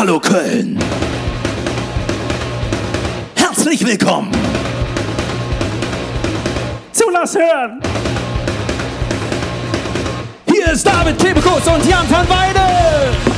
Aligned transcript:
Hallo 0.00 0.18
Köln. 0.18 0.78
Herzlich 3.36 3.84
willkommen. 3.84 4.32
Zu 6.90 7.10
Lass 7.10 7.34
hören. 7.34 7.82
Hier 10.46 10.72
ist 10.72 10.86
David 10.86 11.18
Kebekus 11.18 11.66
und 11.66 11.84
Jan 11.84 12.10
van 12.10 12.26
Weide. 12.30 13.29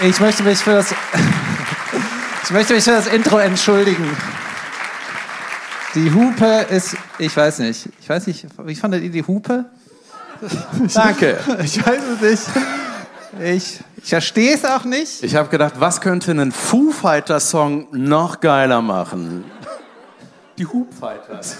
Ich 0.00 0.20
möchte 0.20 0.44
mich 0.44 0.58
für 0.58 0.74
das, 0.74 0.92
ich 2.44 2.50
möchte 2.50 2.74
mich 2.74 2.84
für 2.84 2.92
das 2.92 3.08
Intro 3.08 3.38
entschuldigen. 3.38 4.16
Die 5.94 6.12
Hupe 6.12 6.66
ist, 6.70 6.96
ich 7.18 7.36
weiß 7.36 7.58
nicht, 7.60 7.88
ich 8.00 8.08
weiß 8.08 8.28
nicht, 8.28 8.46
wie 8.64 8.74
fandet 8.76 9.02
ihr 9.02 9.10
die 9.10 9.24
Hupe? 9.24 9.64
Danke. 10.94 11.38
Ich 11.64 11.84
weiß 11.84 12.00
es 12.14 12.20
nicht. 12.20 12.42
Ich, 13.40 13.80
ich 13.96 14.08
verstehe 14.08 14.54
es 14.54 14.64
auch 14.64 14.84
nicht. 14.84 15.24
Ich 15.24 15.34
habe 15.34 15.48
gedacht, 15.48 15.74
was 15.78 16.00
könnte 16.00 16.30
einen 16.30 16.52
Foo 16.52 16.92
Fighters 16.92 17.50
Song 17.50 17.88
noch 17.90 18.38
geiler 18.38 18.80
machen? 18.80 19.44
Die 20.58 20.66
Hoop 20.66 20.94
Fighters. 20.94 21.56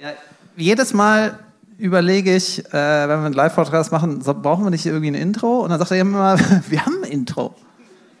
Ja, 0.00 0.10
jedes 0.56 0.92
Mal 0.92 1.38
überlege 1.78 2.34
ich, 2.34 2.64
äh, 2.66 2.72
wenn 2.72 3.20
wir 3.20 3.26
einen 3.26 3.34
Live-Podcast 3.34 3.92
machen, 3.92 4.20
so, 4.20 4.34
brauchen 4.34 4.64
wir 4.64 4.70
nicht 4.70 4.86
irgendwie 4.86 5.08
ein 5.08 5.14
Intro? 5.14 5.60
Und 5.60 5.70
dann 5.70 5.78
sagt 5.78 5.90
er 5.90 5.98
immer, 5.98 6.38
wir 6.68 6.84
haben 6.84 7.02
ein 7.02 7.10
Intro. 7.10 7.54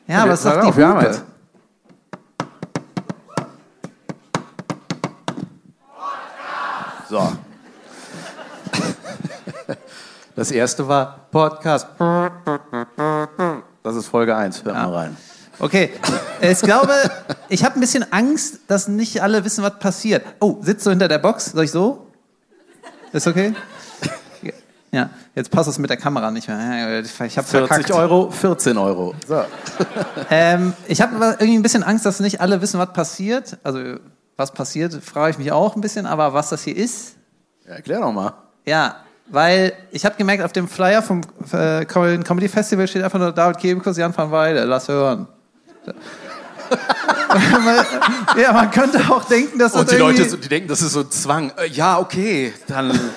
Ja, 0.06 0.22
aber 0.22 0.32
es 0.32 0.44
ist 0.44 0.54
doch 0.54 0.70
die 0.70 0.76
wir 0.76 0.88
haben 0.88 1.00
Hupe. 1.00 1.22
So. 7.08 7.32
Das 10.36 10.50
erste 10.50 10.88
war 10.88 11.28
Podcast. 11.30 11.86
Das 13.84 13.94
ist 13.94 14.08
Folge 14.08 14.34
1. 14.34 14.64
Hört 14.64 14.74
mal 14.74 14.92
rein. 14.92 15.16
Okay, 15.60 15.92
ich 16.40 16.60
glaube, 16.60 16.92
ich 17.48 17.62
habe 17.64 17.76
ein 17.76 17.80
bisschen 17.80 18.12
Angst, 18.12 18.58
dass 18.66 18.88
nicht 18.88 19.22
alle 19.22 19.44
wissen, 19.44 19.62
was 19.62 19.78
passiert. 19.78 20.24
Oh, 20.40 20.56
sitzt 20.60 20.84
du 20.86 20.90
hinter 20.90 21.06
der 21.06 21.18
Box? 21.18 21.52
Soll 21.52 21.62
ich 21.64 21.70
so? 21.70 22.03
Ist 23.14 23.26
okay? 23.26 23.54
Ja, 24.90 25.10
jetzt 25.34 25.50
passt 25.50 25.68
es 25.68 25.78
mit 25.78 25.88
der 25.90 25.96
Kamera 25.96 26.30
nicht 26.30 26.46
mehr. 26.46 27.00
Ich 27.00 27.38
habe 27.38 27.46
40 27.48 27.50
verkackt. 27.50 27.90
Euro, 27.90 28.30
14 28.30 28.76
Euro. 28.78 29.14
So. 29.26 29.42
Ähm, 30.30 30.72
ich 30.86 31.00
habe 31.00 31.14
irgendwie 31.38 31.56
ein 31.56 31.62
bisschen 31.62 31.82
Angst, 31.82 32.06
dass 32.06 32.20
nicht 32.20 32.40
alle 32.40 32.60
wissen, 32.60 32.78
was 32.78 32.92
passiert. 32.92 33.56
Also, 33.64 33.80
was 34.36 34.52
passiert, 34.52 34.94
frage 35.02 35.30
ich 35.32 35.38
mich 35.38 35.50
auch 35.50 35.74
ein 35.74 35.80
bisschen. 35.80 36.06
Aber 36.06 36.32
was 36.34 36.50
das 36.50 36.62
hier 36.62 36.76
ist, 36.76 37.16
Ja, 37.66 37.74
erklär 37.74 38.00
doch 38.00 38.12
mal. 38.12 38.34
ja, 38.66 38.96
weil 39.26 39.72
ich 39.90 40.04
habe 40.04 40.14
gemerkt, 40.16 40.44
auf 40.44 40.52
dem 40.52 40.68
Flyer 40.68 41.02
vom 41.02 41.22
äh, 41.52 41.84
Comedy 41.86 42.48
Festival 42.48 42.86
steht 42.86 43.02
einfach 43.02 43.18
nur 43.18 43.32
David 43.32 43.58
Kebekus, 43.58 43.96
Jan 43.96 44.16
van 44.16 44.30
Weide. 44.30 44.64
Lass 44.64 44.86
hören. 44.88 45.26
ja, 48.36 48.52
man 48.52 48.70
könnte 48.70 49.00
auch 49.10 49.24
denken, 49.24 49.58
dass 49.58 49.72
das 49.72 49.82
Und 49.82 49.90
die 49.90 49.96
irgendwie... 49.96 50.22
Leute, 50.22 50.38
die 50.38 50.48
denken, 50.48 50.68
das 50.68 50.82
ist 50.82 50.92
so 50.92 51.00
ein 51.00 51.10
Zwang. 51.10 51.52
Äh, 51.56 51.68
ja, 51.68 51.98
okay, 51.98 52.52
dann. 52.66 52.98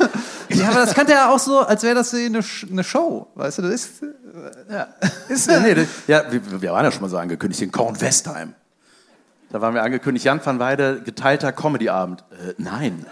Ja, 0.50 0.70
aber 0.70 0.86
das 0.86 0.96
könnte 0.96 1.12
ja 1.12 1.30
auch 1.30 1.40
so, 1.40 1.60
als 1.60 1.84
wäre 1.84 1.94
das 1.94 2.14
eine, 2.14 2.40
eine 2.72 2.84
Show. 2.86 3.28
Weißt 3.36 3.58
du, 3.58 3.64
das 3.64 3.72
ist... 3.72 3.90
Ja. 4.72 4.88
Ist, 5.28 5.50
nee, 5.50 5.76
das, 5.76 5.88
ja, 6.08 6.24
wir, 6.32 6.62
wir 6.62 6.72
waren 6.72 6.86
ja 6.86 6.92
schon 6.92 7.02
mal 7.02 7.10
so 7.10 7.18
angekündigt 7.18 7.62
in 7.62 7.70
Kornwestheim. 7.70 8.54
Da 9.50 9.62
waren 9.62 9.74
wir 9.74 9.84
angekündigt, 9.84 10.26
Jan 10.26 10.46
van 10.46 10.60
Weide, 10.60 11.02
geteilter 11.04 11.52
Comedy-Abend. 11.52 12.24
Äh, 12.32 12.54
nein. 12.58 13.06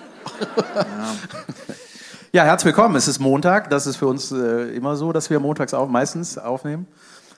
Ja. 2.31 2.43
herzlich 2.43 2.73
willkommen. 2.73 2.95
Es 2.95 3.07
ist 3.07 3.19
Montag. 3.19 3.69
Das 3.69 3.87
ist 3.87 3.95
für 3.97 4.07
uns 4.07 4.31
äh, 4.31 4.75
immer 4.75 4.95
so, 4.97 5.13
dass 5.13 5.29
wir 5.29 5.39
montags 5.39 5.73
auch 5.73 5.87
meistens 5.87 6.37
aufnehmen. 6.37 6.87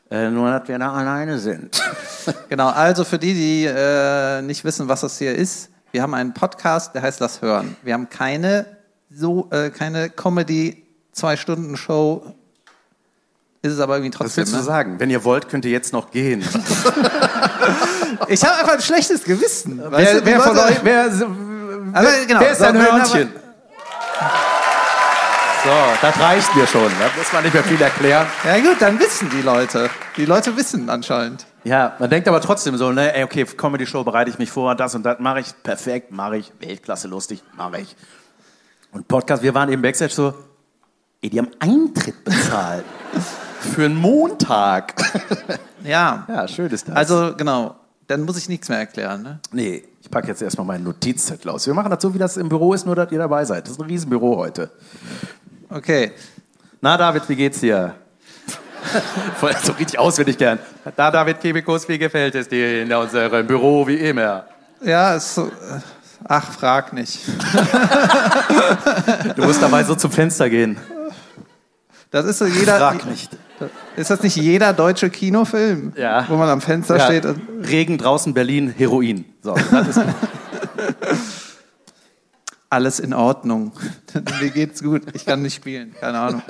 Äh, 0.09 0.29
nur, 0.29 0.49
dass 0.51 0.67
wir 0.67 0.79
da 0.79 0.93
alleine 0.93 1.37
sind. 1.39 1.81
Genau, 2.49 2.67
also 2.67 3.05
für 3.05 3.17
die, 3.17 3.33
die 3.33 3.65
äh, 3.65 4.41
nicht 4.41 4.65
wissen, 4.65 4.89
was 4.89 4.99
das 5.01 5.17
hier 5.17 5.33
ist, 5.33 5.69
wir 5.93 6.01
haben 6.01 6.13
einen 6.13 6.33
Podcast, 6.33 6.93
der 6.93 7.01
heißt 7.01 7.21
Lass 7.21 7.41
hören. 7.41 7.77
Wir 7.83 7.93
haben 7.93 8.09
keine 8.09 8.65
so 9.09 9.47
äh, 9.51 9.69
keine 9.69 10.09
Comedy 10.09 10.83
zwei 11.13 11.37
Stunden 11.37 11.77
Show. 11.77 12.25
Ist 13.61 13.71
es 13.73 13.79
aber 13.79 13.95
irgendwie 13.95 14.11
Was 14.13 14.17
trotzdem. 14.19 14.41
willst 14.41 14.53
du 14.53 14.57
Ne? 14.57 14.63
sagen? 14.63 14.99
Wenn 14.99 15.09
ihr 15.09 15.23
wollt, 15.23 15.47
könnt 15.47 15.63
ihr 15.63 15.71
jetzt 15.71 15.93
noch 15.93 16.11
gehen. 16.11 16.43
Ich 18.29 18.43
habe 18.43 18.57
einfach 18.57 18.73
ein 18.73 18.81
schlechtes 18.81 19.23
Gewissen. 19.23 19.79
weißt 19.79 20.13
wer, 20.13 20.21
du, 20.21 20.25
wer 20.25 20.39
von 20.41 20.57
euch, 20.57 20.79
wer, 20.83 21.03
Aber 21.93 22.07
genau, 22.27 22.39
wer 22.39 22.51
ist 22.51 22.59
so, 22.59 22.65
ein 22.65 22.77
Hörnchen? 22.81 23.29
So, 25.67 25.73
das 26.01 26.17
reicht 26.17 26.55
mir 26.55 26.65
schon. 26.65 26.89
Da 26.97 27.09
muss 27.17 27.33
man 27.33 27.43
nicht 27.43 27.53
mehr 27.53 27.61
viel 27.61 27.81
erklären. 27.81 28.25
Ja 28.45 28.57
gut, 28.59 28.77
dann 28.79 28.97
wissen 29.01 29.29
die 29.29 29.41
Leute. 29.41 29.89
Die 30.15 30.23
Leute 30.23 30.55
wissen 30.55 30.89
anscheinend. 30.89 31.45
Ja, 31.65 31.93
man 31.99 32.09
denkt 32.09 32.29
aber 32.29 32.39
trotzdem 32.39 32.77
so, 32.77 32.93
ne, 32.93 33.13
ey, 33.13 33.25
okay, 33.25 33.43
Comedy-Show 33.43 34.05
bereite 34.05 34.29
ich 34.29 34.39
mich 34.39 34.49
vor, 34.49 34.75
das 34.75 34.95
und 34.95 35.03
das 35.03 35.19
mache 35.19 35.41
ich, 35.41 35.47
perfekt, 35.63 36.13
mache 36.13 36.37
ich, 36.37 36.53
Weltklasse 36.61 37.09
lustig, 37.09 37.43
mache 37.57 37.81
ich. 37.81 37.97
Und 38.93 39.09
Podcast, 39.09 39.43
wir 39.43 39.53
waren 39.55 39.69
eben 39.69 39.81
Backstage 39.81 40.13
so, 40.13 40.33
ey, 41.21 41.29
die 41.29 41.37
haben 41.37 41.51
Eintritt 41.59 42.23
bezahlt. 42.23 42.85
Für 43.59 43.83
einen 43.83 43.97
Montag. 43.97 44.93
Ja. 45.83 46.25
ja, 46.29 46.47
schön 46.47 46.71
ist 46.71 46.87
das. 46.87 46.95
Also 46.95 47.35
genau, 47.35 47.75
dann 48.07 48.21
muss 48.21 48.37
ich 48.37 48.47
nichts 48.47 48.69
mehr 48.69 48.79
erklären. 48.79 49.21
Ne? 49.21 49.39
nee, 49.51 49.83
ich 50.01 50.09
packe 50.09 50.29
jetzt 50.29 50.41
erstmal 50.41 50.65
meinen 50.65 50.85
Notizzettel 50.85 51.51
aus. 51.51 51.67
Wir 51.67 51.73
machen 51.73 51.91
das 51.91 52.01
so, 52.01 52.13
wie 52.13 52.17
das 52.17 52.37
im 52.37 52.47
Büro 52.47 52.73
ist, 52.73 52.85
nur 52.85 52.95
dass 52.95 53.11
ihr 53.11 53.19
dabei 53.19 53.43
seid. 53.43 53.65
Das 53.65 53.71
ist 53.71 53.81
ein 53.81 53.87
Riesenbüro 53.87 54.37
heute. 54.37 54.71
Okay. 55.69 56.11
Na, 56.81 56.97
David, 56.97 57.27
wie 57.27 57.35
geht's 57.35 57.59
dir? 57.59 57.95
Voll 59.39 59.55
so 59.63 59.73
richtig 59.73 59.99
auswendig 59.99 60.37
gern. 60.37 60.59
Da, 60.95 61.11
David 61.11 61.41
Kebekus, 61.41 61.87
wie 61.89 61.97
gefällt 61.97 62.35
es 62.35 62.47
dir 62.47 62.83
in 62.83 62.93
unserem 62.93 63.45
Büro 63.45 63.85
wie 63.87 63.95
immer? 63.95 64.45
Ja, 64.81 65.15
ist 65.15 65.35
so. 65.35 65.47
äh, 65.47 65.51
Ach, 66.27 66.51
frag 66.51 66.93
nicht. 66.93 67.19
Du 69.35 69.43
musst 69.43 69.61
dabei 69.61 69.83
so 69.83 69.93
zum 69.95 70.11
Fenster 70.11 70.49
gehen. 70.49 70.77
Das 72.11 72.25
ist 72.25 72.39
so 72.39 72.45
jeder. 72.45 72.77
Frag 72.77 73.05
nicht. 73.05 73.35
Ist 73.95 74.09
das 74.09 74.21
nicht 74.23 74.35
jeder 74.35 74.71
deutsche 74.73 75.09
Kinofilm? 75.09 75.93
Ja. 75.95 76.25
Wo 76.29 76.35
man 76.37 76.47
am 76.49 76.61
Fenster 76.61 76.97
Ja, 76.97 77.05
steht 77.05 77.25
und. 77.25 77.41
Regen 77.67 77.97
draußen, 77.97 78.33
Berlin, 78.33 78.73
Heroin. 78.75 79.25
So, 79.43 79.55
das 79.71 79.87
ist 79.89 79.99
Alles 82.69 82.99
in 82.99 83.13
Ordnung. 83.13 83.71
mir 84.41 84.49
geht's 84.49 84.83
gut. 84.83 85.03
Ich 85.13 85.25
kann 85.25 85.41
nicht 85.41 85.55
spielen. 85.55 85.95
Keine 85.99 86.19
Ahnung. 86.19 86.41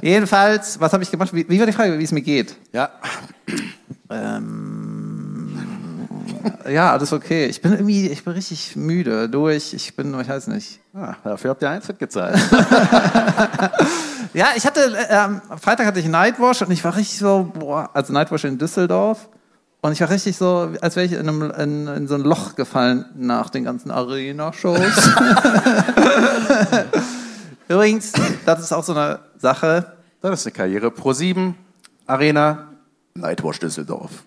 Jedenfalls, 0.00 0.80
was 0.80 0.92
habe 0.92 1.02
ich 1.02 1.10
gemacht? 1.10 1.34
Wie, 1.34 1.48
wie 1.48 1.58
war 1.58 1.66
die 1.66 1.72
Frage, 1.72 1.98
wie 1.98 2.04
es 2.04 2.12
mir 2.12 2.22
geht? 2.22 2.56
ja. 2.72 2.90
Ja, 6.70 6.92
alles 6.92 7.12
okay. 7.12 7.46
Ich 7.46 7.60
bin 7.60 7.72
irgendwie, 7.72 8.08
ich 8.08 8.24
bin 8.24 8.32
richtig 8.32 8.76
müde, 8.76 9.28
durch. 9.28 9.74
Ich 9.74 9.94
bin, 9.94 10.18
ich 10.20 10.28
weiß 10.28 10.48
nicht. 10.48 10.80
Ah, 10.94 11.14
dafür 11.24 11.50
habt 11.50 11.62
ihr 11.62 11.70
Eintritt 11.70 11.98
gezahlt. 11.98 12.38
Ja, 14.34 14.48
ich 14.56 14.64
hatte, 14.64 14.96
äh, 15.10 15.14
am 15.14 15.42
Freitag 15.60 15.86
hatte 15.86 16.00
ich 16.00 16.06
Nightwash 16.06 16.62
und 16.62 16.70
ich 16.70 16.82
war 16.82 16.96
richtig 16.96 17.18
so, 17.18 17.52
boah, 17.52 17.90
also 17.92 18.12
Nightwash 18.12 18.44
in 18.44 18.56
Düsseldorf. 18.56 19.28
Und 19.84 19.90
ich 19.90 20.00
war 20.00 20.10
richtig 20.10 20.36
so, 20.36 20.70
als 20.80 20.94
wäre 20.94 21.06
ich 21.06 21.12
in, 21.12 21.28
einem, 21.28 21.50
in, 21.50 21.88
in 21.88 22.06
so 22.06 22.14
ein 22.14 22.20
Loch 22.20 22.54
gefallen 22.54 23.04
nach 23.16 23.50
den 23.50 23.64
ganzen 23.64 23.90
Arena-Shows. 23.90 24.78
Übrigens, 27.68 28.12
das 28.46 28.60
ist 28.60 28.72
auch 28.72 28.84
so 28.84 28.92
eine 28.92 29.18
Sache. 29.38 29.92
Das 30.20 30.38
ist 30.38 30.46
eine 30.46 30.52
Karriere. 30.52 30.92
Pro 30.92 31.12
7, 31.12 31.56
Arena, 32.06 32.68
Nightwatch 33.14 33.58
Düsseldorf. 33.58 34.22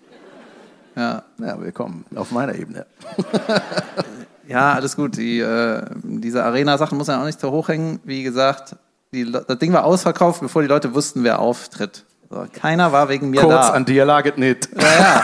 Ja, 0.94 1.22
Ja, 1.38 1.58
willkommen 1.58 2.04
auf 2.14 2.32
meiner 2.32 2.54
Ebene. 2.54 2.84
ja 4.48 4.74
alles 4.74 4.94
gut. 4.94 5.16
Die, 5.16 5.40
äh, 5.40 5.82
diese 6.02 6.44
Arena-Sachen 6.44 6.98
muss 6.98 7.06
man 7.06 7.20
auch 7.20 7.24
nicht 7.24 7.40
so 7.40 7.50
hochhängen. 7.50 8.00
Wie 8.04 8.22
gesagt, 8.22 8.76
die, 9.10 9.32
das 9.32 9.58
Ding 9.58 9.72
war 9.72 9.84
ausverkauft, 9.84 10.42
bevor 10.42 10.60
die 10.60 10.68
Leute 10.68 10.92
wussten, 10.92 11.24
wer 11.24 11.38
auftritt. 11.38 12.04
So, 12.28 12.44
keiner 12.52 12.92
war 12.92 13.08
wegen 13.08 13.30
mir 13.30 13.40
Kurz 13.40 13.68
da. 13.68 13.70
an 13.70 13.84
dir 13.84 14.04
laget 14.04 14.36
nicht. 14.38 14.68
Ja, 14.76 15.22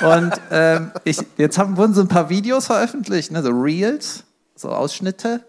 ja. 0.00 0.16
Und 0.16 0.32
ähm, 0.50 0.92
ich, 1.04 1.18
jetzt 1.36 1.58
haben, 1.58 1.76
wurden 1.76 1.94
so 1.94 2.00
ein 2.00 2.08
paar 2.08 2.28
Videos 2.28 2.66
veröffentlicht, 2.66 3.32
ne, 3.32 3.42
so 3.42 3.50
Reels, 3.50 4.24
so 4.54 4.70
Ausschnitte. 4.70 5.40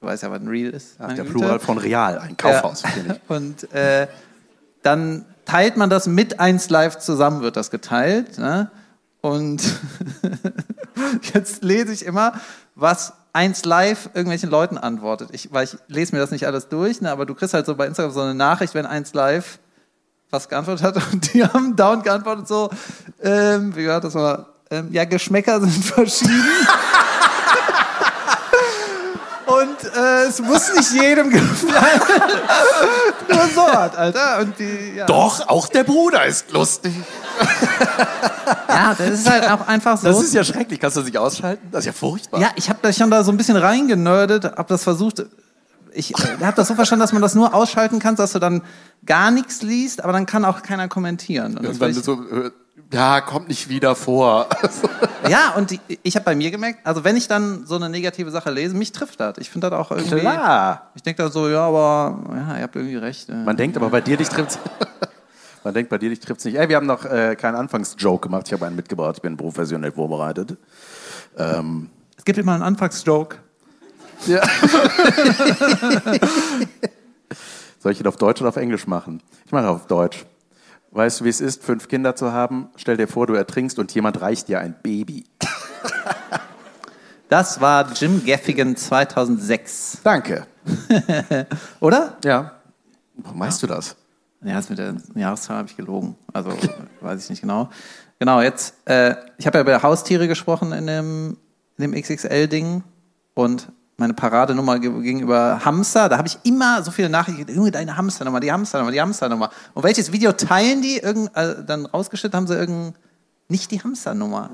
Du 0.00 0.06
weißt 0.06 0.22
ja, 0.22 0.30
was 0.30 0.40
ein 0.40 0.48
Reel 0.48 0.70
ist. 0.70 0.98
meine 0.98 1.14
Der 1.14 1.24
Güte. 1.24 1.38
Plural 1.38 1.58
von 1.60 1.76
Real, 1.76 2.18
ein 2.18 2.36
Kaufhaus. 2.36 2.82
Ja. 2.82 3.16
Und 3.36 3.70
äh, 3.74 4.06
dann 4.82 5.26
teilt 5.44 5.76
man 5.76 5.90
das 5.90 6.06
mit 6.06 6.40
1 6.40 6.70
Live 6.70 6.98
zusammen, 6.98 7.42
wird 7.42 7.56
das 7.56 7.70
geteilt. 7.70 8.38
Ne? 8.38 8.70
Und 9.20 9.62
jetzt 11.34 11.62
lese 11.62 11.92
ich 11.92 12.06
immer, 12.06 12.32
was 12.74 13.12
eins 13.32 13.64
live 13.64 14.06
irgendwelchen 14.14 14.50
Leuten 14.50 14.78
antwortet. 14.78 15.28
Ich, 15.32 15.52
weil 15.52 15.64
ich 15.64 15.76
lese 15.86 16.14
mir 16.14 16.20
das 16.20 16.30
nicht 16.30 16.46
alles 16.46 16.68
durch, 16.68 17.00
ne, 17.00 17.10
aber 17.10 17.26
du 17.26 17.34
kriegst 17.34 17.54
halt 17.54 17.66
so 17.66 17.74
bei 17.76 17.86
Instagram 17.86 18.12
so 18.12 18.20
eine 18.22 18.34
Nachricht, 18.34 18.74
wenn 18.74 18.86
eins 18.86 19.14
live 19.14 19.59
was 20.30 20.48
geantwortet 20.48 20.84
hat 20.84 20.96
und 21.12 21.32
die 21.32 21.44
haben 21.44 21.76
down 21.76 22.02
geantwortet 22.02 22.48
so, 22.48 22.70
ähm, 23.22 23.74
wie 23.76 23.86
war 23.88 24.00
das 24.00 24.14
mal? 24.14 24.46
Ähm, 24.70 24.88
ja, 24.92 25.04
Geschmäcker 25.04 25.60
sind 25.60 25.84
verschieden. 25.84 26.66
Und 29.46 29.96
äh, 29.96 30.26
es 30.28 30.40
muss 30.40 30.72
nicht 30.76 30.92
jedem 30.92 31.28
gefallen. 31.28 32.00
Nur 33.28 33.48
so 33.52 33.66
hat, 33.66 33.96
Alter. 33.96 34.38
Und 34.38 34.56
die, 34.60 34.92
ja. 34.96 35.06
Doch, 35.06 35.48
auch 35.48 35.66
der 35.66 35.82
Bruder 35.82 36.24
ist 36.24 36.52
lustig. 36.52 36.94
ja, 38.68 38.94
das 38.96 39.10
ist 39.10 39.28
halt 39.28 39.50
auch 39.50 39.66
einfach 39.66 39.96
so. 39.98 40.06
Das 40.06 40.22
ist 40.22 40.34
ja 40.34 40.44
schrecklich. 40.44 40.78
Kannst 40.78 40.96
du 40.96 41.00
das 41.00 41.06
nicht 41.08 41.18
ausschalten? 41.18 41.66
Das 41.72 41.80
ist 41.80 41.86
ja 41.86 41.92
furchtbar. 41.92 42.40
Ja, 42.40 42.50
ich 42.54 42.68
habe 42.68 42.78
da 42.80 42.92
schon 42.92 43.10
da 43.10 43.24
so 43.24 43.32
ein 43.32 43.36
bisschen 43.36 43.56
reingenördet, 43.56 44.44
habe 44.44 44.68
das 44.68 44.84
versucht. 44.84 45.24
Ich 45.94 46.12
äh, 46.12 46.44
habe 46.44 46.56
das 46.56 46.68
so 46.68 46.74
verstanden, 46.74 47.00
dass 47.00 47.12
man 47.12 47.22
das 47.22 47.34
nur 47.34 47.54
ausschalten 47.54 47.98
kann, 47.98 48.16
dass 48.16 48.32
du 48.32 48.38
dann 48.38 48.62
gar 49.06 49.30
nichts 49.30 49.62
liest, 49.62 50.02
aber 50.04 50.12
dann 50.12 50.26
kann 50.26 50.44
auch 50.44 50.62
keiner 50.62 50.88
kommentieren. 50.88 51.56
Und 51.56 51.64
Irgendwann 51.64 51.92
so, 51.94 52.22
äh, 52.30 52.50
ja, 52.92 53.20
kommt 53.20 53.48
nicht 53.48 53.68
wieder 53.68 53.94
vor. 53.94 54.48
ja, 55.28 55.54
und 55.56 55.70
die, 55.70 55.80
ich 56.02 56.16
habe 56.16 56.24
bei 56.24 56.34
mir 56.34 56.50
gemerkt, 56.50 56.84
also 56.84 57.04
wenn 57.04 57.16
ich 57.16 57.28
dann 57.28 57.64
so 57.66 57.76
eine 57.76 57.88
negative 57.88 58.30
Sache 58.30 58.50
lese, 58.50 58.74
mich 58.74 58.92
trifft 58.92 59.20
das. 59.20 59.38
Ich 59.38 59.48
finde 59.50 59.70
das 59.70 59.78
auch 59.78 59.90
irgendwie. 59.90 60.18
Klar. 60.20 60.90
Ich 60.94 61.02
denke 61.02 61.22
da 61.22 61.30
so, 61.30 61.48
ja, 61.48 61.66
aber 61.66 62.18
ja, 62.34 62.56
ihr 62.56 62.62
habt 62.62 62.74
irgendwie 62.76 62.96
recht. 62.96 63.28
äh. 63.28 63.34
Man 63.34 63.56
denkt 63.56 63.76
aber 63.76 63.90
bei 63.90 64.00
dir 64.00 64.16
dich 64.16 64.28
trifft's. 64.28 64.58
Man 65.62 65.74
denkt 65.74 65.90
bei 65.90 65.98
dir 65.98 66.08
dich 66.08 66.20
trifft's 66.20 66.46
nicht. 66.46 66.56
Ey, 66.56 66.70
wir 66.70 66.76
haben 66.76 66.86
noch 66.86 67.04
äh, 67.04 67.36
keinen 67.36 67.54
Anfangsjoke 67.54 68.28
gemacht. 68.28 68.44
Ich 68.46 68.52
habe 68.54 68.64
einen 68.66 68.76
mitgebracht. 68.76 69.16
Ich 69.16 69.22
bin 69.22 69.36
professionell 69.36 69.92
vorbereitet. 69.92 70.56
Ähm, 71.36 71.90
Es 72.16 72.24
gibt 72.24 72.38
immer 72.38 72.54
einen 72.54 72.62
Anfangsjoke. 72.62 73.36
Ja. 74.26 74.42
Soll 77.78 77.92
ich 77.92 78.00
ihn 78.00 78.06
auf 78.06 78.16
Deutsch 78.16 78.40
oder 78.40 78.48
auf 78.50 78.56
Englisch 78.56 78.86
machen? 78.86 79.22
Ich 79.46 79.52
mache 79.52 79.68
auf 79.68 79.86
Deutsch. 79.86 80.26
Weißt 80.92 81.20
du, 81.20 81.24
wie 81.24 81.28
es 81.28 81.40
ist, 81.40 81.62
fünf 81.62 81.88
Kinder 81.88 82.16
zu 82.16 82.32
haben? 82.32 82.68
Stell 82.76 82.96
dir 82.96 83.06
vor, 83.06 83.26
du 83.26 83.34
ertrinkst 83.34 83.78
und 83.78 83.94
jemand 83.94 84.20
reicht 84.20 84.48
dir 84.48 84.60
ein 84.60 84.74
Baby. 84.82 85.24
Das 87.30 87.60
war 87.60 87.92
Jim 87.92 88.24
Gaffigan 88.26 88.74
2006, 88.74 89.98
Danke. 90.02 90.48
oder? 91.80 92.16
Ja. 92.24 92.56
Warum 93.14 93.38
weißt 93.38 93.62
du 93.62 93.68
das? 93.68 93.94
Ja, 94.42 94.54
das 94.54 94.68
mit 94.68 94.80
der 94.80 94.96
Jahreszahl 95.14 95.58
habe 95.58 95.68
ich 95.68 95.76
gelogen. 95.76 96.16
Also 96.32 96.50
weiß 97.00 97.22
ich 97.22 97.30
nicht 97.30 97.42
genau. 97.42 97.70
Genau, 98.18 98.42
jetzt, 98.42 98.74
äh, 98.86 99.14
ich 99.38 99.46
habe 99.46 99.58
ja 99.58 99.62
über 99.62 99.80
Haustiere 99.80 100.26
gesprochen 100.26 100.72
in 100.72 100.88
dem, 100.88 101.36
in 101.78 101.92
dem 101.92 102.02
XXL-Ding 102.02 102.82
und 103.34 103.68
meine 104.00 104.14
Paradenummer 104.14 104.78
ge- 104.78 105.02
gegenüber 105.02 105.60
Hamster, 105.64 106.08
da 106.08 106.16
habe 106.18 106.26
ich 106.26 106.38
immer 106.42 106.82
so 106.82 106.90
viele 106.90 107.10
Nachrichten, 107.10 107.54
Junge, 107.54 107.70
deine 107.70 107.96
Hamsternummer, 107.96 108.40
die 108.40 108.50
Hamsternummer, 108.50 108.90
die 108.90 109.00
Hamsternummer. 109.00 109.50
Und 109.74 109.82
welches 109.84 110.10
Video 110.10 110.32
teilen 110.32 110.80
die? 110.82 110.96
Irgend, 110.96 111.30
äh, 111.36 111.62
dann 111.64 111.84
rausgeschnitten 111.86 112.36
haben 112.36 112.46
sie 112.46 112.54
irgend, 112.56 112.94
nicht 113.48 113.70
die 113.70 113.82
Hamsternummer. 113.82 114.50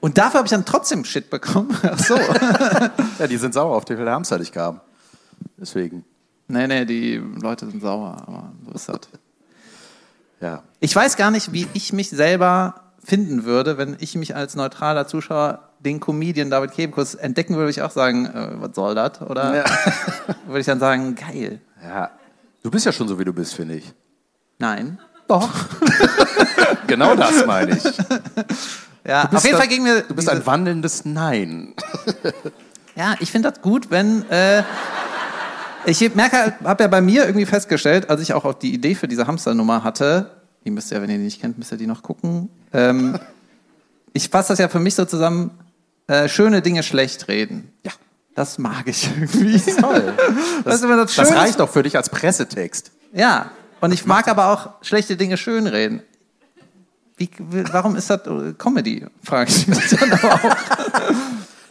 Und 0.00 0.16
dafür 0.18 0.38
habe 0.38 0.46
ich 0.46 0.50
dann 0.52 0.64
trotzdem 0.64 1.04
Shit 1.04 1.28
bekommen. 1.30 1.76
Ach 1.82 1.98
so. 1.98 2.16
Ja, 3.18 3.26
die 3.26 3.36
sind 3.36 3.52
sauer 3.52 3.76
auf 3.76 3.84
die 3.84 3.96
viele 3.96 4.10
Hamster, 4.10 4.36
die 4.38 4.44
ich 4.44 4.52
kam. 4.52 4.80
Deswegen. 5.58 6.04
nee, 6.48 6.66
nee, 6.66 6.84
die 6.86 7.16
Leute 7.16 7.66
sind 7.68 7.82
sauer, 7.82 8.16
aber 8.26 8.52
so 8.66 8.72
ist 8.72 8.88
das. 8.88 9.00
Ja. 10.40 10.62
Ich 10.78 10.94
weiß 10.96 11.16
gar 11.16 11.30
nicht, 11.30 11.52
wie 11.52 11.66
ich 11.74 11.92
mich 11.92 12.08
selber 12.08 12.76
finden 13.04 13.44
würde, 13.44 13.76
wenn 13.78 13.96
ich 13.98 14.14
mich 14.14 14.36
als 14.36 14.54
neutraler 14.54 15.06
Zuschauer 15.06 15.69
den 15.80 15.98
Comedian 16.00 16.50
David 16.50 16.72
Kebekus 16.72 17.14
entdecken 17.14 17.56
würde, 17.56 17.70
ich 17.70 17.82
auch 17.82 17.90
sagen, 17.90 18.26
äh, 18.26 18.48
was 18.60 18.74
soll 18.74 18.94
das? 18.94 19.20
Oder 19.22 19.56
Ja. 19.56 19.64
würde 20.46 20.60
ich 20.60 20.66
dann 20.66 20.80
sagen, 20.80 21.14
geil. 21.14 21.60
ja. 21.82 22.10
Du 22.62 22.70
bist 22.70 22.84
ja 22.84 22.92
schon 22.92 23.08
so, 23.08 23.18
wie 23.18 23.24
du 23.24 23.32
bist, 23.32 23.54
finde 23.54 23.76
ich. 23.76 23.90
Nein. 24.58 24.98
Doch. 25.26 25.48
genau 26.86 27.14
das 27.14 27.46
meine 27.46 27.70
ich. 27.78 27.84
Ja, 29.06 29.24
auf 29.32 29.42
jeden 29.44 29.52
da- 29.54 29.58
Fall 29.58 29.68
ging 29.68 29.82
mir. 29.82 30.02
Du 30.02 30.14
bist 30.14 30.28
ein 30.28 30.44
wandelndes 30.44 31.06
Nein. 31.06 31.72
Ja, 32.96 33.14
ich 33.20 33.30
finde 33.32 33.50
das 33.50 33.62
gut, 33.62 33.90
wenn. 33.90 34.28
Äh, 34.30 34.62
ich 35.86 36.14
merke, 36.14 36.52
habe 36.62 36.82
ja 36.82 36.88
bei 36.88 37.00
mir 37.00 37.24
irgendwie 37.24 37.46
festgestellt, 37.46 38.10
als 38.10 38.20
ich 38.20 38.34
auch 38.34 38.52
die 38.52 38.74
Idee 38.74 38.94
für 38.94 39.08
diese 39.08 39.26
Hamsternummer 39.26 39.82
hatte, 39.82 40.30
die 40.66 40.70
müsst 40.70 40.92
ihr, 40.92 41.00
wenn 41.00 41.08
ihr 41.08 41.16
die 41.16 41.24
nicht 41.24 41.40
kennt, 41.40 41.56
müsst 41.56 41.72
ihr 41.72 41.78
die 41.78 41.86
noch 41.86 42.02
gucken. 42.02 42.50
Ähm, 42.74 43.18
ich 44.12 44.28
fasse 44.28 44.48
das 44.50 44.58
ja 44.58 44.68
für 44.68 44.80
mich 44.80 44.94
so 44.94 45.06
zusammen: 45.06 45.52
äh, 46.10 46.28
schöne 46.28 46.62
Dinge 46.62 46.82
schlecht 46.82 47.28
reden. 47.28 47.72
Ja. 47.84 47.92
Das 48.34 48.58
mag 48.58 48.84
ich 48.86 49.08
irgendwie. 49.10 49.58
Toll. 49.80 50.14
Das, 50.64 50.82
wenn 50.88 50.96
das, 50.96 51.14
Das 51.14 51.28
schön 51.28 51.36
reicht 51.36 51.60
doch 51.60 51.68
für 51.68 51.82
dich 51.82 51.96
als 51.96 52.08
Pressetext. 52.08 52.90
Ja, 53.12 53.50
und 53.80 53.92
ich 53.92 54.06
mag 54.06 54.28
aber 54.28 54.48
auch 54.52 54.70
schlechte 54.82 55.16
Dinge 55.16 55.36
schönreden. 55.36 56.02
Wie, 57.16 57.28
warum 57.72 57.96
ist 57.96 58.08
das 58.08 58.26
äh, 58.26 58.54
Comedy? 58.56 59.04
Frage 59.22 59.50
ich 59.50 59.66
mich 59.66 59.88
dann 59.90 60.12
aber 60.12 60.34
auch. 60.34 60.56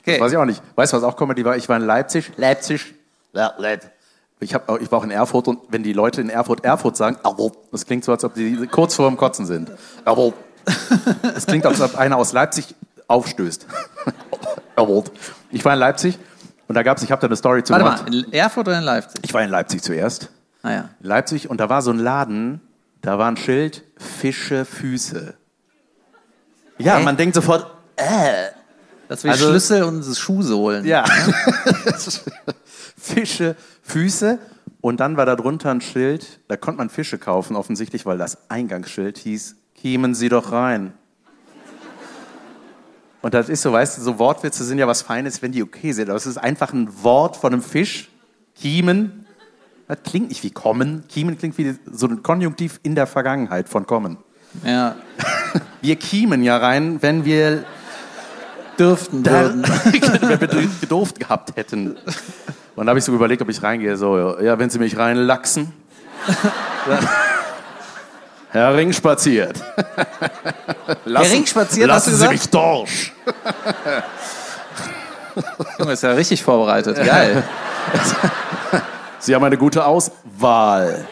Okay. 0.02 0.20
Weiß 0.22 0.32
ich 0.32 0.38
auch 0.38 0.46
nicht. 0.46 0.64
Weißt 0.76 0.94
du, 0.94 0.98
was 0.98 1.04
auch 1.04 1.16
Comedy 1.18 1.44
war? 1.46 1.58
Ich 1.58 1.68
war 1.70 1.76
in 1.78 1.84
Leipzig. 1.84 2.32
Leipzig. 2.38 2.94
Le- 3.34 3.54
Le- 3.60 3.80
Ich, 4.40 4.54
hab, 4.56 4.82
ich 4.82 4.90
war 4.92 5.00
auch 5.00 5.04
in 5.04 5.12
Erfurt 5.12 5.48
und 5.50 5.60
wenn 5.70 5.84
die 5.84 5.94
Leute 5.94 6.22
in 6.22 6.30
Erfurt 6.30 6.64
Erfurt 6.64 6.96
sagen, 6.98 7.18
das 7.72 7.86
klingt 7.86 8.06
so, 8.06 8.12
als 8.14 8.24
ob 8.24 8.34
die 8.34 8.66
kurz 8.68 8.96
vor 8.96 9.08
dem 9.10 9.18
Kotzen 9.18 9.46
sind. 9.46 9.70
Es 11.36 11.46
klingt, 11.46 11.66
als 11.66 11.82
ob 11.82 11.96
einer 11.98 12.16
aus 12.18 12.32
Leipzig 12.32 12.74
aufstößt. 13.08 13.68
Erfurt. 14.88 15.12
Ich 15.52 15.64
war 15.66 15.74
in 15.74 15.80
Leipzig 15.80 16.18
und 16.68 16.76
da 16.76 16.84
gab's, 16.84 17.02
ich 17.04 17.12
habe 17.12 17.22
da 17.22 17.28
eine 17.28 17.36
Story 17.36 17.64
zu 17.64 17.74
Warte 17.74 17.86
gemacht. 17.86 18.10
mal, 18.10 18.14
in 18.24 18.34
Erfurt 18.34 18.68
oder 18.68 18.78
in 18.78 18.84
Leipzig? 18.84 19.20
Ich 19.24 19.34
war 19.34 19.42
in 19.44 19.50
Leipzig 19.50 19.82
zuerst. 19.84 20.30
Naja. 20.64 20.90
In 21.02 21.08
Leipzig 21.08 21.50
und 21.50 21.60
da 21.60 21.70
war 21.70 21.82
so 21.82 21.92
ein 21.92 22.00
Laden, 22.00 22.62
da 23.02 23.18
war 23.18 23.30
ein 23.30 23.38
Schild, 23.38 23.84
Fische, 23.98 24.66
Füße. 24.66 25.34
Ja, 26.78 26.98
Hä? 26.98 27.04
man 27.04 27.18
denkt 27.18 27.36
sofort, 27.36 27.68
äh, 27.96 28.48
Das 29.08 29.24
will 29.24 29.32
Also- 29.32 29.50
Schlüssel 29.50 29.84
und 29.84 30.04
Schuhsohlen. 30.16 30.86
Ja. 30.86 31.04
Fische, 32.98 33.56
Füße. 33.82 34.40
Und 34.82 35.00
dann 35.02 35.18
war 35.18 35.26
da 35.26 35.36
drunter 35.36 35.72
ein 35.72 35.82
Schild, 35.82 36.40
da 36.48 36.56
konnte 36.56 36.78
man 36.78 36.90
Fische 36.90 37.18
kaufen, 37.18 37.56
offensichtlich, 37.58 38.06
weil 38.06 38.18
das 38.18 38.50
Eingangsschild 38.50 39.18
hieß, 39.18 39.56
kiemen 39.76 40.16
Sie 40.16 40.30
doch 40.30 40.52
rein. 40.54 40.94
Und 43.22 43.34
das 43.34 43.50
ist 43.50 43.62
so, 43.62 43.74
weißt 43.74 43.98
du, 43.98 44.02
so 44.02 44.20
Wortwitze 44.20 44.64
sind 44.64 44.78
ja 44.80 44.88
was 44.88 45.02
Feines, 45.02 45.42
wenn 45.42 45.52
die 45.52 45.62
okay 45.62 45.92
sind. 45.92 46.10
Aber 46.10 46.18
es 46.18 46.26
ist 46.26 46.38
einfach 46.38 46.74
ein 46.74 47.04
Wort 47.04 47.36
von 47.36 47.54
einem 47.54 47.62
Fisch. 47.62 48.10
Kiemen. 48.56 49.26
Das 49.88 49.98
klingt 50.04 50.30
nicht 50.30 50.44
wie 50.44 50.52
kommen. 50.52 51.04
Kiemen 51.10 51.38
klingt 51.38 51.58
wie 51.58 51.76
so 51.92 52.08
ein 52.08 52.24
Konjunktiv 52.24 52.80
in 52.84 52.96
der 52.96 53.08
Vergangenheit 53.08 53.68
von 53.70 53.86
kommen. 53.86 54.18
ja. 54.64 54.96
Wir 55.82 55.96
kiemen 55.96 56.44
ja 56.44 56.58
rein, 56.58 57.02
wenn 57.02 57.24
wir 57.24 57.64
Dürften 58.78 59.26
würden. 59.26 59.64
wenn 59.64 60.42
wir 60.42 60.70
gedurft 60.82 61.18
gehabt 61.20 61.56
hätten. 61.56 61.98
Und 62.76 62.86
da 62.86 62.90
habe 62.90 63.00
ich 63.00 63.06
so 63.06 63.14
überlegt, 63.14 63.42
ob 63.42 63.50
ich 63.50 63.64
reingehe. 63.64 63.96
So, 63.96 64.40
ja, 64.42 64.60
wenn 64.60 64.70
Sie 64.70 64.80
mich 64.80 64.98
reinlachsen. 64.98 65.72
Herr 68.52 68.76
Ring 68.76 68.92
spaziert. 68.94 69.62
Lassen, 71.06 71.32
Ring 71.32 71.46
spaziert, 71.46 71.90
hast 71.92 72.08
lassen 72.08 72.12
du 72.12 72.16
Sie 72.18 72.28
gesagt? 72.28 72.32
mich 72.32 72.50
durch. 72.50 73.14
Junge, 75.78 75.94
ist 75.94 76.04
ja 76.04 76.12
richtig 76.12 76.44
vorbereitet. 76.44 76.98
Geil. 76.98 77.44
Sie 79.20 79.36
haben 79.36 79.44
eine 79.44 79.58
gute 79.58 79.86
Auswahl. 79.86 81.06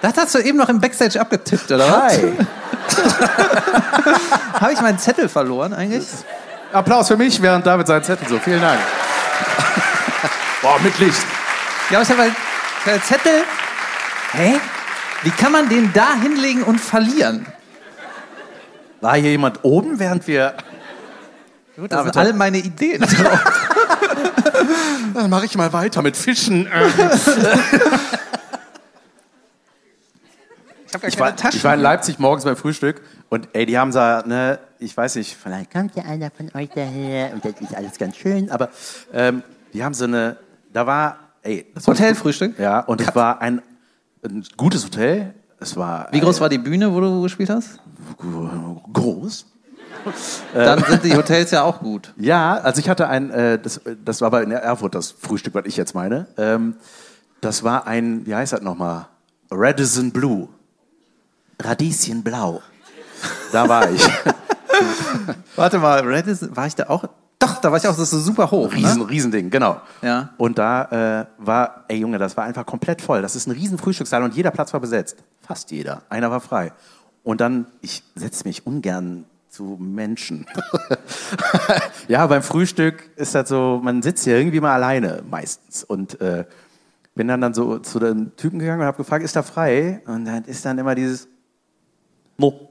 Das 0.00 0.16
hast 0.16 0.34
du 0.34 0.38
eben 0.40 0.58
noch 0.58 0.68
im 0.68 0.80
Backstage 0.80 1.20
abgetippt, 1.20 1.70
oder 1.70 1.88
was? 1.90 2.18
Hi. 2.18 2.32
Habe 4.60 4.72
ich 4.72 4.80
meinen 4.80 4.98
Zettel 4.98 5.28
verloren 5.28 5.72
eigentlich? 5.72 6.06
Applaus 6.72 7.08
für 7.08 7.16
mich, 7.16 7.40
während 7.40 7.66
David 7.66 7.86
seinen 7.86 8.02
Zettel 8.02 8.28
so. 8.28 8.38
Vielen 8.38 8.60
Dank. 8.60 8.80
Boah, 10.62 10.78
mit 10.80 10.98
Licht. 10.98 11.22
Ja, 11.90 11.98
aber 11.98 12.02
ich 12.02 12.10
habe 12.10 12.32
halt 12.86 13.04
Zettel. 13.04 13.42
Hä? 14.32 14.60
Wie 15.22 15.30
kann 15.30 15.52
man 15.52 15.68
den 15.68 15.92
da 15.92 16.14
hinlegen 16.14 16.62
und 16.62 16.80
verlieren? 16.80 17.46
War 19.00 19.16
hier 19.16 19.30
jemand 19.30 19.64
oben, 19.64 19.98
während 19.98 20.26
wir... 20.26 20.54
Gut, 21.76 21.92
das 21.92 21.98
David 21.98 22.14
sind 22.14 22.20
alle 22.20 22.32
meine 22.32 22.58
Ideen 22.58 23.00
drauf. 23.00 23.68
Dann 25.14 25.30
mache 25.30 25.46
ich 25.46 25.56
mal 25.56 25.72
weiter 25.72 26.02
mit 26.02 26.16
Fischen. 26.16 26.68
Ich 30.88 30.94
habe 30.94 31.02
gar 31.02 31.08
Ich 31.08 31.44
war, 31.44 31.52
ich 31.52 31.64
war 31.64 31.74
in 31.74 31.80
Leipzig 31.80 32.18
morgens 32.18 32.44
beim 32.44 32.56
Frühstück 32.56 33.02
und 33.28 33.48
ey, 33.52 33.66
die 33.66 33.78
haben 33.78 33.92
da, 33.92 34.22
ne, 34.24 34.58
ich 34.78 34.96
weiß 34.96 35.16
nicht, 35.16 35.36
vielleicht 35.36 35.70
kommt 35.70 35.94
ja 35.96 36.04
einer 36.04 36.30
von 36.30 36.50
euch 36.54 36.70
daher 36.74 37.34
und 37.34 37.44
das 37.44 37.60
ist 37.60 37.76
alles 37.76 37.98
ganz 37.98 38.16
schön, 38.16 38.50
aber 38.50 38.70
ähm, 39.12 39.42
die 39.74 39.84
haben 39.84 39.92
so 39.92 40.04
eine, 40.04 40.38
da 40.72 40.86
war, 40.86 41.18
ey, 41.42 41.66
Hotelfrühstück? 41.86 42.58
Ja, 42.58 42.80
und 42.80 43.02
es 43.02 43.14
war 43.14 43.42
ein, 43.42 43.60
ein 44.28 44.44
gutes 44.56 44.84
Hotel. 44.84 45.34
Es 45.60 45.76
war 45.76 46.08
Wie 46.12 46.20
groß 46.20 46.40
war 46.40 46.48
die 46.48 46.58
Bühne, 46.58 46.92
wo 46.92 47.00
du 47.00 47.22
gespielt 47.22 47.50
hast? 47.50 47.76
äh, 48.20 48.92
groß. 48.92 49.46
Dann 50.54 50.84
sind 50.84 51.04
die 51.04 51.16
Hotels 51.16 51.50
ja 51.50 51.62
auch 51.64 51.80
gut. 51.80 52.14
Ja, 52.16 52.54
also 52.58 52.78
ich 52.80 52.88
hatte 52.88 53.08
ein, 53.08 53.30
äh, 53.30 53.58
das, 53.58 53.80
das 54.04 54.20
war 54.20 54.26
aber 54.26 54.42
in 54.42 54.52
Erfurt 54.52 54.94
das 54.94 55.10
Frühstück, 55.10 55.54
was 55.54 55.64
ich 55.66 55.76
jetzt 55.76 55.94
meine. 55.94 56.28
Ähm, 56.36 56.76
das 57.40 57.64
war 57.64 57.86
ein, 57.86 58.26
wie 58.26 58.34
heißt 58.34 58.52
das 58.52 58.62
nochmal? 58.62 59.06
Radisson 59.50 60.12
Blue. 60.12 60.48
Radieschenblau. 61.60 62.62
Da 63.52 63.68
war 63.68 63.90
ich. 63.90 64.06
Warte 65.56 65.78
mal, 65.78 66.00
Redis, 66.00 66.46
war 66.54 66.66
ich 66.66 66.74
da 66.76 66.88
auch? 66.88 67.04
Doch, 67.38 67.60
da 67.60 67.70
war 67.70 67.78
ich 67.78 67.86
auch, 67.86 67.92
das 67.92 68.00
ist 68.00 68.10
so 68.10 68.18
super 68.18 68.50
hoch. 68.50 68.72
Riesen, 68.72 69.02
ne? 69.02 69.10
Riesending, 69.10 69.50
genau. 69.50 69.80
Ja. 70.02 70.30
Und 70.38 70.58
da 70.58 71.20
äh, 71.20 71.26
war, 71.38 71.84
ey 71.86 71.98
Junge, 71.98 72.18
das 72.18 72.36
war 72.36 72.44
einfach 72.44 72.66
komplett 72.66 73.00
voll. 73.00 73.22
Das 73.22 73.36
ist 73.36 73.46
ein 73.46 73.52
riesen 73.52 73.78
Frühstückssaal 73.78 74.24
und 74.24 74.34
jeder 74.34 74.50
Platz 74.50 74.72
war 74.72 74.80
besetzt. 74.80 75.22
Fast 75.40 75.70
jeder. 75.70 76.02
Einer 76.08 76.32
war 76.32 76.40
frei. 76.40 76.72
Und 77.22 77.40
dann, 77.40 77.66
ich 77.80 78.02
setze 78.16 78.46
mich 78.46 78.66
ungern 78.66 79.24
zu 79.48 79.76
Menschen. 79.78 80.46
ja, 82.08 82.26
beim 82.26 82.42
Frühstück 82.42 83.10
ist 83.16 83.34
das 83.36 83.48
so, 83.48 83.80
man 83.82 84.02
sitzt 84.02 84.26
ja 84.26 84.36
irgendwie 84.36 84.60
mal 84.60 84.74
alleine 84.74 85.22
meistens. 85.30 85.84
Und 85.84 86.20
äh, 86.20 86.44
bin 87.14 87.28
dann, 87.28 87.40
dann 87.40 87.54
so 87.54 87.78
zu 87.78 88.00
dem 88.00 88.34
Typen 88.36 88.58
gegangen 88.58 88.80
und 88.80 88.86
habe 88.86 88.96
gefragt, 88.96 89.24
ist 89.24 89.36
da 89.36 89.42
frei? 89.42 90.02
Und 90.06 90.24
dann 90.24 90.44
ist 90.44 90.64
dann 90.64 90.78
immer 90.78 90.96
dieses 90.96 91.28
No. 92.36 92.68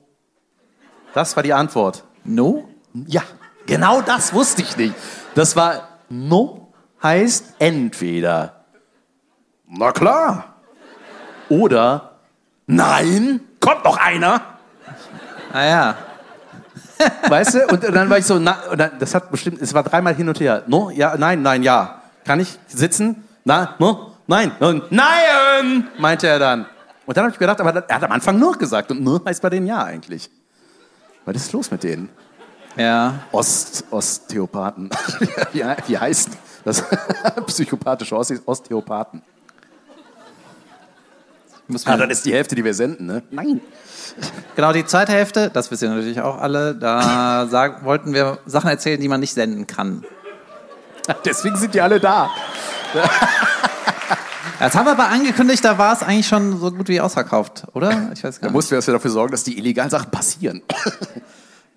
Das 1.14 1.36
war 1.36 1.44
die 1.44 1.54
Antwort. 1.54 2.04
No? 2.24 2.68
Ja, 2.94 3.24
genau 3.68 4.02
das 4.02 4.34
wusste 4.34 4.64
ich 4.64 4.76
nicht. 4.76 4.96
Das 5.36 5.56
war 5.56 5.88
no 6.10 6.74
heißt 7.04 7.54
entweder 7.60 8.58
na 9.68 9.92
klar 9.92 10.56
oder 11.50 12.20
nein, 12.66 13.42
kommt 13.60 13.84
noch 13.84 13.98
einer. 13.98 14.42
Ah 15.54 15.64
ja. 15.64 15.98
Weißt 17.30 17.54
du? 17.54 17.68
Und 17.68 17.84
dann 17.84 18.10
war 18.10 18.18
ich 18.18 18.26
so, 18.26 18.40
na, 18.40 18.58
das 19.00 19.14
hat 19.14 19.30
bestimmt, 19.30 19.62
es 19.62 19.74
war 19.74 19.84
dreimal 19.84 20.16
hin 20.16 20.28
und 20.28 20.40
her. 20.40 20.64
No, 20.68 20.90
ja, 20.90 21.16
nein, 21.18 21.42
nein, 21.42 21.64
ja. 21.64 22.02
Kann 22.26 22.40
ich 22.40 22.58
sitzen? 22.68 23.24
Na, 23.44 23.76
no, 23.80 24.14
nein, 24.26 24.52
no, 24.60 24.82
nein, 24.90 25.88
meinte 25.98 26.28
er 26.28 26.40
dann. 26.40 26.66
Und 27.06 27.16
dann 27.16 27.26
habe 27.26 27.34
ich 27.34 27.40
gedacht, 27.40 27.62
aber 27.62 27.76
er 27.88 27.96
hat 27.96 28.04
am 28.04 28.12
Anfang 28.12 28.38
nur 28.38 28.58
gesagt 28.58 28.92
und 28.92 29.02
nur 29.02 29.22
heißt 29.26 29.42
bei 29.42 29.50
denen 29.50 29.68
ja 29.68 29.84
eigentlich. 29.84 30.30
Was 31.26 31.36
ist 31.36 31.54
los 31.54 31.72
mit 31.72 31.84
denen? 31.84 32.10
Ja. 32.78 33.20
Ost, 33.32 33.86
Osteopathen. 33.92 34.90
wie, 35.54 35.64
wie 35.88 35.98
heißt 35.98 36.30
das? 36.64 36.84
Psychopathische 37.48 38.16
Oste- 38.16 38.42
Osteopathen. 38.46 39.22
Muss 41.68 41.86
Ah, 41.86 41.98
dann 41.98 42.10
ist 42.10 42.26
die 42.26 42.34
Hälfte, 42.34 42.56
die 42.56 42.64
wir 42.64 42.74
senden, 42.74 43.08
ne? 43.08 43.24
Nein. 43.30 43.60
genau, 44.56 44.72
die 44.72 44.86
zweite 44.86 45.12
Hälfte, 45.12 45.50
das 45.50 45.70
wissen 45.70 45.86
ihr 45.90 45.96
natürlich 45.96 46.22
auch 46.22 46.38
alle, 46.40 46.74
da 46.76 47.46
sagen, 47.50 47.84
wollten 47.84 48.14
wir 48.14 48.38
Sachen 48.46 48.70
erzählen, 48.70 49.02
die 49.02 49.08
man 49.10 49.20
nicht 49.20 49.34
senden 49.34 49.68
kann. 49.68 50.06
Deswegen 51.26 51.56
sind 51.58 51.74
die 51.74 51.82
alle 51.82 52.00
da. 52.00 52.30
Das 54.60 54.76
haben 54.76 54.86
wir 54.86 54.92
aber 54.94 55.08
angekündigt, 55.10 55.64
da 55.64 55.78
war 55.78 55.94
es 55.94 56.04
eigentlich 56.04 56.28
schon 56.28 56.58
so 56.60 56.72
gut 56.72 56.88
wie 56.88 57.00
ausverkauft, 57.02 57.66
oder? 57.74 58.12
Ich 58.14 58.24
weiß 58.24 58.36
Da 58.36 58.42
gar 58.42 58.48
nicht. 58.48 58.54
mussten 58.54 58.72
wir 58.72 58.82
dafür 58.94 59.12
sorgen, 59.12 59.32
dass 59.32 59.44
die 59.44 59.58
illegalen 59.58 59.90
Sachen 59.90 60.10
passieren. 60.10 60.62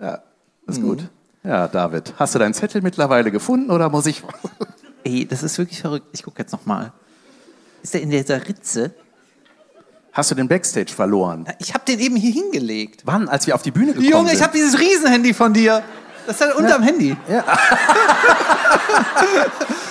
ja, 0.00 0.20
das 0.70 0.78
ist 0.78 0.84
gut. 0.84 1.08
Ja, 1.42 1.68
David, 1.68 2.14
hast 2.18 2.34
du 2.34 2.38
deinen 2.38 2.54
Zettel 2.54 2.82
mittlerweile 2.82 3.30
gefunden 3.30 3.70
oder 3.70 3.88
muss 3.88 4.06
ich? 4.06 4.22
Ey, 5.04 5.26
das 5.26 5.42
ist 5.42 5.56
wirklich 5.58 5.80
verrückt. 5.80 6.06
Ich 6.12 6.22
gucke 6.22 6.40
jetzt 6.40 6.52
noch 6.52 6.66
mal. 6.66 6.92
Ist 7.82 7.94
der 7.94 8.02
in 8.02 8.10
dieser 8.10 8.46
Ritze? 8.46 8.92
Hast 10.12 10.30
du 10.30 10.34
den 10.34 10.48
Backstage 10.48 10.92
verloren? 10.92 11.46
Ich 11.58 11.72
habe 11.72 11.84
den 11.86 11.98
eben 11.98 12.16
hier 12.16 12.32
hingelegt. 12.32 13.02
Wann? 13.04 13.28
Als 13.28 13.46
wir 13.46 13.54
auf 13.54 13.62
die 13.62 13.70
Bühne 13.70 13.94
gekommen 13.94 14.08
Junge, 14.08 14.26
ich 14.32 14.38
sind? 14.38 14.42
habe 14.42 14.56
dieses 14.56 14.78
Riesenhandy 14.78 15.32
von 15.34 15.54
dir. 15.54 15.82
Das 16.26 16.36
ist 16.36 16.42
halt 16.46 16.54
unterm 16.56 16.82
Handy. 16.82 17.16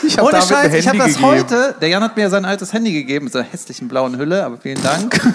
ich 0.04 0.18
hab 0.18 0.26
Ohne 0.26 0.42
Scheiß, 0.42 0.74
ich 0.74 0.88
habe 0.88 0.98
das 1.00 1.08
gegeben. 1.08 1.26
heute. 1.26 1.76
Der 1.82 1.90
Jan 1.90 2.04
hat 2.04 2.16
mir 2.16 2.30
sein 2.30 2.46
altes 2.46 2.72
Handy 2.72 2.94
gegeben 2.94 3.26
mit 3.26 3.34
so 3.34 3.40
einer 3.40 3.48
hässlichen 3.48 3.88
blauen 3.88 4.18
Hülle, 4.18 4.46
aber 4.46 4.58
vielen 4.58 4.82
Dank. 4.84 5.20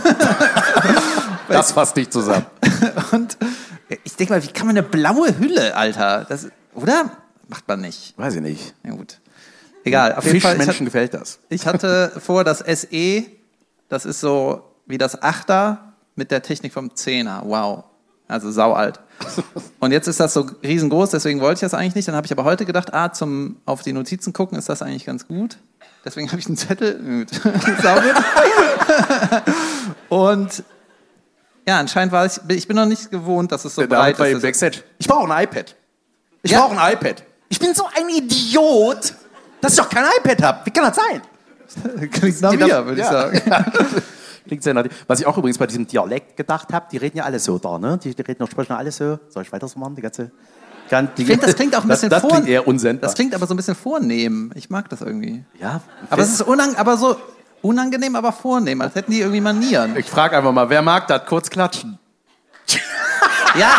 Das 1.47 1.73
fasst 1.73 1.95
nicht 1.97 2.11
zusammen. 2.11 2.47
Und 3.13 3.37
ich 4.05 4.17
denke 4.17 4.33
mal, 4.33 4.43
wie 4.43 4.49
kann 4.49 4.67
man 4.67 4.77
eine 4.77 4.87
blaue 4.87 5.39
Hülle, 5.39 5.77
Alter? 5.77 6.27
Das, 6.29 6.49
oder? 6.75 7.11
Macht 7.49 7.69
man 7.69 7.81
nicht. 7.81 8.15
Weiß 8.17 8.35
ich 8.35 8.41
nicht. 8.41 8.75
Ja, 8.85 8.93
gut. 8.93 9.21
Egal, 9.85 10.15
auf 10.15 10.25
jeden 10.25 10.41
Fall. 10.41 10.59
Hat- 10.67 10.79
gefällt 10.79 11.15
das. 11.15 11.39
ich 11.51 11.67
hatte 11.67 12.11
vor 12.21 12.43
das 12.43 12.61
SE, 12.61 13.25
das 13.89 14.07
ist 14.07 14.21
so 14.21 14.63
wie 14.87 14.99
das 14.99 15.23
Achter 15.23 15.93
mit 16.15 16.31
der 16.31 16.43
Technik 16.43 16.73
vom 16.73 16.95
Zehner. 16.95 17.43
Wow. 17.45 17.85
Also 18.27 18.51
sau 18.51 18.73
alt. 18.73 19.01
Und 19.81 19.93
jetzt 19.93 20.09
ist 20.09 20.19
das 20.19 20.33
so 20.33 20.47
riesengroß, 20.63 21.11
deswegen 21.11 21.41
wollte 21.41 21.59
ich 21.59 21.61
das 21.61 21.75
eigentlich 21.75 21.95
nicht. 21.95 22.09
Dann 22.09 22.17
habe 22.17 22.27
ich 22.27 22.33
aber 22.33 22.45
heute 22.45 22.65
gedacht, 22.65 22.95
ah, 22.95 23.13
zum 23.13 23.57
auf 23.67 23.83
die 23.83 23.93
Notizen 23.93 24.33
gucken 24.33 24.59
ist 24.59 24.69
das 24.71 24.81
eigentlich 24.81 25.05
ganz 25.05 25.29
gut. 25.29 25.59
Deswegen 26.05 26.29
habe 26.31 26.41
ich 26.41 26.47
einen 26.47 26.57
Zettel. 26.57 26.99
Und 30.09 30.65
ja, 31.67 31.79
anscheinend 31.79 32.13
war 32.13 32.27
ich, 32.27 32.41
ich 32.49 32.67
bin 32.69 32.77
noch 32.77 32.87
nicht 32.87 33.11
gewohnt, 33.11 33.51
dass 33.53 33.65
es 33.65 33.75
so 33.75 33.83
Der 33.83 33.89
breit 33.89 34.19
David 34.19 34.37
ist. 34.37 34.43
Backstage. 34.43 34.79
Ich 34.99 35.07
brauche 35.09 35.33
ein 35.33 35.45
iPad. 35.45 35.75
Ich 36.43 36.51
Ja. 36.51 36.61
brauche 36.67 36.79
ein 36.79 36.93
iPad. 36.95 37.23
Ich 37.49 37.59
bin 37.59 37.75
so 37.75 37.85
ein 37.97 38.09
Idiot, 38.09 39.15
dass 39.61 39.73
ich 39.73 39.79
doch 39.79 39.89
kein 39.89 40.05
iPad 40.19 40.43
habe. 40.43 40.61
Wie 40.67 40.71
kann 40.71 40.85
das 40.93 40.97
sein? 40.97 42.11
Klingt 42.11 42.41
nach 42.43 42.53
mir, 42.53 42.85
würde 42.87 42.93
ich 42.93 42.99
Ja. 43.07 43.13
sagen. 43.13 43.41
Klingt 44.47 44.63
sehr 44.63 44.75
nach 44.75 44.85
Was 45.07 45.21
ich 45.21 45.27
auch 45.27 45.39
übrigens 45.39 45.57
bei 45.57 45.67
diesem 45.67 45.87
Dialekt 45.87 46.37
gedacht 46.37 46.71
habe, 46.73 46.87
die 46.93 46.99
reden 46.99 47.17
ja 47.17 47.25
alle 47.25 47.39
so 47.39 47.59
da, 47.59 47.79
ne? 47.79 47.99
Die, 48.03 48.15
die 48.15 48.21
reden 48.23 48.43
und 48.43 48.51
sprechen 48.51 48.73
alle 48.75 48.93
so. 48.93 49.19
Soll 49.31 49.43
ich 49.43 49.51
weitermachen? 49.53 49.95
Die 49.95 50.03
ganze. 50.03 50.31
Gan- 50.91 51.09
Die, 51.17 51.23
Ich 51.23 51.29
finde, 51.29 51.47
das 51.47 51.55
klingt 51.57 51.75
auch 51.75 51.81
ein 51.83 51.89
bisschen 51.89 52.11
Das, 52.11 52.21
das 52.21 52.29
vor- 52.31 52.39
klingt 52.41 52.49
eher 52.51 52.69
unsendbar. 52.69 53.09
Das 53.09 53.15
klingt 53.15 53.35
aber 53.35 53.47
so 53.47 53.55
ein 53.55 53.57
bisschen 53.57 53.75
vornehm. 53.75 54.53
Ich 54.55 54.69
mag 54.69 54.87
das 54.91 55.01
irgendwie. 55.01 55.43
ja, 55.59 55.81
Aber 56.11 56.21
es 56.23 56.31
ist 56.31 56.43
unang 56.43 56.77
aber 56.77 56.99
so 56.99 57.17
unangenehm, 57.65 58.15
aber 58.17 58.33
vornehm, 58.33 58.81
als 58.81 58.95
hätten 58.95 59.11
die 59.11 59.21
irgendwie 59.21 59.41
Manieren. 59.41 59.97
ich 59.97 60.09
frage 60.09 60.37
einfach 60.37 60.53
mal, 60.53 60.69
wer 60.71 60.83
mag 60.83 61.07
das? 61.09 61.25
Kurz 61.27 61.51
klatschen. 61.51 61.99
Ja, 63.57 63.71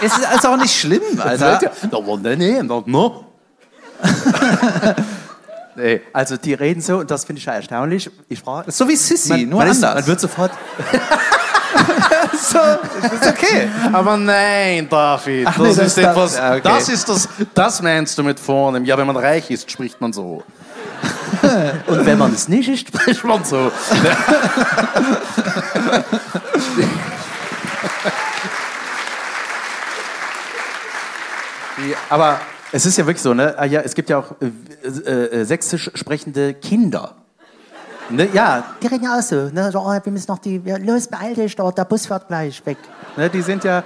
es 0.00 0.16
ist 0.16 0.24
also 0.24 0.50
auch 0.50 0.56
nicht 0.56 0.72
schlimm, 0.72 1.02
Alter. 1.18 1.58
Nee, 2.22 2.36
nee, 2.36 2.62
nee, 5.76 6.00
also 6.12 6.36
die 6.36 6.54
reden 6.54 6.80
so 6.80 6.98
und 6.98 7.10
das 7.10 7.24
finde 7.24 7.40
ich 7.40 7.46
ja 7.46 7.54
erstaunlich. 7.54 8.08
Ich 8.28 8.38
frage, 8.40 8.66
Das 8.66 8.74
ist 8.74 8.78
so 8.78 8.86
wie 8.88 8.94
Sissy, 8.94 9.28
man, 9.30 9.48
nur 9.48 9.58
man 9.60 9.68
ist- 9.68 9.82
anders. 9.82 9.94
Man 10.02 10.06
wird 10.06 10.20
sofort. 10.20 10.52
so, 12.40 12.58
das 13.02 13.12
ist 13.12 13.26
okay. 13.26 13.68
Aber 13.92 14.16
nein, 14.16 14.86
David, 14.88 15.48
Ach 15.48 15.56
nee, 15.58 15.66
das, 15.68 15.76
das 15.76 15.86
ist 15.86 15.98
ist 15.98 16.04
das- 16.04 16.12
etwas. 16.12 16.36
ja, 16.36 16.50
okay. 16.52 16.60
Das 16.62 16.88
ist 16.88 17.08
das. 17.08 17.28
Das 17.54 17.82
meinst 17.82 18.16
du 18.16 18.22
mit 18.22 18.38
vornehm. 18.38 18.84
Ja, 18.84 18.96
wenn 18.96 19.06
man 19.08 19.16
reich 19.16 19.50
ist, 19.50 19.68
spricht 19.70 20.00
man 20.00 20.12
so. 20.12 20.44
Und 21.86 22.06
wenn 22.06 22.18
man 22.18 22.32
es 22.32 22.48
nicht 22.48 22.68
ist, 22.72 22.88
spricht 22.88 23.24
man 23.24 23.44
so. 23.44 23.70
Aber 32.08 32.40
es 32.72 32.86
ist 32.86 32.98
ja 32.98 33.06
wirklich 33.06 33.22
so, 33.22 33.34
ne? 33.34 33.54
Ah, 33.56 33.64
Ja, 33.64 33.80
es 33.80 33.94
gibt 33.94 34.10
ja 34.10 34.18
auch 34.18 34.32
äh, 34.40 34.50
äh, 34.86 35.40
äh, 35.40 35.44
sächsisch 35.44 35.90
sprechende 35.94 36.54
Kinder. 36.54 37.14
Ne? 38.10 38.28
Ja, 38.32 38.74
die 38.82 38.86
reden 38.86 39.04
ja 39.04 39.18
auch 39.18 39.22
so. 39.22 39.48
Ne? 39.50 39.70
So, 39.72 39.80
oh, 39.80 39.92
wir 40.02 40.12
müssen 40.12 40.30
noch 40.30 40.38
die. 40.38 40.60
Ja, 40.64 40.76
los, 40.76 41.08
beeil 41.08 41.34
dich 41.34 41.56
dort, 41.56 41.78
der 41.78 41.84
Bus 41.84 42.06
fährt 42.06 42.28
gleich 42.28 42.64
weg. 42.66 42.76
Ne? 43.16 43.30
Die 43.30 43.42
sind 43.42 43.64
ja. 43.64 43.82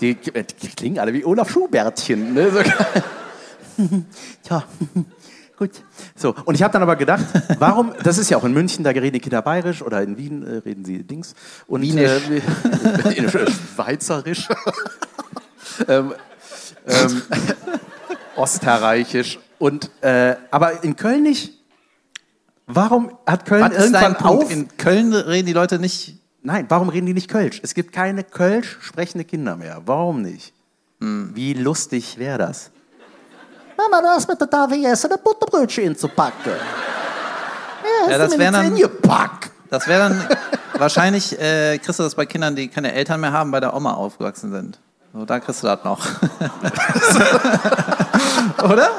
Die, 0.00 0.14
die 0.14 0.68
klingen 0.68 0.98
alle 0.98 1.12
wie 1.12 1.24
Olaf 1.24 1.50
Schubärtchen. 1.50 2.34
Ne? 2.34 2.50
So, 2.50 2.60
Tja, 4.42 4.62
gut. 5.56 5.70
So, 6.14 6.34
und 6.44 6.54
ich 6.54 6.62
habe 6.62 6.72
dann 6.72 6.82
aber 6.82 6.96
gedacht, 6.96 7.24
warum, 7.58 7.92
das 8.02 8.18
ist 8.18 8.30
ja 8.30 8.36
auch 8.36 8.44
in 8.44 8.52
München, 8.52 8.84
da 8.84 8.90
reden 8.90 9.14
die 9.14 9.20
Kinder 9.20 9.42
bayerisch 9.42 9.82
oder 9.82 10.02
in 10.02 10.16
Wien 10.16 10.42
äh, 10.42 10.56
reden 10.58 10.84
sie 10.84 11.02
Dings. 11.02 11.34
Und, 11.66 11.82
Wienisch. 11.82 12.10
Äh, 12.30 13.12
in 13.14 13.28
Schweizerisch. 13.28 14.48
ähm, 15.88 16.14
ähm, 16.86 17.22
Österreichisch. 18.42 19.38
Und, 19.58 19.90
äh, 20.02 20.36
aber 20.50 20.84
in 20.84 20.96
Köln 20.96 21.22
nicht. 21.22 21.52
Warum 22.66 23.16
hat 23.26 23.46
Köln 23.46 23.62
Was 23.62 23.72
irgendwann 23.72 24.16
auf? 24.16 24.50
In 24.50 24.68
Köln 24.76 25.14
reden 25.14 25.46
die 25.46 25.52
Leute 25.52 25.78
nicht. 25.78 26.18
Nein, 26.42 26.66
warum 26.68 26.88
reden 26.88 27.06
die 27.06 27.14
nicht 27.14 27.30
Kölsch? 27.30 27.60
Es 27.62 27.74
gibt 27.74 27.92
keine 27.92 28.24
Kölsch 28.24 28.78
sprechende 28.80 29.24
Kinder 29.24 29.56
mehr. 29.56 29.82
Warum 29.86 30.22
nicht? 30.22 30.52
Wie 30.98 31.54
lustig 31.54 32.18
wäre 32.18 32.38
das? 32.38 32.70
Mama, 33.76 34.00
du 34.00 34.08
hast 34.08 34.28
mit 34.28 34.40
der 34.40 34.46
Davi 34.46 34.84
essen, 34.86 35.12
ein 35.12 35.18
Butterbrötchen 35.22 35.96
zu 35.96 36.08
packen. 36.08 36.52
Ja, 38.08 38.18
das 38.18 38.38
wäre 38.38 38.52
dann, 38.52 38.78
Pack. 39.02 39.50
das 39.70 39.86
wär 39.86 39.98
dann 39.98 40.28
wahrscheinlich, 40.78 41.38
äh, 41.38 41.78
kriegst 41.78 41.98
du 41.98 42.02
das 42.04 42.14
bei 42.14 42.26
Kindern, 42.26 42.56
die 42.56 42.68
keine 42.68 42.92
Eltern 42.92 43.20
mehr 43.20 43.32
haben, 43.32 43.50
bei 43.50 43.60
der 43.60 43.74
Oma 43.74 43.94
aufgewachsen 43.94 44.50
sind. 44.50 44.78
So, 45.12 45.24
da 45.24 45.40
kriegst 45.40 45.62
du 45.62 45.66
das 45.66 45.84
noch. 45.84 46.06
Oder? 48.70 48.90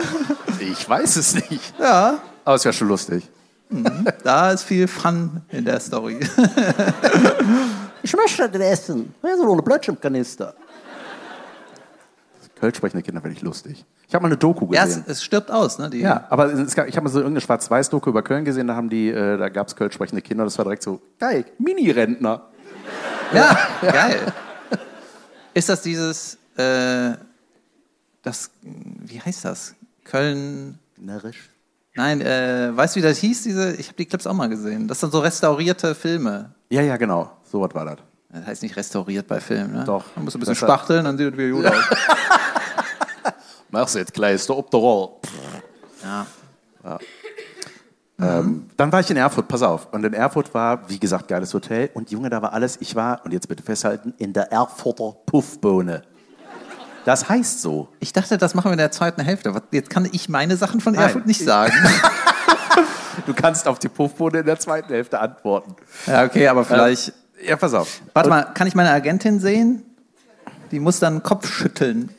Ich 0.60 0.88
weiß 0.88 1.16
es 1.18 1.36
nicht. 1.36 1.74
Ja. 1.80 2.20
Aber 2.46 2.56
es 2.56 2.66
wäre 2.66 2.74
schon 2.74 2.88
lustig. 2.88 3.28
Da 4.24 4.52
ist 4.52 4.64
viel 4.64 4.88
Fun 4.88 5.42
in 5.50 5.66
der 5.66 5.80
Story. 5.80 6.20
Ich 8.02 8.16
möchte 8.16 8.50
das 8.50 8.62
essen. 8.62 9.14
Wer 9.22 9.34
ist 9.34 9.42
so 9.42 9.52
eine 9.52 9.62
Blödschimkanister? 9.62 10.54
Kölsch 12.60 12.78
sprechende 12.78 13.04
Kinder 13.04 13.22
finde 13.22 13.36
ich 13.38 13.42
lustig. 13.44 13.86
Ich 14.08 14.14
habe 14.16 14.24
mal 14.24 14.28
eine 14.30 14.38
Doku 14.38 14.72
Ja, 14.74 14.82
es, 14.84 14.90
gesehen. 14.90 15.04
es 15.08 15.24
stirbt 15.24 15.52
aus, 15.52 15.80
ne? 15.80 15.90
Die, 15.90 16.00
Ja, 16.00 16.26
aber 16.30 16.50
gab, 16.66 16.88
ich 16.88 16.96
habe 16.96 17.04
mal 17.06 17.10
so 17.12 17.20
irgendeine 17.20 17.42
Schwarz-Weiß-Doku 17.42 18.10
über 18.10 18.22
Köln 18.24 18.46
gesehen, 18.46 18.68
da 18.68 18.76
haben 18.76 18.90
die, 18.90 19.10
äh, 19.10 19.38
da 19.38 19.50
gab 19.50 19.68
es 19.68 19.76
Kölsch 19.76 19.94
sprechende 19.94 20.22
Kinder, 20.22 20.44
das 20.44 20.58
war 20.58 20.66
direkt 20.66 20.84
so, 20.84 21.02
geil, 21.20 21.46
Mini-Rentner. 21.60 22.42
Ja, 23.34 23.58
geil. 23.82 24.20
Ist 25.54 25.70
das 25.70 25.82
dieses, 25.82 26.38
äh, 26.58 27.14
das, 28.24 28.50
wie 28.62 29.20
heißt 29.22 29.46
das? 29.46 29.76
Köln, 30.04 30.80
Närrisch. 30.98 31.50
nein, 31.96 32.22
äh, 32.22 32.76
weißt 32.76 32.96
du, 32.96 33.00
wie 33.00 33.04
das 33.04 33.18
hieß? 33.18 33.44
Diese, 33.44 33.74
ich 33.76 33.88
habe 33.88 33.98
die 33.98 34.06
Clips 34.06 34.26
auch 34.28 34.34
mal 34.34 34.48
gesehen. 34.50 34.88
Das 34.88 35.00
sind 35.00 35.12
so 35.12 35.20
restaurierte 35.20 35.96
Filme. 35.96 36.54
Ja, 36.70 36.82
ja, 36.82 36.98
genau, 36.98 37.32
so 37.44 37.62
was 37.62 37.74
war 37.74 37.86
das. 37.86 37.98
Das 38.30 38.46
heißt 38.46 38.64
nicht 38.64 38.76
restauriert 38.76 39.28
bei 39.28 39.40
Filmen, 39.40 39.74
ne? 39.74 39.84
Doch. 39.86 40.04
Man 40.16 40.26
muss 40.26 40.36
ein 40.36 40.40
bisschen 40.40 40.54
Das 40.54 40.58
spachteln, 40.58 41.06
dann 41.06 41.18
sieht 41.18 41.32
es 41.32 41.38
wieder 41.38 41.50
gut 41.50 41.66
aus. 41.66 41.98
Mach's 43.70 43.94
jetzt 43.94 44.14
gleich, 44.14 44.36
ist 44.36 44.50
der 44.50 44.58
ob 44.58 44.70
der 44.70 44.80
Roll. 44.80 45.10
Ja. 46.04 46.26
Ähm, 48.20 48.70
dann 48.76 48.92
war 48.92 49.00
ich 49.00 49.10
in 49.12 49.18
Erfurt, 49.18 49.48
pass 49.48 49.62
auf. 49.62 49.88
Und 49.92 50.04
in 50.04 50.14
Erfurt 50.14 50.54
war, 50.54 50.90
wie 50.90 51.00
gesagt, 51.00 51.28
geiles 51.28 51.54
Hotel. 51.54 51.90
Und 51.94 52.10
Junge, 52.10 52.30
da 52.30 52.42
war 52.42 52.54
alles, 52.54 52.78
ich 52.82 52.96
war, 52.96 53.22
und 53.24 53.32
jetzt 53.32 53.48
bitte 53.48 53.62
festhalten, 53.62 54.14
in 54.18 54.34
der 54.34 54.52
Erfurter 54.52 55.16
Puffbohne. 55.26 56.02
Das 57.06 57.30
heißt 57.30 57.62
so. 57.62 57.90
Ich 58.00 58.12
dachte, 58.14 58.38
das 58.38 58.56
machen 58.56 58.66
wir 58.66 58.74
in 58.74 58.80
der 58.80 58.92
zweiten 58.92 59.22
Hälfte. 59.22 59.54
Jetzt 59.72 59.90
kann 59.90 60.10
ich 60.12 60.30
meine 60.30 60.58
Sachen 60.58 60.82
von 60.82 60.94
Nein. 60.94 61.04
Erfurt 61.04 61.26
nicht 61.28 61.44
sagen. 61.44 61.74
Du 63.26 63.34
kannst 63.34 63.68
auf 63.68 63.80
die 63.80 63.90
Puffbohne 63.90 64.40
in 64.40 64.46
der 64.46 64.60
zweiten 64.60 64.90
Hälfte 64.90 65.20
antworten. 65.20 65.76
ja, 66.06 66.24
okay, 66.24 66.48
aber 66.48 66.64
vielleicht. 66.64 67.14
Ja, 67.46 67.56
pass 67.56 67.74
auf. 67.74 68.02
Warte 68.14 68.30
mal, 68.30 68.44
kann 68.54 68.68
ich 68.68 68.76
meine 68.76 68.90
Agentin 68.92 69.40
sehen? 69.40 69.84
Die 70.72 70.80
muss 70.80 71.00
dann 71.00 71.24
Kopf 71.24 71.48
schütteln. 71.48 72.10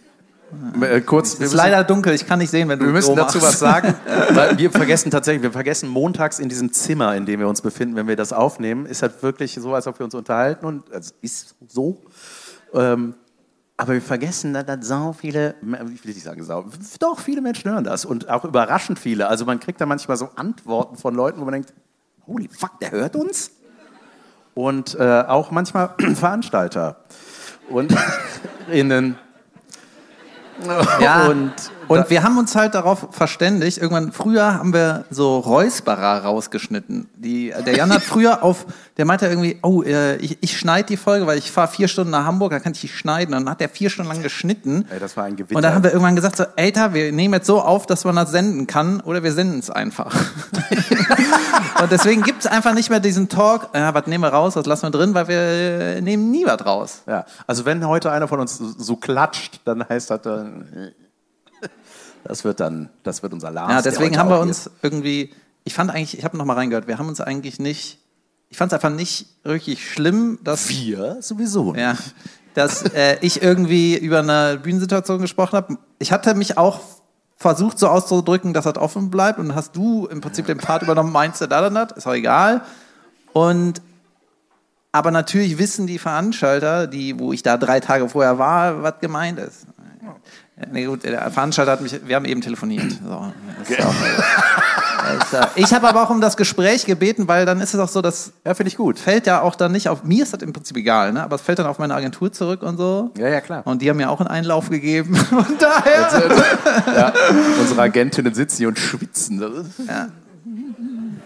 Äh, 0.81 1.03
kurz, 1.03 1.35
Es 1.35 1.41
ist 1.41 1.55
leider 1.55 1.85
dunkel, 1.85 2.15
ich 2.15 2.27
kann 2.27 2.39
nicht 2.39 2.51
sehen, 2.51 2.69
wenn 2.69 2.79
du 2.79 2.87
Wir 2.87 2.93
müssen 2.93 3.09
so 3.09 3.17
dazu 3.17 3.39
machst. 3.39 3.53
was 3.55 3.59
sagen, 3.59 3.95
weil 4.31 4.57
wir 4.57 4.71
vergessen 4.71 5.11
tatsächlich, 5.11 5.43
wir 5.43 5.53
vergessen 5.53 5.89
montags 5.91 6.39
in 6.39 6.49
diesem 6.49 6.73
Zimmer, 6.73 7.15
in 7.17 7.27
dem 7.27 7.41
wir 7.41 7.49
uns 7.49 7.61
befinden, 7.61 7.97
wenn 7.97 8.09
wir 8.09 8.17
das 8.17 8.33
aufnehmen, 8.33 8.87
ist 8.87 9.03
halt 9.03 9.23
wirklich 9.23 9.55
so, 9.61 9.75
als 9.75 9.87
ob 9.87 9.99
wir 9.99 10.05
uns 10.05 10.15
unterhalten 10.15 10.65
und 10.65 10.89
es 10.91 11.15
ist 11.21 11.55
so. 11.67 12.01
Ähm, 12.73 13.15
aber 13.77 13.93
wir 13.93 14.03
vergessen, 14.03 14.55
dass 14.55 14.65
das 14.67 14.87
sau 14.87 15.13
viele, 15.13 15.55
ich 15.63 16.05
will 16.05 16.15
nicht 16.15 16.25
sagen 16.25 16.43
sau, 16.43 16.65
doch 16.99 17.21
viele 17.21 17.43
Menschen 17.43 17.71
hören 17.71 17.85
das 17.85 18.05
und 18.07 18.29
auch 18.29 18.45
überraschend 18.45 18.99
viele. 18.99 19.29
Also 19.29 19.45
man 19.45 19.61
kriegt 19.61 19.81
da 19.81 19.87
manchmal 19.87 20.17
so 20.17 20.31
Antworten 20.35 20.97
von 20.97 21.15
Leuten, 21.15 21.41
wo 21.41 21.45
man 21.45 21.53
denkt, 21.53 21.75
holy 22.27 22.49
fuck, 22.51 22.81
der 22.81 22.91
hört 22.91 23.15
uns? 23.17 23.53
Und 24.59 24.97
äh, 24.99 25.21
auch 25.21 25.53
manchmal 25.53 25.91
Veranstalter 26.17 26.97
und 27.69 27.95
innen. 28.73 29.17
Ja, 31.00 31.29
und 31.29 31.53
und, 31.88 32.11
wir 32.11 32.23
haben 32.23 32.38
uns 32.38 32.54
halt 32.54 32.75
darauf 32.75 33.09
verständigt, 33.11 33.78
irgendwann, 33.78 34.12
früher 34.12 34.54
haben 34.54 34.73
wir 34.73 35.04
so 35.11 35.38
Räusperer 35.38 36.25
rausgeschnitten. 36.25 37.09
Die, 37.16 37.52
der 37.66 37.76
Jan 37.76 37.92
hat 37.92 38.02
früher 38.04 38.42
auf, 38.42 38.66
der 38.97 39.04
meinte 39.04 39.26
irgendwie, 39.26 39.59
oh, 39.62 39.83
äh, 39.83 40.16
ich, 40.16 40.38
ich 40.40 40.59
schneide 40.59 40.87
die 40.88 40.97
Folge, 40.97 41.26
weil 41.26 41.38
ich 41.38 41.50
fahre 41.50 41.68
vier 41.68 41.88
Stunden 41.88 42.11
nach 42.11 42.25
Hamburg, 42.25 42.50
da 42.52 42.61
kann 42.61 42.73
ich 42.73 42.80
die 42.80 42.88
schneiden. 42.88 43.35
Und 43.35 43.45
dann 43.45 43.50
hat 43.50 43.61
er 43.61 43.68
vier 43.68 43.90
Stunden 43.90 44.11
lang 44.12 44.23
geschnitten. 44.23 44.87
Ey, 44.90 44.99
das 44.99 45.16
war 45.16 45.25
ein 45.25 45.37
Gewitter. 45.37 45.57
Und 45.57 45.62
dann 45.62 45.75
haben 45.75 45.83
wir 45.85 45.90
irgendwann 45.92 46.16
gesagt, 46.16 46.37
so, 46.37 46.45
Alter, 46.57 46.95
wir 46.95 47.12
nehmen 47.12 47.35
jetzt 47.35 47.47
so 47.47 47.61
auf, 47.61 47.87
dass 47.87 48.04
man 48.04 48.16
das 48.16 48.30
senden 48.30 48.66
kann, 48.66 49.00
oder 49.00 49.23
wir 49.23 49.33
senden 49.33 49.59
es 49.61 49.71
einfach. 49.71 50.14
und 51.83 51.90
deswegen 51.92 52.23
gibt 52.23 52.40
es 52.40 52.47
einfach 52.47 52.75
nicht 52.75 52.90
mehr 52.90 53.00
diesen 53.00 53.28
Talk, 53.28 53.71
ja, 53.75 53.95
was 53.95 54.07
nehmen 54.07 54.25
wir 54.25 54.28
raus, 54.33 54.57
was 54.57 54.66
lassen 54.66 54.85
wir 54.87 54.90
drin, 54.90 55.14
weil 55.14 55.28
wir 55.28 55.38
äh, 55.38 56.00
nehmen 56.00 56.30
nie 56.30 56.45
was 56.47 56.64
raus. 56.64 57.02
Ja, 57.07 57.25
also 57.47 57.64
wenn 57.64 57.87
heute 57.87 58.11
einer 58.11 58.28
von 58.28 58.40
uns 58.40 58.59
so- 58.59 58.75
so 58.76 58.97
klatscht, 58.97 59.61
dann 59.64 59.85
heißt 59.88 60.11
das 60.11 60.23
dann, 60.23 60.92
das 62.28 62.44
wird 62.44 62.61
dann, 62.61 62.90
das 63.02 63.23
wird 63.23 63.32
unser 63.32 63.50
Lars. 63.50 63.73
Ja, 63.73 63.82
deswegen 63.82 64.18
haben 64.18 64.28
wir 64.28 64.38
uns 64.38 64.70
irgendwie, 64.82 65.30
ich 65.64 65.73
fand 65.73 65.91
eigentlich, 65.91 66.19
ich 66.19 66.25
habe 66.25 66.36
noch 66.36 66.45
mal 66.45 66.54
reingehört, 66.54 66.86
wir 66.86 66.99
haben 66.99 67.08
uns 67.08 67.23
eigentlich 67.23 67.58
nicht, 67.58 67.99
ich 68.50 68.58
fand 68.58 68.71
es 68.71 68.75
einfach 68.75 68.95
nicht 68.95 69.26
wirklich 69.45 69.91
schlimm, 69.91 70.38
dass, 70.45 70.69
Wir 70.69 71.23
sowieso. 71.23 71.75
ja, 71.75 71.97
dass 72.52 72.82
äh, 72.82 73.17
ich 73.23 73.43
irgendwie 73.43 73.97
über 73.97 74.19
eine 74.19 74.58
Bühnensituation 74.62 75.23
gesprochen 75.23 75.56
habe. 75.56 75.78
Ich 75.99 76.12
hatte 76.12 76.34
mich 76.34 76.58
auch 76.58 76.80
versucht 77.36 77.78
so 77.78 77.88
auszudrücken, 77.88 78.52
dass 78.52 78.64
das 78.64 78.76
offen 78.76 79.10
bleibt 79.10 79.38
und 79.38 79.54
hast 79.54 79.75
du 79.75 80.06
im 80.06 80.21
Prinzip 80.21 80.47
den 80.47 80.58
Part 80.58 80.82
übernommen, 80.82 81.12
meinst 81.12 81.41
du 81.41 81.47
da 81.47 81.62
dann 81.62 81.75
das, 81.75 81.93
ist 81.93 82.06
auch 82.06 82.14
egal. 82.14 82.62
Und 83.32 83.80
aber 84.93 85.10
natürlich 85.10 85.58
wissen 85.58 85.86
die 85.86 85.99
Veranstalter, 85.99 86.86
die, 86.86 87.19
wo 87.19 87.32
ich 87.32 87.43
da 87.43 87.56
drei 87.56 87.80
Tage 87.80 88.08
vorher 88.08 88.38
war, 88.38 88.82
was 88.82 88.95
gemeint 89.00 89.38
ist. 89.38 89.67
Nee, 90.73 90.84
gut, 90.86 91.04
der 91.04 91.30
Veranstalter 91.30 91.73
hat 91.73 91.80
mich, 91.80 92.00
wir 92.06 92.16
haben 92.16 92.25
eben 92.25 92.40
telefoniert. 92.40 92.92
So, 93.04 93.12
auch, 93.12 93.26
äh, 95.32 95.47
ich 95.56 95.73
habe 95.73 95.88
aber 95.88 96.02
auch 96.02 96.10
um 96.10 96.21
das 96.21 96.36
Gespräch 96.36 96.84
gebeten, 96.84 97.28
weil 97.28 97.47
dann 97.47 97.60
ist 97.60 97.75
es 97.75 97.80
auch 97.80 97.88
so, 97.88 98.02
das 98.02 98.32
Ja, 98.44 98.54
finde 98.54 98.68
ich 98.68 98.76
gut. 98.76 98.99
fällt 98.99 99.26
ja 99.26 99.40
auch 99.40 99.54
dann 99.54 99.73
nicht 99.73 99.88
auf, 99.88 100.02
mir 100.04 100.23
ist 100.25 100.32
das 100.32 100.42
im 100.42 100.52
Prinzip 100.52 100.76
egal, 100.76 101.12
ne? 101.12 101.23
aber 101.23 101.36
es 101.36 101.42
fällt 101.42 101.58
dann 101.60 101.66
auf 101.66 101.78
meine 101.78 101.94
Agentur 101.94 102.32
zurück 102.32 102.62
und 102.62 102.76
so. 102.76 103.10
Ja, 103.16 103.28
ja, 103.28 103.40
klar. 103.40 103.62
Und 103.66 103.82
die 103.82 103.88
haben 103.88 103.97
mir 103.99 104.10
auch 104.10 104.21
einen 104.21 104.28
Einlauf 104.28 104.68
gegeben. 104.68 105.14
Und 105.30 105.62
daher. 105.62 106.08
ja, 106.97 107.12
unsere 107.60 107.82
Agentinnen 107.82 108.34
sitzen 108.34 108.56
hier 108.58 108.68
und 108.68 108.78
schwitzen. 108.78 109.40
Das 109.40 109.50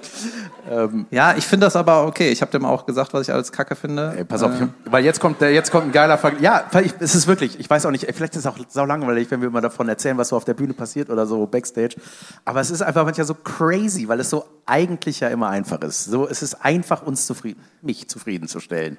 ist- 0.02 1.08
Ja. 1.10 1.34
Ich 1.36 1.46
finde 1.46 1.66
das 1.66 1.76
aber 1.76 2.06
okay. 2.06 2.30
Ich 2.30 2.40
habe 2.40 2.50
dem 2.52 2.64
auch 2.64 2.86
gesagt, 2.86 3.12
was 3.14 3.22
ich 3.28 3.32
alles 3.32 3.52
kacke 3.52 3.74
finde. 3.76 4.14
Ey, 4.16 4.24
pass 4.24 4.42
auf, 4.42 4.52
Äh, 4.60 4.68
weil 4.86 5.04
jetzt 5.04 5.20
kommt, 5.20 5.40
der, 5.40 5.52
jetzt 5.52 5.70
kommt 5.70 5.86
ein 5.86 5.92
geiler 5.92 6.18
Vergleich. 6.18 6.42
Ja, 6.42 6.64
ich, 6.80 6.94
es 7.00 7.14
ist 7.14 7.26
wirklich, 7.26 7.58
ich 7.58 7.68
weiß 7.68 7.86
auch 7.86 7.90
nicht, 7.90 8.06
vielleicht 8.14 8.34
ist 8.34 8.40
es 8.40 8.46
auch 8.46 8.56
sau 8.68 8.84
langweilig, 8.84 9.30
wenn 9.30 9.40
wir 9.40 9.48
immer 9.48 9.60
davon 9.60 9.88
erzählen, 9.88 10.16
was 10.18 10.28
so 10.28 10.36
auf 10.36 10.44
der 10.44 10.54
Bühne 10.54 10.74
passiert 10.74 11.10
oder 11.10 11.26
so 11.26 11.46
Backstage. 11.46 11.96
Aber 12.44 12.60
es 12.60 12.70
ist 12.70 12.82
einfach 12.82 13.04
manchmal 13.04 13.26
so 13.26 13.34
crazy, 13.34 14.08
weil 14.08 14.20
es 14.20 14.30
so 14.30 14.44
eigentlich 14.66 15.20
ja 15.20 15.28
immer 15.28 15.48
einfach 15.48 15.80
ist. 15.82 16.04
So, 16.04 16.28
es 16.28 16.42
ist 16.42 16.64
einfach, 16.64 17.02
uns 17.02 17.26
zufrieden, 17.26 17.60
mich 17.82 18.08
zufriedenzustellen. 18.08 18.96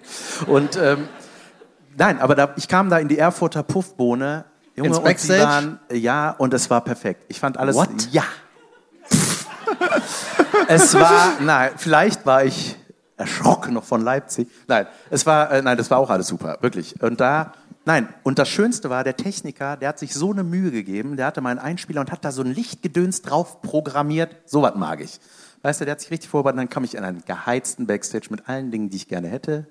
Und 0.48 0.78
ähm, 0.78 1.08
nein, 1.98 2.20
aber 2.20 2.36
da, 2.36 2.50
ich 2.58 2.68
kam 2.68 2.90
da 2.90 3.00
in 3.00 3.08
die 3.08 3.18
Erfurter 3.18 3.64
Puffbohne. 3.64 4.46
Junge, 4.76 4.88
Ins 4.90 4.98
und 4.98 5.04
Backstage? 5.04 5.44
waren, 5.44 5.80
ja, 5.92 6.32
und 6.32 6.52
es 6.54 6.68
war 6.72 6.82
perfekt. 6.82 7.26
Ich 7.28 7.40
fand 7.40 7.58
alles. 7.58 7.76
What? 7.76 7.90
Ja. 8.12 8.24
Es 10.68 10.94
war, 10.94 11.40
nein, 11.42 11.72
vielleicht 11.78 12.26
war 12.26 12.46
ich 12.46 12.78
erschrocken 13.18 13.74
noch 13.74 13.84
von 13.84 14.02
Leipzig. 14.02 14.50
Nein, 14.68 14.88
es 15.10 15.26
war, 15.26 15.52
äh, 15.52 15.62
nein, 15.62 15.78
das 15.78 15.90
war 15.92 16.00
auch 16.00 16.10
alles 16.10 16.28
super, 16.28 16.58
wirklich. 16.62 17.02
Und 17.02 17.20
da, 17.22 17.54
nein, 17.86 18.10
und 18.24 18.40
das 18.40 18.50
Schönste 18.50 18.90
war, 18.90 19.04
der 19.04 19.16
Techniker, 19.16 19.78
der 19.78 19.90
hat 19.90 20.00
sich 20.00 20.14
so 20.14 20.32
eine 20.32 20.44
Mühe 20.44 20.72
gegeben, 20.72 21.16
der 21.18 21.28
hatte 21.28 21.42
meinen 21.42 21.60
Einspieler 21.60 22.02
und 22.02 22.12
hat 22.12 22.26
da 22.26 22.32
so 22.32 22.42
ein 22.42 22.54
Lichtgedöns 22.54 23.22
drauf 23.22 23.62
programmiert. 23.62 24.36
So 24.46 24.62
was 24.62 24.76
mag 24.76 25.00
ich. 25.02 25.20
Weißt 25.62 25.80
du, 25.80 25.86
der 25.86 25.94
hat 25.94 26.02
sich 26.02 26.12
richtig 26.12 26.30
vorbereitet, 26.30 26.60
dann 26.60 26.70
kam 26.70 26.84
ich 26.84 26.96
in 26.96 27.04
einen 27.04 27.24
geheizten 27.24 27.88
Backstage 27.88 28.28
mit 28.32 28.50
allen 28.50 28.72
Dingen, 28.72 28.90
die 28.90 28.98
ich 28.98 29.08
gerne 29.08 29.30
hätte. 29.30 29.68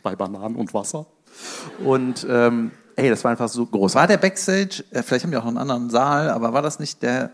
Zwei 0.00 0.16
Bananen 0.16 0.56
und 0.56 0.72
Wasser. 0.72 1.06
Und, 1.84 2.26
ähm, 2.30 2.70
ey, 2.96 3.10
das 3.10 3.24
war 3.24 3.32
einfach 3.32 3.48
so 3.48 3.66
groß. 3.66 3.96
war 3.96 4.06
der 4.06 4.16
Backstage, 4.18 4.84
äh, 4.92 5.02
vielleicht 5.02 5.24
haben 5.24 5.30
die 5.32 5.36
auch 5.36 5.42
noch 5.42 5.48
einen 5.48 5.58
anderen 5.58 5.90
Saal, 5.90 6.30
aber 6.30 6.52
war 6.52 6.62
das 6.62 6.78
nicht 6.78 7.02
der, 7.02 7.30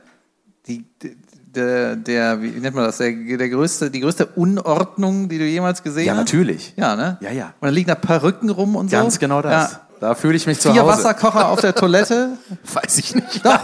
die, 0.67 0.85
die- 1.03 1.17
der, 1.55 1.97
der, 1.97 2.43
wie 2.43 2.49
nennt 2.51 2.75
man 2.75 2.85
das, 2.85 2.99
der, 2.99 3.13
der 3.13 3.49
größte, 3.49 3.91
die 3.91 4.01
größte 4.01 4.27
Unordnung, 4.27 5.29
die 5.29 5.39
du 5.39 5.45
jemals 5.45 5.83
gesehen 5.83 6.07
Ja, 6.07 6.13
hast? 6.13 6.19
natürlich. 6.19 6.75
Ja, 6.77 6.97
ne? 6.97 7.19
Ja, 7.21 7.31
ja. 7.31 7.47
Und 7.61 7.67
dann 7.67 7.75
liegen 7.75 7.89
da 7.89 7.95
Perücken 7.95 8.51
rum 8.51 8.77
und 8.77 8.91
so. 8.91 8.97
Ganz 8.97 9.19
genau 9.19 9.43
das. 9.43 9.73
Ja. 9.73 9.81
Da 10.01 10.15
fühle 10.15 10.37
ich 10.37 10.47
mich 10.47 10.61
zu 10.61 10.73
Vier 10.73 10.83
Hause. 10.83 10.93
Wasserkocher 10.99 11.49
auf 11.49 11.61
der 11.61 11.75
Toilette 11.75 12.31
Weiß 12.73 12.99
ich 12.99 13.15
nicht. 13.15 13.45
Doch. 13.45 13.59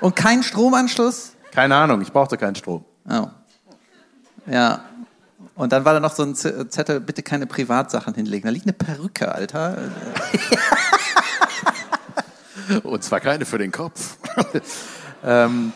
und 0.00 0.16
kein 0.16 0.42
Stromanschluss. 0.42 1.32
Keine 1.52 1.76
Ahnung, 1.76 2.00
ich 2.00 2.12
brauchte 2.12 2.38
keinen 2.38 2.54
Strom. 2.54 2.84
Oh. 3.10 3.26
Ja. 4.46 4.80
Und 5.54 5.70
dann 5.72 5.84
war 5.84 5.92
da 5.92 6.00
noch 6.00 6.14
so 6.14 6.22
ein 6.22 6.34
Zettel, 6.34 7.00
bitte 7.00 7.22
keine 7.22 7.46
Privatsachen 7.46 8.14
hinlegen. 8.14 8.44
Da 8.46 8.50
liegt 8.50 8.64
eine 8.64 8.72
Perücke, 8.72 9.34
Alter. 9.34 9.76
Und 12.84 13.04
zwar 13.04 13.20
keine 13.20 13.44
für 13.44 13.58
den 13.58 13.70
Kopf. 13.72 14.16
ähm, 15.24 15.72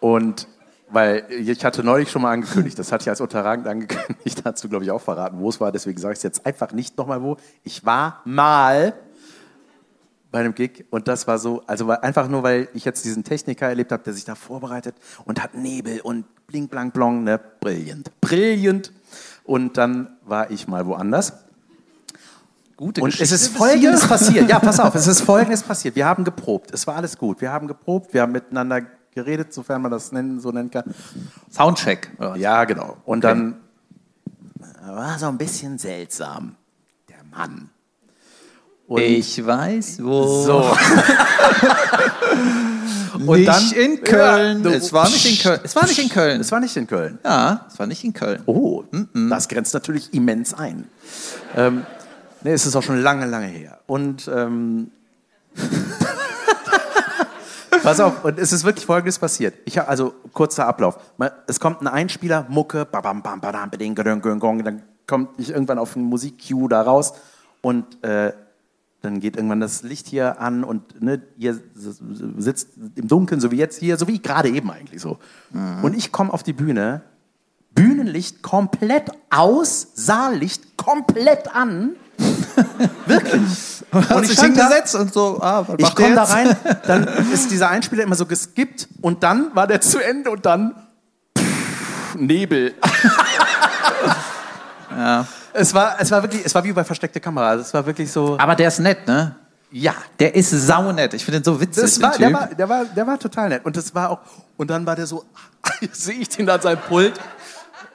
und 0.00 0.48
weil 0.88 1.26
ich 1.30 1.64
hatte 1.64 1.82
neulich 1.82 2.10
schon 2.10 2.22
mal 2.22 2.32
angekündigt, 2.32 2.78
das 2.78 2.92
hatte 2.92 3.02
ich 3.02 3.08
als 3.08 3.20
unterragend 3.20 3.66
angekündigt, 3.66 4.40
dazu 4.44 4.68
glaube 4.68 4.84
ich 4.84 4.90
auch 4.90 5.00
verraten, 5.00 5.38
wo 5.40 5.48
es 5.48 5.60
war, 5.60 5.72
deswegen 5.72 5.98
sage 5.98 6.12
ich 6.12 6.18
es 6.18 6.22
jetzt 6.22 6.46
einfach 6.46 6.72
nicht 6.72 6.96
nochmal 6.96 7.22
wo. 7.22 7.36
Ich 7.64 7.84
war 7.84 8.20
mal 8.24 8.94
bei 10.30 10.40
einem 10.40 10.54
Gig 10.54 10.84
und 10.90 11.08
das 11.08 11.26
war 11.26 11.38
so, 11.38 11.62
also 11.66 11.90
einfach 11.90 12.28
nur, 12.28 12.42
weil 12.42 12.68
ich 12.74 12.84
jetzt 12.84 13.04
diesen 13.04 13.24
Techniker 13.24 13.68
erlebt 13.68 13.90
habe, 13.90 14.02
der 14.02 14.12
sich 14.12 14.24
da 14.24 14.34
vorbereitet 14.34 14.94
und 15.24 15.42
hat 15.42 15.54
Nebel 15.54 16.00
und 16.00 16.24
bling, 16.46 16.68
blang, 16.68 16.92
blong, 16.92 17.24
ne, 17.24 17.40
brillant, 17.60 18.10
brillant. 18.20 18.92
Und 19.44 19.76
dann 19.76 20.16
war 20.24 20.50
ich 20.50 20.68
mal 20.68 20.86
woanders 20.86 21.32
Gute 22.76 23.00
und 23.00 23.18
es 23.18 23.32
ist 23.32 23.48
Folgendes 23.56 24.06
passiert. 24.06 24.50
Ja, 24.50 24.58
pass 24.58 24.78
auf, 24.78 24.94
es 24.94 25.06
ist 25.06 25.22
Folgendes 25.22 25.62
passiert. 25.62 25.96
Wir 25.96 26.04
haben 26.04 26.24
geprobt. 26.24 26.72
Es 26.72 26.86
war 26.86 26.96
alles 26.96 27.16
gut. 27.16 27.40
Wir 27.40 27.50
haben 27.50 27.66
geprobt, 27.66 28.12
wir 28.12 28.20
haben 28.20 28.32
miteinander 28.32 28.82
geredet, 29.16 29.52
sofern 29.52 29.82
man 29.82 29.90
das 29.90 30.12
nennen, 30.12 30.38
so 30.38 30.52
nennen 30.52 30.70
kann. 30.70 30.84
Soundcheck. 31.50 32.10
Ja, 32.36 32.64
genau. 32.64 32.96
Und 33.04 33.24
dann 33.24 33.56
war 34.86 35.18
so 35.18 35.26
ein 35.26 35.36
bisschen 35.38 35.78
seltsam, 35.78 36.54
der 37.08 37.24
Mann. 37.36 37.70
Und 38.86 39.00
ich 39.02 39.44
weiß 39.44 40.00
wo. 40.04 40.44
so. 40.44 40.62
Und 43.26 43.44
dann- 43.46 43.62
nicht 43.62 43.72
in 43.72 44.04
Köln. 44.04 44.62
Ja, 44.62 44.70
es 44.70 44.92
war 44.92 45.08
nicht 45.08 45.26
in 45.26 45.38
Köln. 45.42 45.60
Es 45.64 45.74
war 45.74 45.86
nicht 45.86 45.98
in 45.98 46.08
Köln. 46.08 46.40
Es 46.40 46.52
war 46.52 46.60
nicht 46.60 46.76
in 46.76 46.86
Köln. 46.86 47.18
ja, 47.24 47.66
es 47.68 47.78
war 47.78 47.86
nicht 47.86 48.04
in 48.04 48.12
Köln. 48.12 48.42
Oh, 48.46 48.84
das 49.30 49.48
grenzt 49.48 49.74
natürlich 49.74 50.12
immens 50.14 50.54
ein. 50.54 50.84
Ähm, 51.56 51.84
nee, 52.44 52.52
es 52.52 52.66
ist 52.66 52.76
auch 52.76 52.82
schon 52.82 53.00
lange, 53.02 53.26
lange 53.26 53.46
her. 53.46 53.80
Und 53.86 54.28
ähm, 54.32 54.90
pass 57.86 58.00
auf, 58.00 58.24
und 58.24 58.36
es 58.38 58.52
ist 58.52 58.64
wirklich 58.64 58.84
Folgendes 58.84 59.18
passiert. 59.20 59.54
Ich 59.64 59.78
hab, 59.78 59.88
also 59.88 60.12
kurzer 60.32 60.66
Ablauf. 60.66 60.98
Es 61.46 61.60
kommt 61.60 61.80
ein 61.82 61.86
Einspieler, 61.86 62.44
Mucke, 62.48 62.84
babam, 62.84 63.22
bam, 63.22 63.40
badam, 63.40 63.70
beding, 63.70 63.94
gedung, 63.94 64.20
gedung, 64.20 64.40
gong, 64.40 64.64
dann 64.64 64.82
kommt 65.06 65.38
ich 65.38 65.50
irgendwann 65.50 65.78
auf 65.78 65.94
einen 65.94 66.06
Musik-Cue 66.06 66.68
da 66.68 66.82
raus 66.82 67.14
und 67.62 68.02
äh, 68.02 68.32
dann 69.02 69.20
geht 69.20 69.36
irgendwann 69.36 69.60
das 69.60 69.84
Licht 69.84 70.08
hier 70.08 70.40
an 70.40 70.64
und 70.64 71.00
ne, 71.00 71.22
ihr 71.38 71.60
sitzt 71.76 72.70
im 72.96 73.06
Dunkeln, 73.06 73.40
so 73.40 73.52
wie 73.52 73.56
jetzt 73.56 73.78
hier, 73.78 73.96
so 73.98 74.08
wie 74.08 74.20
gerade 74.20 74.48
eben 74.48 74.68
eigentlich 74.68 75.00
so. 75.00 75.18
Und 75.82 75.96
ich 75.96 76.10
komme 76.10 76.32
auf 76.32 76.42
die 76.42 76.54
Bühne, 76.54 77.02
Bühnenlicht 77.70 78.42
komplett 78.42 79.12
aus, 79.30 79.86
Saallicht 79.94 80.76
komplett 80.76 81.54
an. 81.54 81.94
Wirklich. 83.06 83.75
Und 83.92 84.24
ich 84.24 84.32
stand 84.32 84.56
da- 84.56 84.62
hingesetzt 84.64 84.94
und 84.96 85.12
so, 85.12 85.38
ah, 85.40 85.64
was 85.66 85.76
ich 85.78 85.94
komme 85.94 86.14
da 86.14 86.24
rein, 86.24 86.56
dann 86.86 87.04
ist 87.32 87.50
dieser 87.50 87.70
Einspieler 87.70 88.02
immer 88.02 88.16
so 88.16 88.26
geskippt 88.26 88.88
und 89.00 89.22
dann 89.22 89.54
war 89.54 89.66
der 89.66 89.80
zu 89.80 89.98
Ende 90.00 90.30
und 90.30 90.44
dann 90.44 90.74
pff, 91.38 92.14
Nebel. 92.16 92.74
Ja. 94.96 95.26
Es 95.52 95.74
war, 95.74 95.96
es 95.98 96.10
war 96.10 96.22
wirklich, 96.22 96.44
es 96.44 96.54
war 96.54 96.64
wie 96.64 96.72
bei 96.72 96.84
versteckte 96.84 97.20
Kamera. 97.20 97.54
Es 97.54 97.72
war 97.74 97.84
wirklich 97.86 98.10
so. 98.10 98.36
Aber 98.38 98.54
der 98.54 98.68
ist 98.68 98.78
nett, 98.78 99.06
ne? 99.06 99.34
Ja, 99.70 99.94
Der 100.20 100.34
ist 100.34 100.50
saunett. 100.50 101.12
Ich 101.14 101.24
finde 101.24 101.40
den 101.40 101.44
so 101.44 101.60
witzig. 101.60 101.82
das 101.82 102.00
war, 102.00 102.12
der, 102.16 102.32
war, 102.32 102.46
der, 102.46 102.68
war, 102.68 102.84
der 102.84 103.06
war 103.06 103.18
total 103.18 103.48
nett. 103.48 103.64
Und 103.64 103.76
das 103.76 103.94
war 103.94 104.10
auch, 104.10 104.20
und 104.56 104.70
dann 104.70 104.86
war 104.86 104.94
der 104.96 105.06
so, 105.06 105.24
sehe 105.92 106.14
ich 106.14 106.28
den 106.28 106.46
da 106.46 106.54
an 106.54 106.60
seinem 106.62 106.78
Pult. 106.78 107.14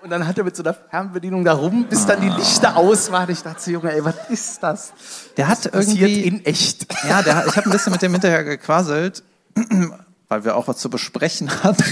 Und 0.03 0.09
dann 0.09 0.27
hat 0.27 0.37
er 0.37 0.43
mit 0.43 0.55
so 0.55 0.63
einer 0.63 0.73
Fernbedienung 0.73 1.45
da 1.45 1.53
rum, 1.53 1.85
bis 1.87 2.05
dann 2.07 2.21
die 2.21 2.29
Lichter 2.29 2.75
aus 2.75 3.11
waren. 3.11 3.29
Ich 3.29 3.43
dachte, 3.43 3.69
Junge, 3.71 3.93
ey, 3.93 4.03
was 4.03 4.15
ist 4.29 4.63
das? 4.63 4.93
Der 5.37 5.47
hat 5.47 5.71
Passiert 5.71 6.09
irgendwie. 6.09 6.21
in 6.27 6.45
echt. 6.45 6.87
Ja, 7.07 7.21
der, 7.21 7.35
hat- 7.35 7.47
ich 7.47 7.55
habe 7.55 7.69
ein 7.69 7.71
bisschen 7.71 7.91
mit 7.93 8.01
dem 8.01 8.11
hinterher 8.11 8.43
gequasselt, 8.43 9.21
weil 10.27 10.43
wir 10.43 10.55
auch 10.55 10.67
was 10.67 10.77
zu 10.77 10.89
besprechen 10.89 11.51
hatten. 11.63 11.83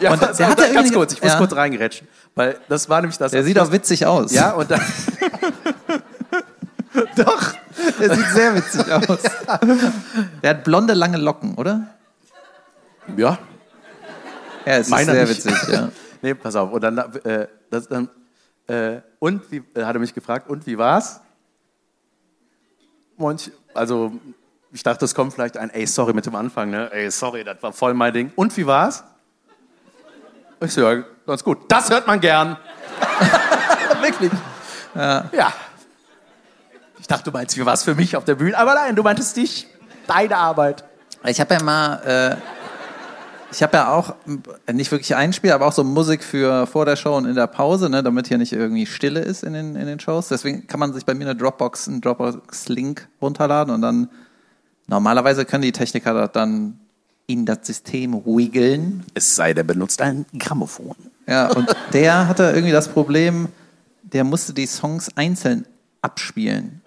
Ja, 0.00 0.12
Und 0.12 0.20
pass 0.20 0.36
der 0.36 0.46
auf, 0.46 0.52
hatte 0.52 0.72
ganz 0.72 0.92
kurz, 0.92 1.14
ich 1.14 1.22
muss 1.22 1.32
ja. 1.32 1.38
kurz 1.38 1.52
reingerätschen. 1.54 2.06
Weil 2.36 2.58
das 2.68 2.88
war 2.88 3.00
nämlich 3.00 3.18
das. 3.18 3.32
Der 3.32 3.42
sieht 3.42 3.58
auch 3.58 3.72
witzig 3.72 4.06
aus. 4.06 4.30
Ja, 4.32 4.52
und 4.52 4.70
dann. 4.70 4.80
doch. 7.16 7.54
Der 8.00 8.14
sieht 8.14 8.26
sehr 8.34 8.54
witzig 8.54 8.92
aus. 8.92 9.18
Der 10.42 10.50
hat 10.50 10.62
blonde, 10.64 10.94
lange 10.94 11.16
Locken, 11.16 11.54
oder? 11.56 11.88
ja, 13.16 13.36
Ja, 14.64 14.72
es 14.74 14.82
ist 14.86 14.90
Meiner 14.90 15.12
sehr 15.12 15.26
nicht. 15.26 15.44
witzig, 15.44 15.68
ja. 15.72 15.88
Nee, 16.22 16.34
pass 16.34 16.56
auf. 16.56 16.72
Und 16.72 16.80
dann, 16.82 16.98
äh, 16.98 17.48
das, 17.70 17.88
dann 17.88 18.10
äh, 18.66 19.00
und 19.18 19.50
wie, 19.50 19.62
äh, 19.74 19.84
hat 19.84 19.96
er 19.96 20.00
mich 20.00 20.14
gefragt, 20.14 20.48
und 20.48 20.66
wie 20.66 20.78
war's? 20.78 21.20
Und, 23.16 23.50
also, 23.74 24.12
ich 24.72 24.82
dachte, 24.82 25.04
es 25.04 25.14
kommt 25.14 25.34
vielleicht 25.34 25.56
ein, 25.56 25.70
ey, 25.70 25.86
sorry 25.86 26.12
mit 26.12 26.26
dem 26.26 26.34
Anfang, 26.34 26.70
ne? 26.70 26.90
Ey, 26.92 27.10
sorry, 27.10 27.42
das 27.42 27.62
war 27.62 27.72
voll 27.72 27.94
mein 27.94 28.12
Ding. 28.12 28.32
Und 28.36 28.56
wie 28.56 28.66
war's? 28.66 29.02
Ich 30.60 30.72
so, 30.72 30.82
ja, 30.82 31.02
ganz 31.26 31.42
gut. 31.42 31.58
Das 31.68 31.90
hört 31.90 32.06
man 32.06 32.20
gern. 32.20 32.56
Wirklich. 34.00 34.30
Ja. 34.94 35.52
Ich 36.98 37.06
dachte, 37.06 37.24
du 37.24 37.30
meinst, 37.30 37.56
wie 37.56 37.64
war's 37.64 37.82
für 37.82 37.94
mich 37.94 38.16
auf 38.16 38.24
der 38.24 38.34
Bühne? 38.34 38.56
Aber 38.56 38.74
nein, 38.74 38.94
du 38.94 39.02
meintest 39.02 39.36
dich, 39.36 39.66
deine 40.06 40.36
Arbeit. 40.36 40.84
Ich 41.24 41.40
habe 41.40 41.54
ja 41.54 41.62
mal, 41.62 41.96
äh, 42.04 42.59
ich 43.52 43.62
habe 43.62 43.76
ja 43.76 43.92
auch 43.92 44.14
äh, 44.66 44.72
nicht 44.72 44.90
wirklich 44.90 45.14
ein 45.14 45.32
Spiel, 45.32 45.52
aber 45.52 45.66
auch 45.66 45.72
so 45.72 45.84
Musik 45.84 46.22
für 46.22 46.66
vor 46.66 46.84
der 46.84 46.96
Show 46.96 47.16
und 47.16 47.26
in 47.26 47.34
der 47.34 47.46
Pause, 47.46 47.90
ne, 47.90 48.02
damit 48.02 48.28
hier 48.28 48.38
nicht 48.38 48.52
irgendwie 48.52 48.86
Stille 48.86 49.20
ist 49.20 49.42
in 49.42 49.52
den, 49.52 49.76
in 49.76 49.86
den 49.86 50.00
Shows. 50.00 50.28
Deswegen 50.28 50.66
kann 50.66 50.80
man 50.80 50.92
sich 50.92 51.04
bei 51.04 51.14
mir 51.14 51.24
eine 51.24 51.36
Dropbox, 51.36 51.88
einen 51.88 52.00
Dropbox-Link 52.00 53.08
runterladen 53.20 53.74
und 53.74 53.82
dann 53.82 54.08
normalerweise 54.86 55.44
können 55.44 55.62
die 55.62 55.72
Techniker 55.72 56.14
das 56.14 56.32
dann 56.32 56.78
in 57.26 57.46
das 57.46 57.58
System 57.62 58.24
wiggeln. 58.24 59.04
Es 59.14 59.36
sei 59.36 59.54
denn, 59.54 59.66
benutzt 59.66 60.02
ein 60.02 60.26
Grammophon. 60.36 60.96
Ja, 61.26 61.52
und 61.52 61.74
der 61.92 62.26
hatte 62.26 62.44
irgendwie 62.54 62.72
das 62.72 62.88
Problem, 62.88 63.48
der 64.02 64.24
musste 64.24 64.52
die 64.52 64.66
Songs 64.66 65.16
einzeln 65.16 65.66
abspielen. 66.02 66.80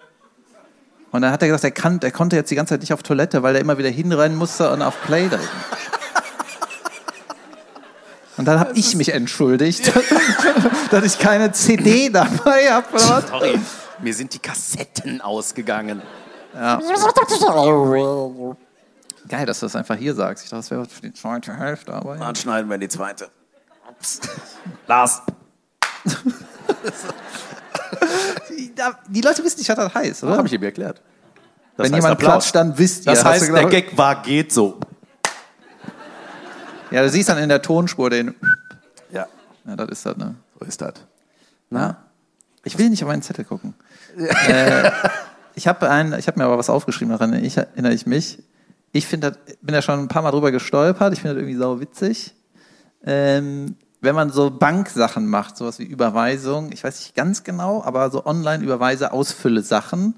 Und 1.14 1.22
dann 1.22 1.30
hat 1.30 1.42
er 1.42 1.48
gesagt, 1.48 1.64
er, 1.64 1.70
kann, 1.70 2.00
er 2.02 2.10
konnte 2.10 2.34
jetzt 2.36 2.50
die 2.50 2.56
ganze 2.56 2.74
Zeit 2.74 2.80
nicht 2.80 2.92
auf 2.92 3.02
Toilette, 3.02 3.42
weil 3.42 3.54
er 3.54 3.60
immer 3.60 3.78
wieder 3.78 3.88
hinrennen 3.88 4.36
musste 4.36 4.70
und 4.72 4.82
auf 4.82 5.00
Play 5.02 5.28
drücken. 5.28 5.46
Und 8.36 8.46
dann 8.46 8.58
habe 8.58 8.72
ich 8.74 8.96
mich 8.96 9.12
entschuldigt, 9.12 9.92
dass 10.90 11.04
ich 11.04 11.18
keine 11.18 11.52
CD 11.52 12.08
dabei 12.12 12.70
habe. 12.72 12.98
Sorry, 12.98 13.60
mir 14.00 14.14
sind 14.14 14.34
die 14.34 14.38
Kassetten 14.40 15.20
ausgegangen. 15.20 16.02
Geil, 19.28 19.46
dass 19.46 19.60
du 19.60 19.66
das 19.66 19.76
einfach 19.76 19.96
hier 19.96 20.14
sagst. 20.14 20.44
Ich 20.44 20.50
dachte, 20.50 20.60
das 20.60 20.70
wäre 20.70 20.82
was 20.82 20.92
für 20.92 21.00
die 21.02 21.12
zweite 21.12 21.56
Hälfte. 21.56 21.92
Aber 21.94 22.14
ja. 22.14 22.20
Dann 22.20 22.34
schneiden 22.34 22.68
wir 22.68 22.74
in 22.74 22.80
die 22.82 22.88
zweite. 22.88 23.28
Lars. 24.86 25.22
die, 28.50 28.72
die 29.08 29.20
Leute 29.20 29.42
wissen 29.44 29.58
nicht, 29.58 29.68
was 29.68 29.76
das 29.76 29.94
heißt, 29.94 30.22
Das 30.22 30.28
oder? 30.28 30.36
habe 30.38 30.46
ich 30.46 30.52
ihm 30.52 30.62
erklärt. 30.62 31.00
Das 31.76 31.86
Wenn 31.86 31.94
heißt 31.94 32.02
jemand 32.02 32.12
Applaus. 32.12 32.30
klatscht, 32.32 32.54
dann 32.54 32.78
wisst 32.78 33.06
ihr. 33.06 33.12
Das 33.12 33.24
heißt, 33.24 33.48
der 33.48 33.66
Gag 33.66 33.96
war, 33.96 34.22
geht 34.22 34.52
so. 34.52 34.78
Ja, 36.94 37.02
du 37.02 37.10
siehst 37.10 37.28
dann 37.28 37.38
in 37.38 37.48
der 37.48 37.60
Tonspur 37.60 38.08
den. 38.08 38.36
Ja, 39.10 39.26
Ja, 39.66 39.74
das 39.74 39.88
ist 39.88 40.06
das, 40.06 40.16
ne? 40.16 40.36
so 40.56 40.64
ist 40.64 40.80
das. 40.80 40.94
Ja. 41.70 41.96
Ich 42.62 42.78
will 42.78 42.88
nicht 42.88 43.02
auf 43.02 43.08
meinen 43.08 43.20
Zettel 43.22 43.44
gucken. 43.44 43.74
äh, 44.16 44.92
ich 45.56 45.66
habe 45.66 45.88
hab 45.90 46.36
mir 46.36 46.44
aber 46.44 46.56
was 46.56 46.70
aufgeschrieben, 46.70 47.10
daran 47.10 47.34
ich, 47.44 47.56
erinnere 47.56 47.94
ich 47.94 48.06
mich. 48.06 48.44
Ich 48.92 49.08
find 49.08 49.24
das, 49.24 49.36
bin 49.60 49.74
da 49.74 49.82
schon 49.82 49.98
ein 49.98 50.06
paar 50.06 50.22
Mal 50.22 50.30
drüber 50.30 50.52
gestolpert. 50.52 51.12
Ich 51.12 51.20
finde 51.20 51.34
das 51.34 51.42
irgendwie 51.42 51.58
sau 51.58 51.80
witzig. 51.80 52.32
Ähm, 53.04 53.74
wenn 54.00 54.14
man 54.14 54.30
so 54.30 54.50
Banksachen 54.50 55.26
macht, 55.26 55.56
sowas 55.56 55.80
wie 55.80 55.84
Überweisung, 55.84 56.70
ich 56.70 56.84
weiß 56.84 57.00
nicht 57.00 57.16
ganz 57.16 57.42
genau, 57.42 57.82
aber 57.82 58.08
so 58.10 58.24
Online-Überweise, 58.24 59.12
Ausfülle-Sachen. 59.12 60.14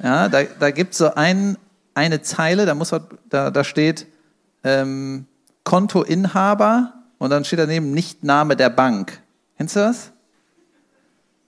Ja, 0.00 0.28
da, 0.28 0.44
da 0.44 0.70
gibt 0.70 0.92
es 0.92 0.98
so 0.98 1.12
ein, 1.14 1.58
eine 1.94 2.22
Zeile, 2.22 2.64
da, 2.64 2.76
muss 2.76 2.94
da, 3.28 3.50
da 3.50 3.64
steht 3.64 4.06
ähm, 4.62 5.26
Kontoinhaber 5.66 6.92
und 7.18 7.30
dann 7.30 7.44
steht 7.44 7.58
daneben 7.58 7.90
nicht 7.90 8.22
Name 8.22 8.54
der 8.54 8.70
Bank. 8.70 9.20
Kennst 9.56 9.74
du 9.74 9.80
das? 9.80 10.12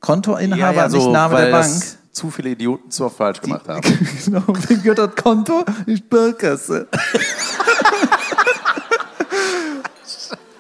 Kontoinhaber, 0.01 0.89
nicht 0.89 1.09
Name 1.09 1.37
der 1.37 1.53
Bank. 1.53 1.73
das 1.73 1.99
zu 2.11 2.29
viele 2.29 2.51
Idioten 2.51 2.91
zu 2.91 3.05
oft 3.05 3.17
falsch 3.17 3.41
gemacht 3.41 3.69
haben. 3.69 3.81
genau, 4.25 4.43
wem 4.49 4.83
gehört 4.83 4.99
das 4.99 5.15
Konto? 5.15 5.65
Die 5.87 5.97
Sparkasse. 5.97 6.89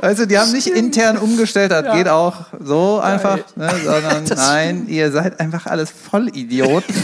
Also 0.01 0.27
die 0.27 0.38
haben 0.38 0.53
nicht 0.53 0.68
intern 0.68 1.18
umgestellt, 1.18 1.73
das 1.73 1.92
geht 1.92 2.09
auch 2.09 2.47
so 2.61 3.01
einfach, 3.01 3.38
ne, 3.57 3.68
sondern 3.83 4.25
nein, 4.37 4.87
ihr 4.87 5.11
seid 5.11 5.40
einfach 5.40 5.66
alles 5.66 5.90
Vollidioten. 5.90 6.94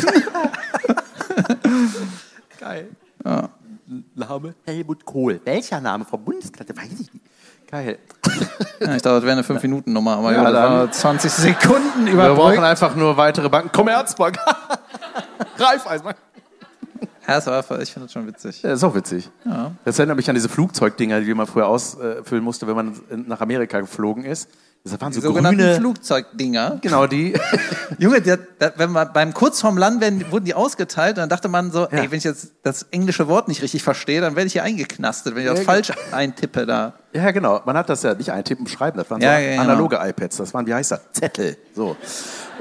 Geil. 2.61 2.91
Name 4.15 4.55
Helmut 4.65 5.05
Kohl. 5.05 5.41
Welcher 5.45 5.81
Name 5.81 6.05
vom 6.05 6.25
Bundesklasse? 6.25 6.77
Weiß 6.77 6.93
ich 6.93 7.13
nicht. 7.13 7.25
Geil. 7.71 7.99
Ja, 8.81 8.95
ich 8.95 9.03
dachte, 9.03 9.17
das 9.17 9.23
wäre 9.23 9.33
eine 9.33 9.43
5-Minuten-Nummer, 9.43 10.17
aber 10.19 10.33
Ja, 10.33 10.43
ja, 10.45 10.45
das 10.45 10.53
dann- 10.53 10.73
war 10.73 10.93
20 10.93 11.31
Sekunden 11.33 12.07
Wir 12.07 12.35
brauchen 12.35 12.63
einfach 12.63 12.95
nur 12.95 13.17
weitere 13.17 13.49
Banken. 13.49 13.73
Commerzbank. 13.73 14.39
Raiffeisenbank. 15.59 16.17
Ja, 17.27 17.41
das 17.41 17.47
war, 17.47 17.81
ich 17.81 17.91
finde 17.93 18.07
das 18.07 18.13
schon 18.13 18.27
witzig. 18.27 18.63
Ja, 18.63 18.75
ist 18.75 18.85
auch 18.85 18.95
witzig. 18.95 19.31
Ja. 19.47 19.73
Das 19.85 19.99
erinnert 19.99 20.17
mich 20.19 20.29
an 20.29 20.35
diese 20.35 20.49
Flugzeugdinger, 20.51 21.21
die 21.23 21.33
man 21.35 21.47
früher 21.47 21.67
ausfüllen 21.67 22.45
musste, 22.45 22.67
wenn 22.67 22.77
man 22.77 23.01
nach 23.27 23.41
Amerika 23.41 23.81
geflogen 23.81 24.25
ist. 24.25 24.49
Das 24.87 25.01
waren 25.01 25.13
Die 25.13 25.21
so 25.21 25.33
grüne... 25.33 25.77
Flugzeugdinger. 25.77 26.79
Genau, 26.83 27.07
die... 27.07 27.33
Junge, 27.99 28.21
der, 28.21 28.37
der, 28.37 28.75
wenn 28.77 28.93
man 28.93 29.11
beim 29.15 29.33
kurz 29.33 29.63
vorm 29.63 29.79
Land 29.79 30.03
werden, 30.03 30.31
wurden 30.31 30.45
die 30.45 30.53
ausgeteilt 30.53 31.17
und 31.17 31.21
dann 31.23 31.31
dachte 31.31 31.49
man 31.49 31.71
so, 31.73 31.87
ey, 31.87 32.11
wenn 32.11 32.19
ich 32.19 32.25
jetzt 32.25 32.53
das 32.63 32.83
englische 32.91 33.27
Wort 33.27 33.49
nicht 33.49 33.63
richtig 33.63 33.83
verstehe, 33.83 34.21
dann 34.21 34.37
werde 34.37 34.47
ich 34.47 34.53
hier 34.53 34.63
eingeknastet, 34.63 35.35
wenn 35.35 35.43
ich 35.45 35.49
das 35.49 35.61
Ja, 35.61 35.65
falsch 35.65 35.91
eintippe 36.13 36.67
da. 36.67 36.93
Ja, 37.15 37.31
genau. 37.31 37.63
Man 37.65 37.79
hat 37.79 37.89
das 37.89 38.03
ja 38.03 38.13
nicht 38.13 38.31
eintippen, 38.31 38.67
schreiben. 38.67 38.99
Das 38.99 39.11
waren 39.11 39.23
Ja, 39.23 39.37
so 39.37 39.43
ja, 39.43 39.51
genau. 39.53 39.63
analoge 39.63 39.99
iPads. 40.03 40.37
Das 40.37 40.53
waren, 40.53 40.67
wie 40.67 40.75
heißt 40.75 40.91
das? 40.91 41.01
Zettel. 41.13 41.57
So. 41.75 41.97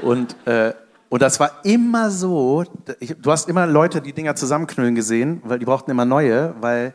Und, 0.00 0.34
äh, 0.46 0.72
und 1.10 1.20
das 1.20 1.38
war 1.40 1.60
immer 1.64 2.10
so, 2.10 2.64
ich, 3.00 3.16
du 3.20 3.32
hast 3.32 3.50
immer 3.50 3.66
Leute, 3.66 4.00
die 4.00 4.14
Dinger 4.14 4.34
zusammenknüllen 4.34 4.94
gesehen, 4.94 5.42
weil 5.44 5.58
die 5.58 5.66
brauchten 5.66 5.90
immer 5.90 6.06
neue, 6.06 6.54
weil 6.60 6.94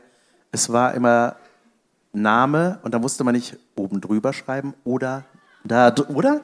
es 0.52 0.74
war 0.74 0.96
immer 0.96 1.36
Name 2.12 2.80
und 2.82 2.94
da 2.94 3.00
musste 3.00 3.24
man 3.24 3.36
nicht 3.36 3.58
oben 3.76 4.02
drüber 4.02 4.34
schreiben 4.34 4.74
oder 4.84 5.24
da, 5.64 5.94
oder? 6.08 6.42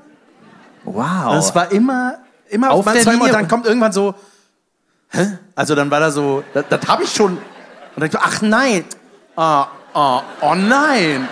Wow. 0.84 1.34
Das 1.34 1.56
war 1.56 1.72
immer, 1.72 2.20
immer 2.50 2.72
Auf 2.72 2.86
mal 2.86 2.94
der 2.94 3.02
zweimal 3.02 3.22
und 3.22 3.28
Linie. 3.28 3.42
dann 3.42 3.48
kommt 3.48 3.66
irgendwann 3.66 3.92
so 3.92 4.14
hä? 5.10 5.38
Also 5.56 5.76
dann 5.76 5.90
war 5.92 6.00
da 6.00 6.12
so, 6.12 6.44
das, 6.54 6.66
das 6.70 6.88
habe 6.88 7.04
ich 7.04 7.14
schon. 7.14 7.38
Und 7.96 8.02
dann 8.02 8.10
ach 8.22 8.42
nein, 8.42 8.84
oh, 9.36 9.64
oh, 9.94 10.22
oh 10.42 10.56
nein. 10.56 11.28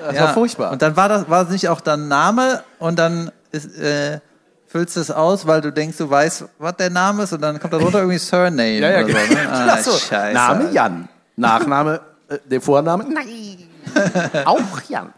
Das 0.00 0.18
war 0.18 0.34
furchtbar. 0.34 0.72
Und 0.72 0.80
dann 0.80 0.96
war 0.96 1.08
das 1.08 1.28
war 1.28 1.44
das 1.44 1.52
nicht 1.52 1.68
auch 1.68 1.80
dein 1.80 2.08
Name 2.08 2.62
und 2.78 2.98
dann 2.98 3.30
ist, 3.50 3.76
äh, 3.78 4.20
füllst 4.66 4.96
du 4.96 5.00
es 5.00 5.10
aus, 5.10 5.46
weil 5.46 5.60
du 5.60 5.72
denkst, 5.72 5.98
du 5.98 6.08
weißt, 6.08 6.44
was 6.58 6.76
der 6.76 6.90
Name 6.90 7.24
ist 7.24 7.32
und 7.32 7.42
dann 7.42 7.58
kommt 7.58 7.72
da 7.72 7.78
drunter 7.78 7.98
irgendwie 7.98 8.18
Surname 8.18 8.78
ja, 8.78 8.90
ja, 8.90 9.04
oder 9.04 9.26
so. 9.26 9.34
Ne? 9.34 9.48
Ah, 9.50 9.78
Scheiße. 9.82 10.34
Name 10.34 10.70
Jan. 10.70 11.08
Nachname, 11.36 12.00
der 12.44 12.60
Vorname? 12.60 13.04
Nein. 13.04 13.68
Auch 14.44 14.80
Jan. 14.88 15.12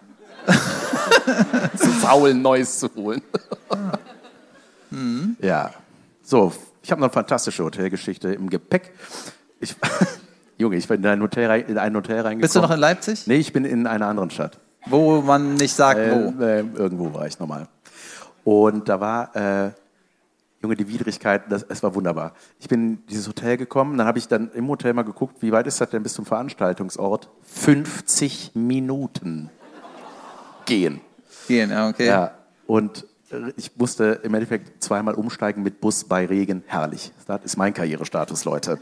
zu 1.76 1.86
faul, 1.88 2.34
Neues 2.34 2.78
zu 2.78 2.88
holen. 2.94 3.22
Ja. 5.40 5.70
So, 6.22 6.52
ich 6.82 6.90
habe 6.90 7.00
noch 7.00 7.06
eine 7.08 7.12
fantastische 7.12 7.62
Hotelgeschichte 7.62 8.32
im 8.34 8.50
Gepäck. 8.50 8.92
Ich, 9.60 9.76
Junge, 10.58 10.76
ich 10.76 10.88
bin 10.88 11.00
in 11.00 11.06
ein 11.06 11.22
Hotel, 11.22 11.46
rein- 11.46 11.66
in 11.68 11.78
ein 11.78 11.94
Hotel 11.94 12.16
reingekommen. 12.16 12.40
Bist 12.40 12.56
du 12.56 12.60
noch 12.60 12.72
in 12.72 12.80
Leipzig? 12.80 13.26
Nee, 13.28 13.36
ich 13.36 13.52
bin 13.52 13.64
in 13.64 13.86
einer 13.86 14.06
anderen 14.08 14.30
Stadt. 14.30 14.58
Wo 14.86 15.20
man 15.20 15.54
nicht 15.54 15.74
sagt, 15.74 16.00
wo. 16.00 16.42
Äh, 16.42 16.60
äh, 16.60 16.64
irgendwo 16.74 17.14
war 17.14 17.26
ich 17.28 17.38
nochmal. 17.38 17.68
Und 18.42 18.88
da 18.88 19.00
war, 19.00 19.36
äh, 19.36 19.70
Junge, 20.62 20.76
die 20.76 20.88
Widrigkeit, 20.88 21.50
das, 21.50 21.64
es 21.68 21.82
war 21.82 21.94
wunderbar. 21.94 22.34
Ich 22.58 22.68
bin 22.68 22.80
in 22.80 23.06
dieses 23.06 23.26
Hotel 23.26 23.56
gekommen, 23.56 23.96
dann 23.96 24.06
habe 24.06 24.18
ich 24.18 24.28
dann 24.28 24.50
im 24.52 24.68
Hotel 24.68 24.92
mal 24.92 25.04
geguckt, 25.04 25.36
wie 25.40 25.52
weit 25.52 25.66
ist 25.66 25.80
das 25.80 25.88
denn 25.88 26.02
bis 26.02 26.12
zum 26.12 26.26
Veranstaltungsort? 26.26 27.30
50 27.44 28.52
Minuten 28.54 29.48
gehen. 30.66 31.00
Gehen, 31.48 31.70
ja, 31.70 31.88
okay. 31.88 32.06
Ja, 32.06 32.32
und 32.66 33.06
äh, 33.30 33.52
ich 33.56 33.74
musste 33.76 34.20
im 34.22 34.34
Endeffekt 34.34 34.84
zweimal 34.84 35.14
umsteigen 35.14 35.62
mit 35.62 35.80
Bus 35.80 36.04
bei 36.04 36.26
Regen. 36.26 36.62
Herrlich. 36.66 37.10
Das 37.26 37.40
ist 37.42 37.56
mein 37.56 37.72
Karrierestatus, 37.72 38.44
Leute. 38.44 38.78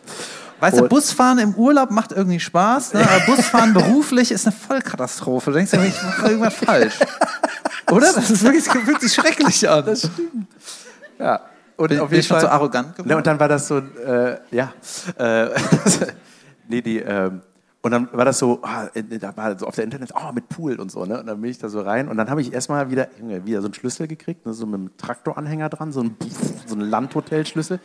Weißt 0.58 0.80
du, 0.80 0.88
Busfahren 0.88 1.38
im 1.38 1.54
Urlaub 1.54 1.92
macht 1.92 2.10
irgendwie 2.10 2.40
Spaß, 2.40 2.94
ne? 2.94 3.08
aber 3.08 3.20
Busfahren 3.26 3.72
beruflich 3.74 4.32
ist 4.32 4.46
eine 4.46 4.56
Vollkatastrophe. 4.56 5.52
Du 5.52 5.56
denkst 5.56 5.72
ja, 5.72 5.84
ich 5.84 6.02
mache 6.02 6.26
irgendwas 6.26 6.54
falsch. 6.54 6.98
Oder? 7.92 8.12
Das 8.12 8.30
ist 8.30 8.42
wirklich, 8.42 8.64
fühlt 8.64 9.00
sich 9.00 9.14
schrecklich 9.14 9.68
an. 9.68 9.86
Das 9.86 10.10
Ja. 11.20 11.40
Und 11.78 11.88
Bin- 11.88 12.00
auf 12.00 12.08
bin 12.10 12.16
jeden 12.16 12.26
schon 12.26 12.34
Fall, 12.34 12.42
so 12.42 12.48
arrogant 12.48 12.92
geworden? 12.96 13.08
Ne, 13.08 13.16
und 13.16 13.26
dann 13.26 13.38
war 13.40 13.48
das 13.48 13.66
so, 13.68 13.78
äh, 13.78 14.38
ja, 14.50 14.72
äh, 15.16 15.48
nee, 16.68 16.82
die, 16.82 16.98
ähm, 16.98 17.40
und 17.80 17.92
dann 17.92 18.08
war 18.12 18.24
das 18.24 18.40
so, 18.40 18.58
ah, 18.62 18.88
äh, 18.92 19.02
da 19.18 19.34
war 19.36 19.56
so 19.56 19.66
auf 19.66 19.76
der 19.76 19.84
Internet, 19.84 20.12
oh, 20.14 20.32
mit 20.32 20.48
Pool 20.48 20.80
und 20.80 20.90
so, 20.90 21.04
ne? 21.06 21.20
Und 21.20 21.26
dann 21.26 21.40
bin 21.40 21.50
ich 21.50 21.58
da 21.58 21.68
so 21.68 21.80
rein 21.80 22.08
und 22.08 22.16
dann 22.16 22.28
habe 22.28 22.40
ich 22.40 22.52
erstmal 22.52 22.90
wieder, 22.90 23.06
wieder 23.44 23.60
so 23.60 23.68
einen 23.68 23.74
Schlüssel 23.74 24.08
gekriegt, 24.08 24.44
ne, 24.44 24.52
so 24.52 24.66
mit 24.66 24.74
einem 24.74 24.96
Traktoranhänger 24.96 25.68
dran, 25.68 25.92
so 25.92 26.02
ein, 26.02 26.16
so 26.66 26.74
ein 26.74 26.80
Landhotelschlüssel. 26.80 27.78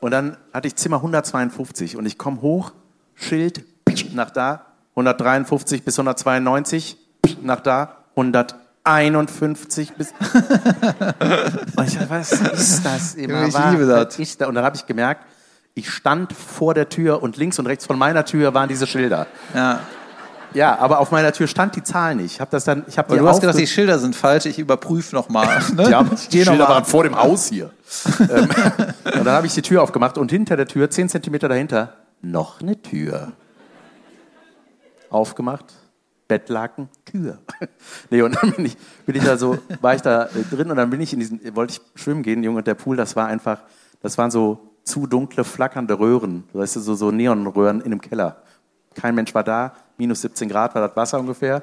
Und 0.00 0.12
dann 0.12 0.36
hatte 0.52 0.68
ich 0.68 0.76
Zimmer 0.76 0.96
152 0.98 1.96
und 1.96 2.06
ich 2.06 2.16
komme 2.16 2.40
hoch, 2.40 2.72
Schild, 3.14 3.64
nach 4.14 4.30
da, 4.30 4.66
153 4.90 5.84
bis 5.84 5.98
192, 5.98 6.96
nach 7.42 7.60
da, 7.60 7.96
151 8.84 9.94
bis 9.94 10.12
und 11.76 11.86
ich 11.88 11.94
dachte, 11.94 12.10
was 12.10 12.32
ist 12.32 12.84
das 12.84 13.14
immer? 13.14 13.46
Ich 13.46 13.56
liebe 13.70 13.86
das. 13.86 14.18
ist 14.18 14.40
da? 14.40 14.46
Und 14.46 14.54
dann 14.54 14.64
habe 14.64 14.76
ich 14.76 14.86
gemerkt, 14.86 15.24
ich 15.74 15.90
stand 15.90 16.32
vor 16.32 16.74
der 16.74 16.88
Tür 16.88 17.22
und 17.22 17.36
links 17.36 17.58
und 17.58 17.66
rechts 17.66 17.86
von 17.86 17.98
meiner 17.98 18.24
Tür 18.24 18.54
waren 18.54 18.68
diese 18.68 18.86
Schilder. 18.86 19.26
Ja. 19.54 19.80
Ja, 20.52 20.78
aber 20.78 21.00
auf 21.00 21.10
meiner 21.10 21.32
Tür 21.32 21.48
stand 21.48 21.74
die 21.74 21.82
Zahl 21.82 22.14
nicht. 22.14 22.34
Ich 22.34 22.40
habe 22.40 22.50
das 22.52 22.62
dann, 22.62 22.84
ich 22.86 22.96
habe 22.96 23.16
du 23.16 23.28
hast 23.28 23.40
gedacht, 23.40 23.58
die 23.58 23.66
Schilder 23.66 23.98
sind 23.98 24.14
falsch, 24.14 24.46
ich 24.46 24.58
überprüfe 24.60 25.14
nochmal. 25.14 25.48
Ne? 25.74 25.90
ja, 25.90 26.04
Ich 26.14 26.28
die 26.28 26.38
noch 26.38 26.44
Schilder 26.52 26.64
mal. 26.64 26.74
waren 26.74 26.84
vor 26.84 27.02
dem 27.02 27.16
Haus 27.16 27.48
hier. 27.48 27.70
ähm, 28.20 28.48
und 29.04 29.24
dann 29.24 29.34
habe 29.34 29.48
ich 29.48 29.54
die 29.54 29.62
Tür 29.62 29.82
aufgemacht 29.82 30.16
und 30.16 30.30
hinter 30.30 30.56
der 30.56 30.66
Tür, 30.68 30.88
10 30.88 31.08
Zentimeter 31.08 31.48
dahinter, 31.48 31.94
noch 32.22 32.60
eine 32.60 32.80
Tür. 32.80 33.32
Aufgemacht, 35.10 35.64
Bettlaken, 36.28 36.88
Tür. 37.04 37.38
nee, 38.10 38.22
und 38.22 38.36
dann 38.36 38.52
bin 38.52 38.66
ich, 38.66 38.76
bin 39.06 39.16
ich 39.16 39.24
da 39.24 39.36
so, 39.36 39.58
war 39.80 39.94
ich 39.94 40.02
da 40.02 40.26
äh, 40.26 40.42
drin 40.50 40.70
und 40.70 40.76
dann 40.76 40.90
bin 40.90 41.00
ich 41.00 41.12
in 41.12 41.20
diesen, 41.20 41.40
wollte 41.54 41.74
ich 41.74 42.00
schwimmen 42.00 42.22
gehen, 42.22 42.42
Junge, 42.42 42.58
und 42.58 42.66
der 42.66 42.74
Pool, 42.74 42.96
das 42.96 43.14
war 43.16 43.26
einfach, 43.26 43.60
das 44.00 44.16
waren 44.16 44.30
so 44.30 44.70
zu 44.84 45.06
dunkle, 45.06 45.44
flackernde 45.44 45.98
Röhren, 45.98 46.44
weißt 46.52 46.76
du, 46.76 46.80
so, 46.80 46.94
so 46.94 47.10
Neonröhren 47.10 47.80
in 47.80 47.86
einem 47.86 48.00
Keller. 48.00 48.42
Kein 48.94 49.14
Mensch 49.14 49.34
war 49.34 49.44
da, 49.44 49.74
minus 49.96 50.22
17 50.22 50.48
Grad 50.48 50.74
war 50.74 50.86
das 50.86 50.96
Wasser 50.96 51.18
ungefähr. 51.18 51.62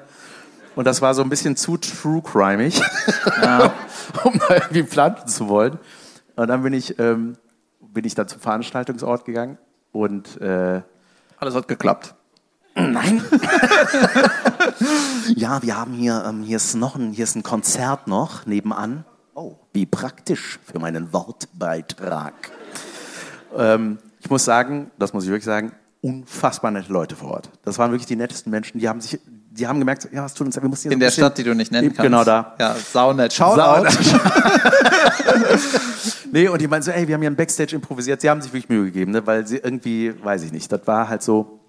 Und 0.75 0.85
das 0.85 1.01
war 1.01 1.13
so 1.13 1.21
ein 1.21 1.29
bisschen 1.29 1.55
zu 1.55 1.77
true 1.77 2.21
crimeig, 2.21 2.73
um 4.23 4.39
da 4.39 4.55
irgendwie 4.55 4.83
planten 4.83 5.27
zu 5.27 5.49
wollen. 5.49 5.77
Und 6.35 6.47
dann 6.47 6.63
bin 6.63 6.73
ich, 6.73 6.97
ähm, 6.97 7.35
bin 7.79 8.05
ich 8.05 8.15
dann 8.15 8.27
zum 8.27 8.39
Veranstaltungsort 8.39 9.25
gegangen 9.25 9.57
und 9.91 10.39
äh, 10.39 10.81
Alles 11.37 11.55
hat 11.55 11.67
geklappt. 11.67 12.15
Nein. 12.75 13.23
ja, 15.35 15.61
wir 15.61 15.77
haben 15.77 15.93
hier, 15.93 16.23
ähm, 16.27 16.43
hier 16.43 16.57
ist 16.57 16.75
noch 16.75 16.95
ein, 16.95 17.11
hier 17.11 17.23
ist 17.23 17.35
ein 17.35 17.43
Konzert 17.43 18.07
noch 18.07 18.45
nebenan. 18.45 19.05
Oh, 19.33 19.55
wie 19.73 19.85
praktisch 19.85 20.59
für 20.65 20.79
meinen 20.79 21.13
Wortbeitrag. 21.13 22.33
Ähm, 23.57 23.99
ich 24.19 24.29
muss 24.29 24.45
sagen, 24.45 24.91
das 24.97 25.13
muss 25.13 25.25
ich 25.25 25.29
wirklich 25.29 25.45
sagen, 25.45 25.73
unfassbar 26.01 26.71
nette 26.71 26.91
Leute 26.91 27.15
vor 27.15 27.31
Ort. 27.31 27.49
Das 27.63 27.77
waren 27.77 27.91
wirklich 27.91 28.07
die 28.07 28.15
nettesten 28.15 28.51
Menschen. 28.51 28.79
Die 28.79 28.87
haben 28.87 29.01
sich, 29.01 29.19
die 29.25 29.67
haben 29.67 29.79
gemerkt, 29.79 30.07
ja, 30.11 30.23
was 30.23 30.33
tut 30.33 30.47
uns, 30.47 30.55
wir 30.55 30.67
mussten 30.67 30.83
hier 30.83 30.91
so 30.91 30.93
In 30.93 30.97
ein 30.97 31.01
der 31.01 31.11
Stadt, 31.11 31.37
die 31.37 31.43
du 31.43 31.53
nicht 31.53 31.71
nennen 31.71 31.89
kannst. 31.89 32.01
Genau 32.01 32.23
da. 32.23 32.55
Ja, 32.59 32.75
saunett. 32.75 33.33
Shoutout. 33.33 33.87
Nee, 36.31 36.47
und 36.47 36.61
die 36.61 36.67
meinten 36.67 36.85
so, 36.85 36.91
ey, 36.91 37.07
wir 37.07 37.15
haben 37.15 37.21
hier 37.21 37.29
ein 37.29 37.35
Backstage 37.35 37.75
improvisiert. 37.75 38.21
Sie 38.21 38.29
haben 38.29 38.41
sich 38.41 38.53
wirklich 38.53 38.69
Mühe 38.69 38.85
gegeben, 38.85 39.11
ne? 39.11 39.27
weil 39.27 39.45
sie 39.45 39.57
irgendwie, 39.57 40.13
weiß 40.23 40.43
ich 40.43 40.53
nicht, 40.53 40.71
das 40.71 40.81
war 40.85 41.09
halt 41.09 41.21
so. 41.21 41.59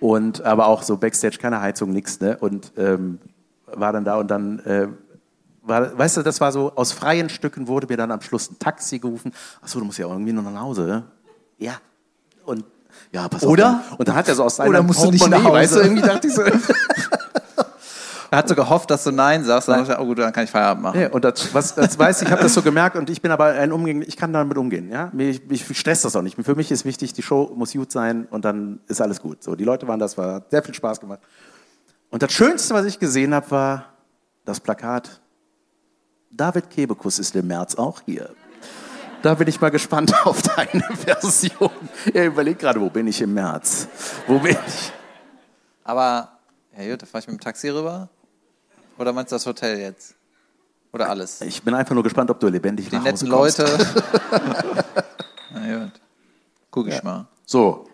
Und 0.00 0.42
aber 0.42 0.66
auch 0.66 0.82
so 0.82 0.96
Backstage, 0.96 1.38
keine 1.38 1.60
Heizung, 1.60 1.90
nix, 1.90 2.20
ne? 2.20 2.36
Und 2.38 2.72
ähm, 2.76 3.18
war 3.66 3.92
dann 3.92 4.04
da 4.04 4.16
und 4.16 4.30
dann, 4.30 4.58
äh, 4.60 4.88
war, 5.62 5.98
weißt 5.98 6.18
du, 6.18 6.22
das 6.22 6.40
war 6.40 6.52
so, 6.52 6.72
aus 6.74 6.92
freien 6.92 7.28
Stücken 7.28 7.66
wurde 7.66 7.86
mir 7.88 7.96
dann 7.96 8.10
am 8.10 8.20
Schluss 8.20 8.50
ein 8.50 8.58
Taxi 8.58 8.98
gerufen. 8.98 9.32
Achso, 9.62 9.78
du 9.78 9.84
musst 9.84 9.98
ja 9.98 10.06
irgendwie 10.06 10.32
noch 10.32 10.42
nach 10.42 10.60
Hause, 10.60 10.82
ne? 10.82 11.04
Ja. 11.58 11.74
Und 12.44 12.64
ja, 13.12 13.28
pass 13.28 13.44
Oder? 13.44 13.82
auf. 13.90 13.98
Und 13.98 14.08
dann 14.08 14.16
hat 14.16 14.28
er 14.28 14.34
so 14.34 14.44
aus 14.44 14.56
seinem 14.56 14.70
Oder 14.70 14.82
musst 14.82 15.02
du 15.02 15.10
nicht 15.10 15.20
nach 15.20 15.42
Portemonnaie, 15.42 15.62
weißt 15.62 15.72
du, 15.72 15.78
Hause? 15.78 15.88
irgendwie 15.88 16.06
dachte 16.06 16.26
ich 16.26 16.34
so. 16.34 16.42
Er 18.36 18.40
hat 18.40 18.50
so 18.50 18.54
gehofft, 18.54 18.90
dass 18.90 19.02
du 19.02 19.12
Nein 19.12 19.44
sagst. 19.44 19.66
Dann 19.66 19.78
dachte 19.78 19.94
ich, 19.94 19.98
oh 19.98 20.04
gut, 20.04 20.18
dann 20.18 20.30
kann 20.30 20.44
ich 20.44 20.50
Feierabend 20.50 20.82
machen. 20.82 21.00
Ja, 21.00 21.08
und 21.08 21.24
das, 21.24 21.54
was, 21.54 21.74
das 21.74 21.98
weiß 21.98 22.20
ich, 22.20 22.28
ich 22.28 22.32
habe 22.32 22.42
das 22.42 22.52
so 22.52 22.60
gemerkt 22.60 22.94
und 22.94 23.08
ich 23.08 23.22
bin 23.22 23.30
aber 23.30 23.46
ein 23.46 23.72
Umgehen, 23.72 24.04
ich 24.06 24.14
kann 24.18 24.30
damit 24.34 24.58
umgehen. 24.58 24.90
Ja? 24.90 25.10
Ich, 25.16 25.40
ich 25.50 25.78
stress 25.78 26.02
das 26.02 26.14
auch 26.16 26.20
nicht. 26.20 26.36
Für 26.38 26.54
mich 26.54 26.70
ist 26.70 26.84
wichtig, 26.84 27.14
die 27.14 27.22
Show 27.22 27.50
muss 27.56 27.72
gut 27.72 27.90
sein 27.90 28.26
und 28.30 28.44
dann 28.44 28.80
ist 28.88 29.00
alles 29.00 29.22
gut. 29.22 29.42
So, 29.42 29.56
die 29.56 29.64
Leute 29.64 29.88
waren 29.88 29.98
das, 29.98 30.18
war 30.18 30.34
hat 30.34 30.50
sehr 30.50 30.62
viel 30.62 30.74
Spaß 30.74 31.00
gemacht. 31.00 31.20
Und 32.10 32.22
das 32.22 32.30
Schönste, 32.30 32.74
was 32.74 32.84
ich 32.84 32.98
gesehen 32.98 33.34
habe, 33.34 33.50
war 33.50 33.84
das 34.44 34.60
Plakat. 34.60 35.22
David 36.30 36.68
Kebekus 36.68 37.18
ist 37.18 37.34
im 37.36 37.46
März 37.46 37.76
auch 37.76 38.02
hier. 38.04 38.28
Da 39.22 39.32
bin 39.32 39.48
ich 39.48 39.58
mal 39.62 39.70
gespannt 39.70 40.12
auf 40.26 40.42
deine 40.42 40.84
Version. 40.94 41.70
Er 42.12 42.26
überlegt 42.26 42.60
gerade, 42.60 42.82
wo 42.82 42.90
bin 42.90 43.06
ich 43.06 43.22
im 43.22 43.32
März? 43.32 43.88
Wo 44.26 44.38
bin 44.38 44.58
ich? 44.68 44.92
Aber, 45.84 46.28
ja 46.76 46.90
gut, 46.90 47.00
da 47.00 47.06
fahre 47.06 47.20
ich 47.20 47.28
mit 47.28 47.38
dem 47.38 47.40
Taxi 47.40 47.70
rüber. 47.70 48.10
Oder 48.98 49.12
meinst 49.12 49.32
du 49.32 49.36
das 49.36 49.46
Hotel 49.46 49.78
jetzt? 49.78 50.14
Oder 50.92 51.08
alles? 51.10 51.40
Ich 51.42 51.62
bin 51.62 51.74
einfach 51.74 51.94
nur 51.94 52.02
gespannt, 52.04 52.30
ob 52.30 52.40
du 52.40 52.48
lebendig 52.48 52.88
Die 52.88 52.96
nach 52.96 53.04
Hause 53.04 53.24
netten 53.24 53.28
kommst. 53.30 53.58
Leute. 53.58 53.86
Na 55.52 55.78
gut. 55.84 55.92
Guck 56.70 56.88
ich 56.88 57.02
mal. 57.02 57.26
So, 57.44 57.86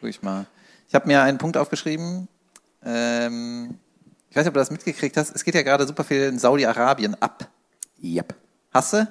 Guck 0.00 0.08
ich 0.08 0.22
mal. 0.22 0.46
Ich 0.88 0.94
habe 0.94 1.06
mir 1.06 1.22
einen 1.22 1.38
Punkt 1.38 1.56
aufgeschrieben. 1.56 2.28
Ähm, 2.84 3.78
ich 4.28 4.36
weiß 4.36 4.44
nicht, 4.44 4.48
ob 4.48 4.54
du 4.54 4.60
das 4.60 4.70
mitgekriegt 4.70 5.16
hast. 5.16 5.34
Es 5.34 5.44
geht 5.44 5.54
ja 5.54 5.62
gerade 5.62 5.86
super 5.86 6.04
viel 6.04 6.22
in 6.24 6.38
Saudi-Arabien 6.38 7.16
ab. 7.20 7.48
yep, 8.02 8.34
Hast 8.72 8.92
du? 8.94 9.06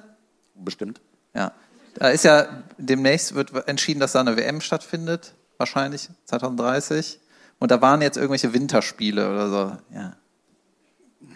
bestimmt. 0.54 1.00
Ja. 1.34 1.52
Da 1.94 2.08
ist 2.10 2.24
ja 2.24 2.46
demnächst 2.78 3.34
wird 3.34 3.66
entschieden, 3.68 4.00
dass 4.00 4.12
da 4.12 4.20
eine 4.20 4.36
WM 4.36 4.60
stattfindet, 4.60 5.34
wahrscheinlich 5.56 6.08
2030. 6.26 7.18
Und 7.58 7.70
da 7.70 7.80
waren 7.80 8.02
jetzt 8.02 8.16
irgendwelche 8.16 8.52
Winterspiele 8.52 9.30
oder 9.30 9.48
so. 9.48 9.76
Ja. 9.94 10.16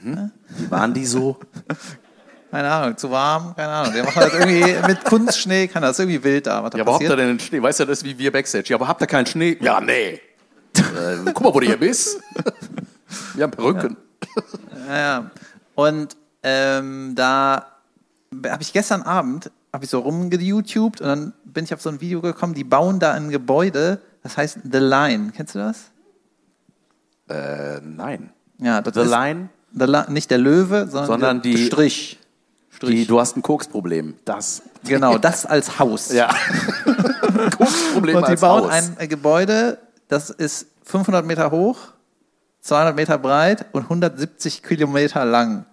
Wie 0.06 0.70
waren 0.70 0.94
die 0.94 1.06
so? 1.06 1.38
Keine 2.50 2.70
Ahnung, 2.70 2.96
zu 2.96 3.10
warm, 3.10 3.54
keine 3.56 3.68
Ahnung. 3.68 3.92
Die 3.92 4.02
machen 4.02 4.20
das 4.20 4.32
irgendwie 4.32 4.86
mit 4.86 5.04
Kunstschnee, 5.04 5.66
kann 5.66 5.82
das 5.82 5.98
irgendwie 5.98 6.22
wild 6.22 6.46
da. 6.46 6.62
Was 6.62 6.72
Ja, 6.74 6.82
aber 6.82 6.94
habt 6.94 7.02
ihr 7.02 7.16
denn 7.16 7.28
den 7.28 7.40
Schnee? 7.40 7.60
Weißt 7.60 7.80
du, 7.80 7.84
das 7.84 7.98
ist 7.98 8.04
wie 8.04 8.16
wir 8.16 8.32
Backstage. 8.32 8.68
Ja, 8.68 8.76
aber 8.76 8.88
habt 8.88 9.02
ihr 9.02 9.06
keinen 9.08 9.26
Schnee? 9.26 9.58
Ja, 9.60 9.80
nee. 9.80 10.20
äh, 10.74 11.18
guck 11.34 11.40
mal, 11.42 11.52
wo 11.52 11.60
du 11.60 11.66
hier 11.66 11.76
bist. 11.76 12.18
Wir 13.34 13.42
haben 13.42 13.50
Perücken. 13.50 13.96
Ja, 14.88 14.96
ja. 14.96 15.30
Und 15.74 16.16
ähm, 16.44 17.12
da 17.14 17.66
habe 18.46 18.62
ich 18.62 18.72
gestern 18.72 19.02
Abend 19.02 19.50
habe 19.76 19.84
ich 19.84 19.90
so 19.90 19.98
rumgeYouTubed 20.00 21.02
und 21.02 21.06
dann 21.06 21.32
bin 21.44 21.64
ich 21.64 21.74
auf 21.74 21.82
so 21.82 21.90
ein 21.90 22.00
Video 22.00 22.22
gekommen, 22.22 22.54
die 22.54 22.64
bauen 22.64 22.98
da 22.98 23.12
ein 23.12 23.28
Gebäude, 23.28 24.00
das 24.22 24.36
heißt 24.38 24.60
The 24.64 24.78
Line. 24.78 25.32
Kennst 25.36 25.54
du 25.54 25.58
das? 25.58 25.90
Äh, 27.28 27.80
nein. 27.82 28.32
Ja, 28.58 28.80
das 28.80 28.94
The 28.94 29.00
ist 29.00 29.10
Line? 29.10 29.50
Li 29.78 29.98
nicht 30.08 30.30
der 30.30 30.38
Löwe, 30.38 30.86
sondern, 30.88 31.06
Sondern 31.06 31.42
der 31.42 31.52
die- 31.52 31.66
Strich. 31.66 32.18
Die, 32.82 33.06
du 33.06 33.18
hast 33.18 33.36
ein 33.38 33.42
Koksproblem. 33.42 34.16
Das. 34.26 34.60
Genau, 34.84 35.16
das 35.18 35.46
als 35.46 35.78
Haus. 35.78 36.12
Ja. 36.12 36.28
Koksproblem 37.56 38.16
Und 38.16 38.26
die 38.26 38.32
als 38.32 38.40
bauen 38.40 38.64
Haus. 38.64 38.70
ein 38.70 38.96
äh, 38.98 39.06
Gebäude, 39.08 39.78
das 40.08 40.30
ist 40.30 40.66
500 40.84 41.24
Meter 41.24 41.50
hoch, 41.50 41.78
200 42.60 42.94
Meter 42.96 43.18
breit 43.18 43.66
und 43.72 43.84
170 43.84 44.62
Kilometer 44.62 45.24
lang. 45.24 45.64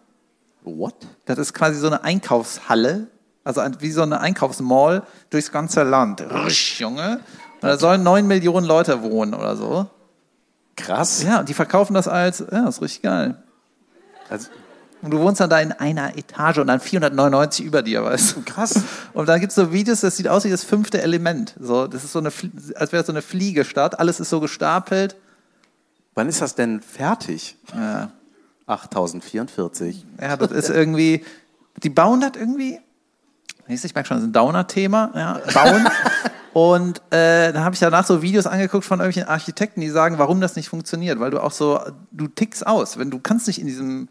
What? 0.64 0.96
Das 1.26 1.38
ist 1.40 1.54
quasi 1.54 1.78
so 1.80 1.88
eine 1.88 2.04
Einkaufshalle, 2.04 3.08
also 3.44 3.62
wie 3.80 3.92
so 3.92 4.02
eine 4.04 4.22
Einkaufsmall 4.22 5.04
durchs 5.30 5.52
ganze 5.52 5.84
Land. 5.84 6.22
Rsch, 6.22 6.80
Junge. 6.80 7.20
Und 7.62 7.68
da 7.70 7.78
sollen 7.78 8.04
9 8.04 8.26
Millionen 8.28 8.66
Leute 8.66 9.02
wohnen 9.04 9.34
oder 9.34 9.56
so. 9.58 9.88
Krass. 10.78 11.24
Ja, 11.24 11.40
und 11.42 11.50
die 11.50 11.54
verkaufen 11.54 11.94
das 11.94 12.08
als, 12.08 12.40
ja, 12.40 12.64
das 12.66 12.76
ist 12.78 12.82
richtig 12.82 13.02
geil. 13.04 13.36
Also, 14.34 14.50
Und 15.04 15.12
du 15.12 15.20
wohnst 15.20 15.40
dann 15.40 15.50
da 15.52 15.60
in 15.60 15.72
einer 15.72 16.18
Etage 16.18 16.58
und 16.58 16.68
dann 16.68 16.80
499 16.80 17.64
über 17.64 17.84
dir, 17.84 18.04
weißt 18.04 18.36
du? 18.36 18.42
krass. 18.42 18.82
Und 19.14 19.30
dann 19.30 19.40
gibt 19.40 19.52
es 19.52 19.56
so 19.56 19.72
Videos, 19.72 20.02
das 20.02 20.18
sieht 20.18 20.28
aus 20.28 20.44
wie 20.44 20.50
das 20.50 20.64
fünfte 20.64 21.04
Element. 21.04 21.54
So, 21.60 21.86
das 21.86 22.04
ist 22.04 22.14
so 22.14 22.20
eine, 22.20 22.32
als 22.76 22.92
wäre 22.92 23.02
es 23.02 23.06
so 23.06 23.14
eine 23.14 23.22
Fliegestadt. 23.22 24.00
Alles 24.00 24.20
ist 24.20 24.32
so 24.32 24.40
gestapelt. 24.40 25.16
Wann 26.16 26.28
ist 26.30 26.42
das 26.42 26.56
denn 26.56 26.82
fertig? 26.82 27.58
Ja, 27.76 28.10
8044. 28.66 30.04
ja 30.20 30.36
das 30.36 30.52
ist 30.52 30.70
irgendwie, 30.70 31.24
die 31.84 31.90
bauen 31.90 32.22
das 32.22 32.32
irgendwie. 32.36 32.80
Ich 33.68 33.94
merke 33.94 34.08
schon, 34.08 34.18
das 34.18 34.24
ist 34.24 34.30
ein 34.30 34.34
Downer-Thema. 34.34 35.12
Ja, 35.14 35.42
bauen. 35.54 35.88
Und 36.54 37.00
äh, 37.10 37.52
dann 37.52 37.64
habe 37.64 37.74
ich 37.74 37.80
danach 37.80 38.06
so 38.06 38.22
Videos 38.22 38.46
angeguckt 38.46 38.86
von 38.86 39.00
irgendwelchen 39.00 39.28
Architekten, 39.28 39.82
die 39.82 39.90
sagen, 39.90 40.20
warum 40.20 40.40
das 40.40 40.56
nicht 40.56 40.70
funktioniert. 40.70 41.20
Weil 41.20 41.32
du 41.32 41.42
auch 41.42 41.52
so, 41.52 41.80
du 42.12 42.28
tickst 42.28 42.66
aus. 42.66 42.98
Wenn 43.00 43.10
du 43.10 43.20
kannst 43.20 43.48
nicht 43.48 43.60
in 43.60 43.66
diesem 43.66 44.08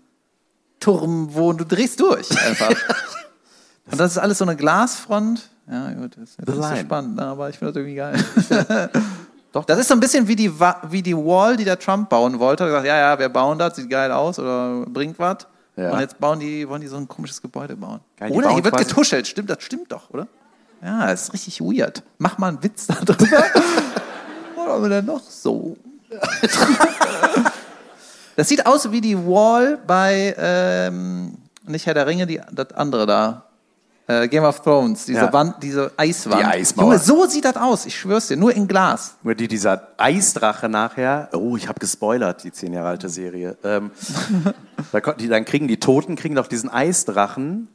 Turm 0.82 1.32
wohnen, 1.34 1.58
du 1.58 1.64
drehst 1.64 2.00
durch 2.00 2.30
einfach. 2.46 2.70
Und 3.90 3.98
das 4.00 4.12
ist 4.12 4.18
alles 4.18 4.38
so 4.38 4.44
eine 4.44 4.56
Glasfront. 4.56 5.48
Ja, 5.70 5.90
gut, 5.92 6.16
das 6.16 6.30
ist 6.30 6.36
The 6.44 6.52
nicht 6.52 6.68
so 6.68 6.76
spannend, 6.76 7.16
ne, 7.16 7.26
aber 7.26 7.48
ich 7.50 7.58
finde 7.58 7.72
das 7.72 7.80
irgendwie 7.80 7.96
geil. 7.96 8.90
Doch. 9.52 9.64
Das 9.66 9.78
ist 9.78 9.88
so 9.88 9.94
ein 9.94 10.00
bisschen 10.00 10.26
wie 10.28 10.34
die, 10.36 10.58
Wa- 10.58 10.80
wie 10.88 11.02
die 11.02 11.16
Wall, 11.16 11.56
die 11.56 11.64
der 11.64 11.78
Trump 11.78 12.08
bauen 12.08 12.38
wollte. 12.38 12.64
Er 12.64 12.66
hat 12.66 12.70
gesagt, 12.70 12.86
ja, 12.86 12.96
ja, 12.98 13.18
wir 13.18 13.28
bauen 13.28 13.58
das, 13.58 13.76
sieht 13.76 13.88
geil 13.90 14.10
aus 14.10 14.38
oder 14.38 14.84
bringt 14.86 15.18
was. 15.18 15.46
Ja. 15.76 15.92
Und 15.92 16.00
jetzt 16.00 16.18
bauen 16.18 16.40
die, 16.40 16.66
wollen 16.68 16.80
die 16.80 16.86
so 16.88 16.96
ein 16.96 17.06
komisches 17.06 17.40
Gebäude 17.42 17.76
bauen. 17.76 18.00
Geil, 18.16 18.32
oder 18.32 18.46
bauen 18.48 18.54
hier 18.54 18.64
wird 18.64 18.76
getuschelt. 18.78 19.26
Stimmt, 19.26 19.50
das 19.50 19.62
stimmt 19.62 19.92
doch, 19.92 20.10
oder? 20.10 20.26
Ja, 20.82 21.06
das 21.06 21.24
ist 21.24 21.32
richtig 21.34 21.60
weird. 21.60 22.02
Mach 22.18 22.38
mal 22.38 22.48
einen 22.48 22.62
Witz 22.62 22.86
darüber. 22.86 23.14
oder 24.56 24.72
haben 24.72 24.82
wir 24.82 24.88
denn 24.88 25.04
noch 25.04 25.20
so? 25.20 25.76
Das 28.36 28.48
sieht 28.48 28.66
aus 28.66 28.90
wie 28.90 29.00
die 29.00 29.16
Wall 29.16 29.78
bei, 29.86 30.34
ähm, 30.38 31.38
nicht 31.66 31.86
Herr 31.86 31.94
der 31.94 32.06
Ringe, 32.06 32.26
die, 32.26 32.40
das 32.52 32.72
andere 32.72 33.06
da. 33.06 33.44
Äh, 34.08 34.28
Game 34.28 34.44
of 34.44 34.60
Thrones, 34.60 35.06
diese 35.06 35.20
Ja. 35.20 35.32
Wand, 35.32 35.62
diese 35.62 35.92
Eiswand. 35.96 36.40
Die 36.40 36.44
Eismauer. 36.44 36.86
Junge, 36.86 36.98
so 36.98 37.26
sieht 37.26 37.44
das 37.44 37.56
aus. 37.56 37.86
Ich 37.86 37.96
schwör's 37.96 38.26
dir, 38.26 38.36
nur 38.36 38.54
in 38.54 38.66
Glas. 38.66 39.14
Nur 39.22 39.34
die, 39.34 39.46
dieser 39.46 39.88
Eisdrache 39.96 40.68
nachher, 40.68 41.28
oh, 41.32 41.56
ich 41.56 41.68
habe 41.68 41.78
gespoilert, 41.78 42.42
die 42.42 42.52
zehn 42.52 42.72
Jahre 42.72 42.88
alte 42.88 43.08
Serie. 43.08 43.56
Ähm, 43.62 43.92
da, 44.92 45.00
kommt 45.00 45.20
die, 45.20 45.28
dann 45.28 45.44
kriegen 45.44 45.68
die 45.68 45.78
Toten, 45.78 46.16
kriegen 46.16 46.34
doch 46.34 46.48
diesen 46.48 46.68
Eisdrachen. 46.68 47.68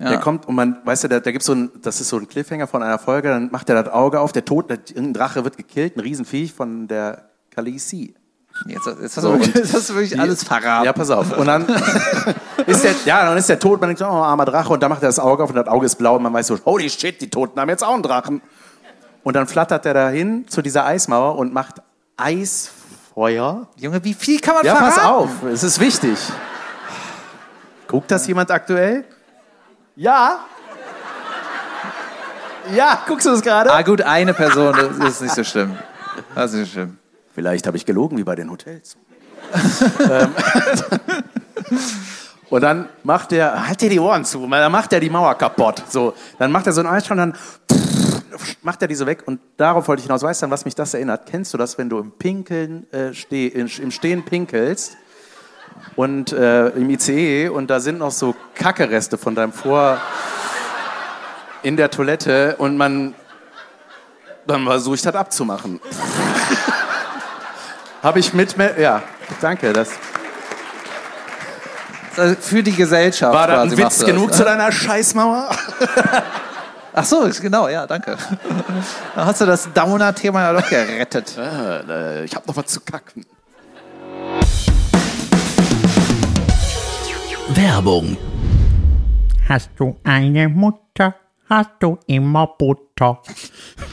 Der 0.00 0.16
kommt 0.16 0.48
und 0.48 0.54
man, 0.54 0.78
weißt 0.82 1.04
du, 1.04 1.08
da, 1.08 1.20
da 1.20 1.30
gibt's 1.30 1.44
so 1.44 1.52
ein, 1.52 1.70
das 1.82 2.00
ist 2.00 2.08
so 2.08 2.16
ein 2.16 2.26
Cliffhanger 2.26 2.66
von 2.66 2.82
einer 2.82 2.98
Folge, 2.98 3.28
dann 3.28 3.50
macht 3.50 3.68
er 3.68 3.82
das 3.82 3.92
Auge 3.92 4.20
auf, 4.20 4.32
der 4.32 4.46
Tod, 4.46 4.70
der, 4.70 4.78
irgendein 4.78 5.12
Drache 5.12 5.44
wird 5.44 5.58
gekillt, 5.58 5.94
ein 5.94 6.00
Riesenviech 6.00 6.54
von 6.54 6.88
der 6.88 7.28
Khaleesi. 7.50 8.14
Jetzt, 8.66 8.86
jetzt, 8.86 9.16
hast, 9.16 9.22
So, 9.22 9.36
du, 9.36 9.44
jetzt 9.44 9.74
hast 9.74 9.88
du 9.90 9.94
wirklich 9.94 10.18
alles 10.20 10.44
verraten. 10.44 10.84
Ja, 10.84 10.92
pass 10.92 11.10
auf. 11.10 11.36
Und 11.36 11.46
dann 11.46 11.66
ist 12.66 12.84
der, 12.84 12.92
ja, 13.04 13.24
dann 13.24 13.36
ist 13.38 13.48
der 13.48 13.58
tot, 13.58 13.80
man 13.80 13.88
denkt, 13.88 14.00
so, 14.00 14.04
oh, 14.06 14.08
armer 14.08 14.44
Drache, 14.44 14.72
und 14.72 14.82
dann 14.82 14.90
macht 14.90 15.02
er 15.02 15.08
das 15.08 15.18
Auge 15.18 15.42
auf 15.44 15.50
und 15.50 15.56
das 15.56 15.66
Auge 15.66 15.86
ist 15.86 15.96
blau 15.96 16.16
und 16.16 16.22
man 16.22 16.32
weiß 16.32 16.46
so, 16.48 16.58
holy 16.64 16.90
shit, 16.90 17.20
die 17.20 17.30
Toten 17.30 17.58
haben 17.58 17.68
jetzt 17.70 17.82
auch 17.82 17.94
einen 17.94 18.02
Drachen. 18.02 18.42
Und 19.22 19.34
dann 19.36 19.46
flattert 19.46 19.84
er 19.86 19.94
dahin 19.94 20.46
zu 20.48 20.62
dieser 20.62 20.84
Eismauer 20.86 21.36
und 21.38 21.52
macht 21.52 21.76
Eisfeuer. 22.16 23.68
Junge, 23.76 24.04
wie 24.04 24.14
viel 24.14 24.40
kann 24.40 24.54
man 24.54 24.64
Ja, 24.64 24.76
verraten? 24.76 24.94
pass 24.96 25.04
auf, 25.04 25.30
es 25.50 25.62
ist 25.62 25.80
wichtig. 25.80 26.18
Guckt 27.88 28.10
das 28.10 28.26
jemand 28.26 28.50
aktuell? 28.50 29.04
Ja. 29.96 30.40
Ja, 32.74 33.02
guckst 33.06 33.26
du 33.26 33.30
das 33.30 33.42
gerade? 33.42 33.72
Ah, 33.72 33.82
gut, 33.82 34.00
eine 34.02 34.32
Person, 34.34 34.72
das 35.00 35.08
ist 35.14 35.22
nicht 35.22 35.34
so 35.34 35.44
schlimm. 35.44 35.76
Das 36.34 36.52
ist 36.52 36.60
nicht 36.60 36.72
schlimm. 36.72 36.98
Vielleicht 37.34 37.66
habe 37.66 37.76
ich 37.76 37.86
gelogen, 37.86 38.18
wie 38.18 38.24
bei 38.24 38.34
den 38.34 38.50
Hotels. 38.50 38.96
Ähm, 40.00 40.30
und 42.50 42.60
dann 42.60 42.88
macht 43.02 43.32
er, 43.32 43.66
halt 43.66 43.80
dir 43.80 43.90
die 43.90 43.98
Ohren 43.98 44.24
zu, 44.24 44.46
dann 44.46 44.72
macht 44.72 44.92
er 44.92 45.00
die 45.00 45.10
Mauer 45.10 45.34
kaputt. 45.36 45.82
So, 45.88 46.14
dann 46.38 46.52
macht 46.52 46.66
er 46.66 46.72
so 46.72 46.80
einen 46.80 46.90
Eisstrahl 46.90 47.18
und 47.18 47.32
dann 47.32 47.40
macht 48.62 48.82
er 48.82 48.88
die 48.88 48.94
so 48.94 49.06
weg. 49.06 49.22
Und 49.26 49.40
darauf 49.56 49.88
wollte 49.88 50.00
ich 50.00 50.06
hinaus. 50.06 50.22
Weißt 50.22 50.42
du, 50.42 50.50
was 50.50 50.64
mich 50.64 50.74
das 50.74 50.94
erinnert? 50.94 51.26
Kennst 51.26 51.52
du 51.54 51.58
das, 51.58 51.78
wenn 51.78 51.88
du 51.88 51.98
im 51.98 52.12
Pinkeln, 52.12 52.90
äh, 52.92 53.12
steh, 53.14 53.46
im 53.48 53.90
Stehen 53.90 54.24
pinkelst 54.24 54.96
und 55.96 56.32
äh, 56.32 56.68
im 56.68 56.90
ICE 56.90 57.48
und 57.48 57.68
da 57.70 57.80
sind 57.80 57.98
noch 57.98 58.10
so 58.10 58.34
Kackereste 58.54 59.18
von 59.18 59.34
deinem 59.34 59.52
Vor 59.52 59.98
in 61.62 61.76
der 61.76 61.90
Toilette 61.90 62.56
und 62.58 62.76
man 62.76 63.14
dann 64.46 64.64
versuche 64.64 64.96
ich 64.96 65.02
das 65.02 65.14
abzumachen. 65.14 65.80
Habe 68.02 68.18
ich 68.18 68.32
mit, 68.32 68.56
ja, 68.78 69.02
danke. 69.40 69.72
Das 69.72 69.90
für 72.40 72.62
die 72.62 72.72
Gesellschaft. 72.72 73.34
war 73.34 73.46
das 73.46 73.56
quasi 73.56 73.76
ein 73.76 73.78
Witz 73.78 73.98
das, 73.98 74.06
genug 74.06 74.30
ne? 74.30 74.36
zu 74.36 74.44
deiner 74.44 74.72
Scheißmauer? 74.72 75.50
Ach 76.92 77.04
so, 77.04 77.22
ist 77.22 77.40
genau, 77.40 77.68
ja, 77.68 77.86
danke. 77.86 78.16
Dann 79.14 79.26
hast 79.26 79.40
du 79.40 79.46
das 79.46 79.72
Downer-Thema 79.72 80.42
ja 80.42 80.52
doch 80.52 80.68
gerettet. 80.68 81.36
Äh, 81.40 82.24
ich 82.24 82.34
habe 82.34 82.46
noch 82.46 82.56
was 82.56 82.66
zu 82.66 82.80
kacken. 82.80 83.24
Werbung. 87.48 88.16
Hast 89.48 89.70
du 89.76 89.96
eine 90.04 90.48
Mutter, 90.48 91.14
hast 91.50 91.70
du 91.80 91.98
immer 92.06 92.46
Butter. 92.46 93.20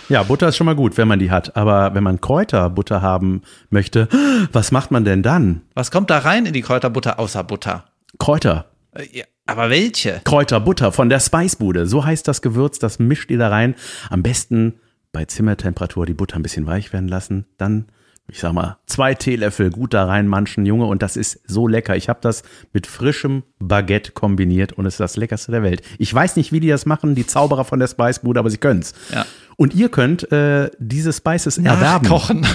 Ja, 0.07 0.23
Butter 0.23 0.47
ist 0.49 0.57
schon 0.57 0.65
mal 0.65 0.75
gut, 0.75 0.97
wenn 0.97 1.07
man 1.07 1.19
die 1.19 1.31
hat. 1.31 1.57
Aber 1.57 1.93
wenn 1.93 2.03
man 2.03 2.21
Kräuterbutter 2.21 3.01
haben 3.01 3.41
möchte, 3.69 4.07
was 4.53 4.71
macht 4.71 4.91
man 4.91 5.03
denn 5.03 5.23
dann? 5.23 5.63
Was 5.73 5.91
kommt 5.91 6.09
da 6.09 6.19
rein 6.19 6.45
in 6.45 6.53
die 6.53 6.61
Kräuterbutter 6.61 7.19
außer 7.19 7.43
Butter? 7.43 7.85
Kräuter. 8.19 8.65
Äh, 8.93 9.07
ja, 9.11 9.25
aber 9.47 9.69
welche? 9.69 10.21
Kräuterbutter 10.23 10.91
von 10.91 11.09
der 11.09 11.19
Spicebude. 11.19 11.87
So 11.87 12.05
heißt 12.05 12.27
das 12.27 12.41
Gewürz, 12.41 12.79
das 12.79 12.99
mischt 12.99 13.31
ihr 13.31 13.39
da 13.39 13.49
rein. 13.49 13.75
Am 14.09 14.23
besten 14.23 14.75
bei 15.11 15.25
Zimmertemperatur 15.25 16.05
die 16.05 16.13
Butter 16.13 16.35
ein 16.35 16.43
bisschen 16.43 16.67
weich 16.67 16.93
werden 16.93 17.07
lassen. 17.07 17.45
Dann, 17.57 17.87
ich 18.29 18.39
sag 18.39 18.51
mal, 18.51 18.77
zwei 18.85 19.13
Teelöffel 19.13 19.69
gut 19.69 19.93
da 19.93 20.05
reinmanschen, 20.05 20.65
Junge. 20.65 20.85
Und 20.85 21.01
das 21.01 21.15
ist 21.15 21.39
so 21.47 21.67
lecker. 21.67 21.95
Ich 21.95 22.09
habe 22.09 22.19
das 22.21 22.43
mit 22.73 22.85
frischem 22.85 23.43
Baguette 23.59 24.11
kombiniert 24.11 24.73
und 24.73 24.85
es 24.85 24.95
ist 24.95 24.99
das 24.99 25.15
leckerste 25.15 25.51
der 25.51 25.63
Welt. 25.63 25.81
Ich 25.97 26.13
weiß 26.13 26.35
nicht, 26.35 26.51
wie 26.51 26.59
die 26.59 26.67
das 26.67 26.85
machen, 26.85 27.15
die 27.15 27.25
Zauberer 27.25 27.63
von 27.63 27.79
der 27.79 27.87
Spicebude, 27.87 28.39
aber 28.39 28.49
sie 28.49 28.57
können's. 28.57 28.93
Ja. 29.13 29.25
Und 29.55 29.73
ihr 29.73 29.89
könnt 29.89 30.29
äh, 30.31 30.69
diese 30.77 31.13
Spices 31.13 31.57
erwerben. 31.57 32.07
Nachkochen. 32.07 32.45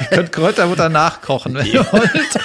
Ihr 0.00 0.16
könnt 0.16 0.32
Kräuterbutter 0.32 0.88
nachkochen, 0.88 1.54
wenn 1.54 1.66
ihr 1.66 1.86
wollt. 1.92 2.38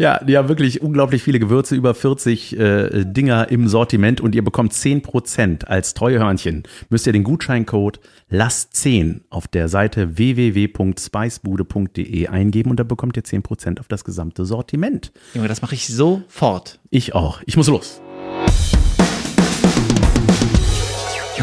Ja, 0.00 0.18
die 0.24 0.36
haben 0.38 0.48
wirklich 0.48 0.80
unglaublich 0.80 1.22
viele 1.22 1.38
Gewürze, 1.38 1.76
über 1.76 1.94
40 1.94 2.58
äh, 2.58 3.04
Dinger 3.04 3.50
im 3.50 3.68
Sortiment 3.68 4.22
und 4.22 4.34
ihr 4.34 4.42
bekommt 4.42 4.72
10% 4.72 5.66
als 5.66 5.92
treue 5.92 6.18
Hörnchen. 6.18 6.62
Müsst 6.88 7.06
ihr 7.06 7.12
den 7.12 7.22
Gutscheincode 7.22 8.00
LASS10 8.32 9.20
auf 9.28 9.46
der 9.46 9.68
Seite 9.68 10.16
www.spicebude.de 10.16 12.28
eingeben 12.28 12.70
und 12.70 12.80
da 12.80 12.84
bekommt 12.84 13.18
ihr 13.18 13.24
10% 13.24 13.78
auf 13.78 13.88
das 13.88 14.04
gesamte 14.04 14.46
Sortiment. 14.46 15.12
Junge, 15.34 15.48
das 15.48 15.60
mache 15.60 15.74
ich 15.74 15.88
sofort. 15.88 16.80
Ich 16.88 17.14
auch. 17.14 17.42
Ich 17.44 17.58
muss 17.58 17.68
los. 17.68 18.00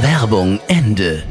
Werbung 0.01 0.59
Ende. 0.67 1.21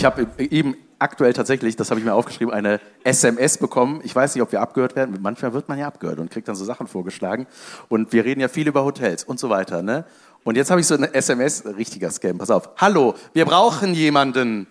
Ich 0.00 0.06
habe 0.06 0.26
eben 0.38 0.76
aktuell 0.98 1.34
tatsächlich, 1.34 1.76
das 1.76 1.90
habe 1.90 2.00
ich 2.00 2.06
mir 2.06 2.14
aufgeschrieben, 2.14 2.54
eine 2.54 2.80
SMS 3.04 3.58
bekommen. 3.58 4.00
Ich 4.02 4.16
weiß 4.16 4.34
nicht, 4.34 4.40
ob 4.40 4.50
wir 4.50 4.62
abgehört 4.62 4.96
werden. 4.96 5.18
Manchmal 5.20 5.52
wird 5.52 5.68
man 5.68 5.78
ja 5.78 5.86
abgehört 5.86 6.18
und 6.20 6.30
kriegt 6.30 6.48
dann 6.48 6.54
so 6.54 6.64
Sachen 6.64 6.86
vorgeschlagen. 6.86 7.46
Und 7.90 8.14
wir 8.14 8.24
reden 8.24 8.40
ja 8.40 8.48
viel 8.48 8.66
über 8.66 8.82
Hotels 8.82 9.24
und 9.24 9.38
so 9.38 9.50
weiter. 9.50 9.82
Ne? 9.82 10.06
Und 10.42 10.56
jetzt 10.56 10.70
habe 10.70 10.80
ich 10.80 10.86
so 10.86 10.94
eine 10.94 11.12
SMS, 11.12 11.66
richtiger 11.66 12.10
Scam, 12.10 12.38
pass 12.38 12.50
auf. 12.50 12.70
Hallo, 12.78 13.14
wir 13.34 13.44
brauchen 13.44 13.92
jemanden. 13.92 14.68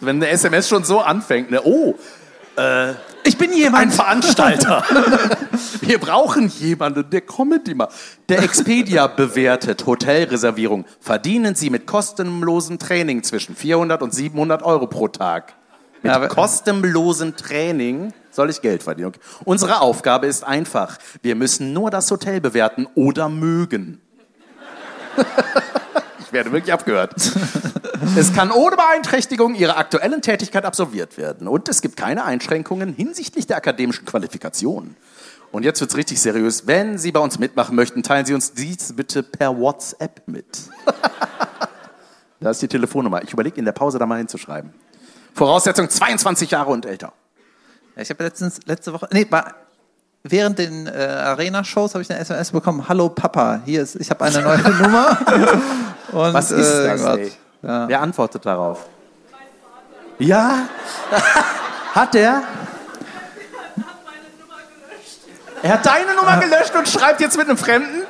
Wenn 0.00 0.16
eine 0.16 0.28
SMS 0.28 0.68
schon 0.68 0.82
so 0.82 1.02
anfängt, 1.02 1.52
ne? 1.52 1.60
Oh, 1.62 1.94
Ich 3.28 3.36
bin 3.36 3.50
ein 3.50 3.56
jemand. 3.56 3.92
Veranstalter. 3.92 4.82
Wir 5.82 5.98
brauchen 5.98 6.48
jemanden, 6.48 7.08
der 7.10 7.20
Comedy 7.20 7.74
macht. 7.74 7.90
Der 8.30 8.42
Expedia 8.42 9.06
bewertet 9.06 9.84
Hotelreservierung. 9.84 10.86
Verdienen 10.98 11.54
Sie 11.54 11.68
mit 11.68 11.86
kostenlosem 11.86 12.78
Training 12.78 13.22
zwischen 13.22 13.54
400 13.54 14.00
und 14.02 14.14
700 14.14 14.62
Euro 14.62 14.86
pro 14.86 15.08
Tag. 15.08 15.54
Mit 16.02 16.10
aber- 16.12 16.28
kostenlosem 16.28 17.36
Training 17.36 18.14
soll 18.30 18.48
ich 18.48 18.62
Geld 18.62 18.82
verdienen. 18.82 19.08
Okay. 19.08 19.20
Unsere 19.44 19.82
Aufgabe 19.82 20.26
ist 20.26 20.42
einfach. 20.44 20.96
Wir 21.22 21.34
müssen 21.34 21.74
nur 21.74 21.90
das 21.90 22.10
Hotel 22.10 22.40
bewerten 22.40 22.86
oder 22.94 23.28
mögen. 23.28 24.00
ich 26.28 26.32
werde 26.32 26.52
wirklich 26.52 26.72
abgehört. 26.72 27.14
Es 28.16 28.32
kann 28.32 28.50
ohne 28.50 28.76
Beeinträchtigung 28.76 29.54
Ihrer 29.54 29.76
aktuellen 29.76 30.22
Tätigkeit 30.22 30.64
absolviert 30.64 31.18
werden. 31.18 31.46
Und 31.46 31.68
es 31.68 31.82
gibt 31.82 31.96
keine 31.96 32.24
Einschränkungen 32.24 32.94
hinsichtlich 32.94 33.46
der 33.46 33.56
akademischen 33.56 34.06
Qualifikationen. 34.06 34.96
Und 35.50 35.64
jetzt 35.64 35.80
wird's 35.80 35.96
richtig 35.96 36.20
seriös. 36.20 36.66
Wenn 36.66 36.96
Sie 36.96 37.12
bei 37.12 37.20
uns 37.20 37.38
mitmachen 37.38 37.74
möchten, 37.74 38.02
teilen 38.02 38.24
Sie 38.24 38.34
uns 38.34 38.52
dies 38.52 38.94
bitte 38.94 39.22
per 39.22 39.56
WhatsApp 39.58 40.22
mit. 40.26 40.46
da 42.40 42.50
ist 42.50 42.62
die 42.62 42.68
Telefonnummer. 42.68 43.22
Ich 43.22 43.32
überlege 43.32 43.58
in 43.58 43.64
der 43.64 43.72
Pause 43.72 43.98
da 43.98 44.06
mal 44.06 44.18
hinzuschreiben. 44.18 44.72
Voraussetzung 45.34 45.90
22 45.90 46.50
Jahre 46.50 46.70
und 46.70 46.86
älter. 46.86 47.12
Ja, 47.96 48.02
ich 48.02 48.10
habe 48.10 48.24
letztens, 48.24 48.60
letzte 48.64 48.92
Woche, 48.92 49.08
nee, 49.12 49.26
war, 49.28 49.54
während 50.22 50.58
den 50.58 50.86
äh, 50.86 50.90
Arena-Shows 50.90 51.94
habe 51.94 52.02
ich 52.02 52.10
eine 52.10 52.20
SMS 52.20 52.52
bekommen. 52.52 52.88
Hallo 52.88 53.08
Papa, 53.08 53.60
hier 53.64 53.82
ist, 53.82 53.96
ich 53.96 54.10
habe 54.10 54.24
eine 54.24 54.40
neue 54.40 54.58
Nummer. 54.82 55.18
Und, 56.12 56.34
Was 56.34 56.50
ist 56.50 56.68
äh, 56.68 56.86
das? 56.88 57.04
Ey? 57.04 57.32
Ja. 57.62 57.88
Wer 57.88 58.00
antwortet 58.00 58.44
darauf? 58.46 58.86
Ja? 60.18 60.68
Hat 61.94 62.14
der? 62.14 62.42
Er 65.60 65.72
hat 65.72 65.84
deine 65.84 66.14
Nummer 66.14 66.36
gelöscht 66.38 66.72
und 66.76 66.88
schreibt 66.88 67.20
jetzt 67.20 67.36
mit 67.36 67.48
einem 67.48 67.58
Fremden? 67.58 68.02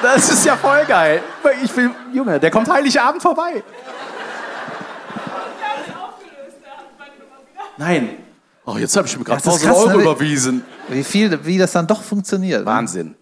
Das 0.00 0.30
ist 0.30 0.46
ja 0.46 0.56
voll 0.56 0.84
geil. 0.86 1.22
Ich 1.62 1.76
will, 1.76 1.90
Junge, 2.14 2.40
der 2.40 2.50
kommt 2.50 2.70
Heiligabend 2.70 3.20
vorbei. 3.20 3.62
Nein. 7.76 8.10
Oh, 8.64 8.76
jetzt 8.76 8.96
habe 8.96 9.06
ich 9.06 9.18
mir 9.18 9.24
gerade 9.24 9.40
Ja, 9.40 9.44
das 9.44 9.56
ist 9.56 9.66
1000 9.66 9.72
krass, 9.72 9.86
Euro 9.86 9.96
ne? 9.98 10.02
überwiesen. 10.02 10.64
Wie 10.88 11.04
viel, 11.04 11.44
wie 11.44 11.58
das 11.58 11.72
dann 11.72 11.86
doch 11.86 12.02
funktioniert. 12.02 12.64
Wahnsinn. 12.64 13.14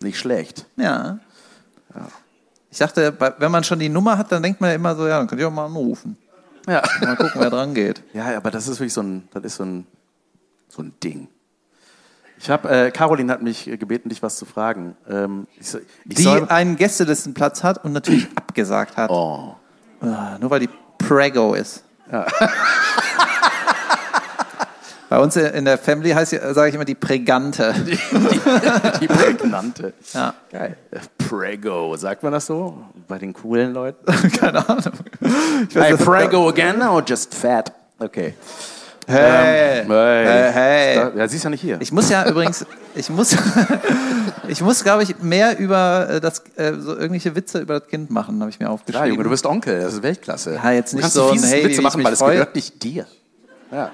Nicht 0.00 0.18
schlecht. 0.18 0.66
Ja. 0.76 1.18
Ich 2.70 2.78
dachte, 2.78 3.14
wenn 3.38 3.50
man 3.50 3.64
schon 3.64 3.78
die 3.78 3.88
Nummer 3.88 4.16
hat, 4.16 4.30
dann 4.32 4.42
denkt 4.42 4.60
man 4.60 4.70
ja 4.70 4.76
immer 4.76 4.94
so, 4.94 5.06
ja, 5.08 5.18
dann 5.18 5.26
könnt 5.26 5.40
ihr 5.40 5.48
auch 5.48 5.52
mal 5.52 5.66
anrufen. 5.66 6.16
Ja. 6.68 6.82
Mal 7.00 7.16
gucken, 7.16 7.40
wer 7.40 7.50
dran 7.50 7.74
geht. 7.74 8.02
Ja, 8.12 8.36
aber 8.36 8.50
das 8.50 8.68
ist 8.68 8.78
wirklich 8.78 8.92
so 8.92 9.02
ein, 9.02 9.28
das 9.32 9.42
ist 9.44 9.56
so 9.56 9.64
ein, 9.64 9.86
so 10.68 10.82
ein 10.82 10.92
Ding. 11.02 11.28
Ich 12.38 12.48
habe, 12.48 12.68
äh, 12.70 12.90
Caroline 12.90 13.32
hat 13.32 13.42
mich 13.42 13.66
äh, 13.66 13.76
gebeten, 13.76 14.08
dich 14.08 14.22
was 14.22 14.36
zu 14.36 14.44
fragen. 14.46 14.96
Ähm, 15.08 15.46
ich, 15.58 15.74
ich 15.74 16.16
Die 16.16 16.22
soll, 16.22 16.48
einen 16.48 16.76
Gästelistenplatz 16.76 17.62
hat 17.64 17.84
und 17.84 17.92
natürlich 17.92 18.28
abgesagt 18.36 18.96
hat. 18.96 19.10
oh, 19.10 19.56
Ah, 20.00 20.38
Nur 20.40 20.50
weil 20.50 20.60
die 20.60 20.70
Prego 20.96 21.54
ist. 21.54 21.84
Bei 25.10 25.18
uns 25.18 25.34
in 25.34 25.64
der 25.64 25.76
Family 25.76 26.10
heißt, 26.10 26.30
sage 26.52 26.68
ich 26.68 26.74
immer 26.76 26.84
die 26.84 26.94
Prägante. 26.94 27.74
die 29.00 29.08
prägnante. 29.08 29.92
Ja. 30.14 30.34
Geil. 30.52 30.76
Prego, 31.28 31.96
sagt 31.96 32.22
man 32.22 32.30
das 32.32 32.46
so? 32.46 32.78
Bei 33.08 33.18
den 33.18 33.32
coolen 33.32 33.74
Leuten? 33.74 34.06
Keine 34.38 34.66
Ahnung. 34.68 34.92
Ich 35.68 35.74
Hey, 35.74 35.82
weiß, 35.82 35.96
das- 35.98 36.04
Prego 36.06 36.48
again 36.48 36.80
or 36.82 37.02
just 37.04 37.34
fat? 37.34 37.72
Okay. 37.98 38.34
Hey. 39.08 39.80
Ähm, 39.80 39.88
hey. 39.88 40.24
Hey, 40.24 40.52
hey. 40.52 41.18
Ja, 41.18 41.26
sie 41.26 41.38
ist 41.38 41.42
ja 41.42 41.50
nicht 41.50 41.60
hier. 41.62 41.78
Ich 41.80 41.90
muss 41.90 42.08
ja 42.08 42.28
übrigens, 42.28 42.64
ich 42.94 43.10
muss, 43.10 43.36
ich 44.48 44.60
muss, 44.60 44.84
glaube 44.84 45.02
ich, 45.02 45.18
mehr 45.18 45.58
über 45.58 46.08
äh, 46.08 46.20
das, 46.20 46.44
äh, 46.54 46.74
so 46.78 46.92
irgendwelche 46.92 47.34
Witze 47.34 47.58
über 47.58 47.80
das 47.80 47.88
Kind 47.88 48.12
machen, 48.12 48.38
habe 48.40 48.50
ich 48.50 48.60
mir 48.60 48.70
aufgeschrieben. 48.70 49.00
Klar, 49.02 49.08
Junge, 49.08 49.24
du 49.24 49.30
bist 49.30 49.44
Onkel, 49.44 49.80
das 49.80 49.94
ist 49.94 50.04
Weltklasse. 50.04 50.60
Ja, 50.62 50.70
jetzt 50.70 50.92
du 50.92 50.98
nicht 50.98 51.02
kannst 51.02 51.16
so 51.16 51.32
die 51.32 51.38
ein, 51.40 51.44
hey, 51.44 51.64
Witze 51.64 51.82
machen, 51.82 52.04
weil 52.04 52.12
es 52.12 52.20
gehört 52.20 52.54
nicht 52.54 52.80
dir. 52.80 53.06
Ja. 53.72 53.90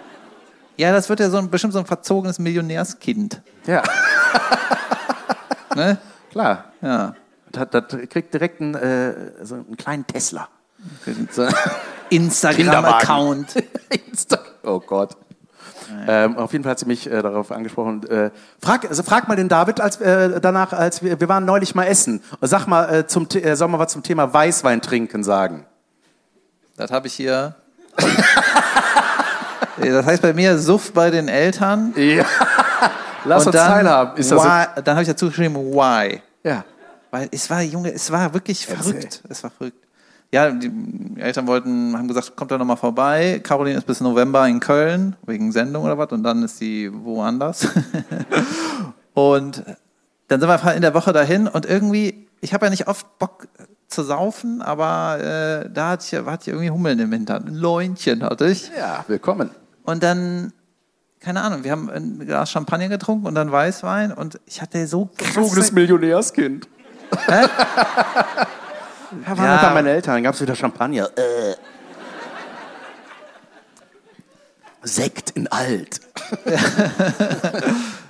Ja, 0.76 0.92
das 0.92 1.08
wird 1.08 1.20
ja 1.20 1.30
so 1.30 1.38
ein, 1.38 1.50
bestimmt 1.50 1.72
so 1.72 1.78
ein 1.78 1.86
verzogenes 1.86 2.38
Millionärskind. 2.38 3.40
Ja, 3.66 3.82
Ne? 5.76 5.98
klar. 6.30 6.64
Ja. 6.80 7.14
Das, 7.52 7.68
das 7.70 7.84
kriegt 8.08 8.32
direkt 8.34 8.60
einen, 8.60 8.74
äh, 8.74 9.44
so 9.44 9.56
einen 9.56 9.76
kleinen 9.76 10.06
Tesla. 10.06 10.48
Instagram-Account. 12.10 13.54
Insta 14.06 14.38
oh 14.64 14.80
Gott. 14.80 15.16
Ähm, 16.08 16.36
auf 16.36 16.52
jeden 16.52 16.64
Fall 16.64 16.72
hat 16.72 16.78
sie 16.80 16.86
mich 16.86 17.10
äh, 17.10 17.22
darauf 17.22 17.52
angesprochen. 17.52 18.04
Äh, 18.08 18.30
frag, 18.60 18.88
also 18.88 19.02
frag 19.02 19.28
mal 19.28 19.36
den 19.36 19.48
David 19.48 19.80
als, 19.80 20.00
äh, 20.00 20.40
danach, 20.40 20.72
als 20.72 21.02
wir, 21.02 21.20
wir 21.20 21.28
waren 21.28 21.44
neulich 21.44 21.74
mal 21.74 21.84
essen. 21.84 22.22
Sag 22.40 22.66
mal, 22.66 22.92
äh, 22.92 23.06
zum, 23.06 23.28
äh, 23.34 23.54
soll 23.54 23.68
mal 23.68 23.78
was 23.78 23.92
zum 23.92 24.02
Thema 24.02 24.32
Weißwein 24.32 24.80
trinken 24.82 25.22
sagen. 25.22 25.64
Das 26.76 26.90
habe 26.90 27.06
ich 27.06 27.14
hier. 27.14 27.54
Das 29.78 30.06
heißt 30.06 30.22
bei 30.22 30.32
mir 30.32 30.58
Suff 30.58 30.92
bei 30.92 31.10
den 31.10 31.28
Eltern. 31.28 31.92
Ja. 31.96 32.24
Lass 33.24 33.42
und 33.42 33.48
uns 33.48 33.56
dann, 33.56 33.72
teilhaben. 33.72 34.16
Ist 34.16 34.30
das 34.30 34.42
so? 34.42 34.48
why, 34.48 34.66
dann 34.82 34.94
habe 34.94 35.02
ich 35.02 35.08
dazu 35.08 35.26
geschrieben, 35.26 35.56
why? 35.56 36.20
Ja. 36.44 36.64
Weil 37.10 37.28
es 37.30 37.48
war, 37.50 37.62
Junge, 37.62 37.92
es 37.92 38.10
war 38.10 38.32
wirklich 38.32 38.68
Erzähl. 38.68 38.92
verrückt. 38.92 39.22
Es 39.28 39.42
war 39.42 39.50
verrückt. 39.50 39.78
Ja, 40.32 40.50
die 40.50 40.70
Eltern 41.16 41.46
wollten, 41.46 41.96
haben 41.96 42.08
gesagt, 42.08 42.36
kommt 42.36 42.50
da 42.50 42.58
nochmal 42.58 42.76
vorbei. 42.76 43.40
Caroline 43.42 43.78
ist 43.78 43.86
bis 43.86 44.00
November 44.00 44.46
in 44.48 44.60
Köln, 44.60 45.16
wegen 45.24 45.52
Sendung 45.52 45.84
oder 45.84 45.96
was, 45.98 46.10
und 46.10 46.22
dann 46.24 46.42
ist 46.42 46.58
sie 46.58 46.90
woanders. 46.92 47.68
und 49.14 49.62
dann 50.28 50.40
sind 50.40 50.48
wir 50.48 50.54
einfach 50.54 50.74
in 50.74 50.82
der 50.82 50.94
Woche 50.94 51.12
dahin 51.12 51.46
und 51.46 51.64
irgendwie, 51.64 52.28
ich 52.40 52.52
habe 52.52 52.66
ja 52.66 52.70
nicht 52.70 52.88
oft 52.88 53.18
Bock 53.18 53.46
zu 53.86 54.02
saufen, 54.02 54.62
aber 54.62 55.20
äh, 55.64 55.70
da 55.72 55.90
hatte 55.90 56.04
ich, 56.04 56.26
hatte 56.26 56.42
ich 56.42 56.48
irgendwie 56.48 56.70
Hummeln 56.70 56.98
im 56.98 57.12
Hintern. 57.12 57.46
Ein 57.46 57.54
Läunchen 57.54 58.24
hatte 58.24 58.48
ich. 58.48 58.70
Ja, 58.76 59.04
willkommen. 59.06 59.50
Und 59.86 60.02
dann, 60.02 60.52
keine 61.20 61.42
Ahnung, 61.42 61.64
wir 61.64 61.70
haben 61.72 61.88
ein 61.88 62.18
Glas 62.26 62.50
Champagner 62.50 62.88
getrunken 62.88 63.26
und 63.26 63.34
dann 63.34 63.50
Weißwein 63.50 64.12
und 64.12 64.38
ich 64.46 64.60
hatte 64.60 64.86
so 64.86 65.08
krasse... 65.16 65.72
Millionärskind. 65.74 66.68
Hä? 67.26 67.42
Ja, 69.26 69.36
waren 69.38 69.44
Ja. 69.44 69.62
bei 69.62 69.74
meinen 69.74 69.86
Eltern, 69.86 70.22
gab 70.22 70.34
es 70.34 70.40
wieder 70.40 70.54
Champagner. 70.56 71.08
Äh. 71.16 71.54
Sekt 74.82 75.30
in 75.30 75.48
alt. 75.48 76.00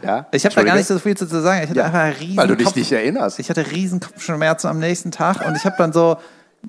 ja? 0.02 0.26
Ich 0.32 0.44
habe 0.44 0.54
da 0.54 0.62
gar 0.62 0.76
nicht 0.76 0.86
so 0.86 0.98
viel 0.98 1.16
zu 1.16 1.26
zu 1.26 1.40
sagen. 1.40 1.62
Ich 1.62 1.70
hatte 1.70 1.78
Ja, 1.80 1.86
einfach 1.86 2.20
riesen 2.20 2.36
Weil 2.36 2.48
du 2.48 2.56
dich 2.56 2.66
Kopf- 2.66 2.76
nicht 2.76 2.92
erinnerst. 2.92 3.38
Ich 3.38 3.48
hatte 3.48 3.70
riesen 3.70 4.00
Kopfschmerzen 4.00 4.66
am 4.68 4.78
nächsten 4.78 5.10
Tag 5.10 5.46
und 5.46 5.56
ich 5.56 5.64
habe 5.64 5.76
dann 5.78 5.92
so, 5.94 6.18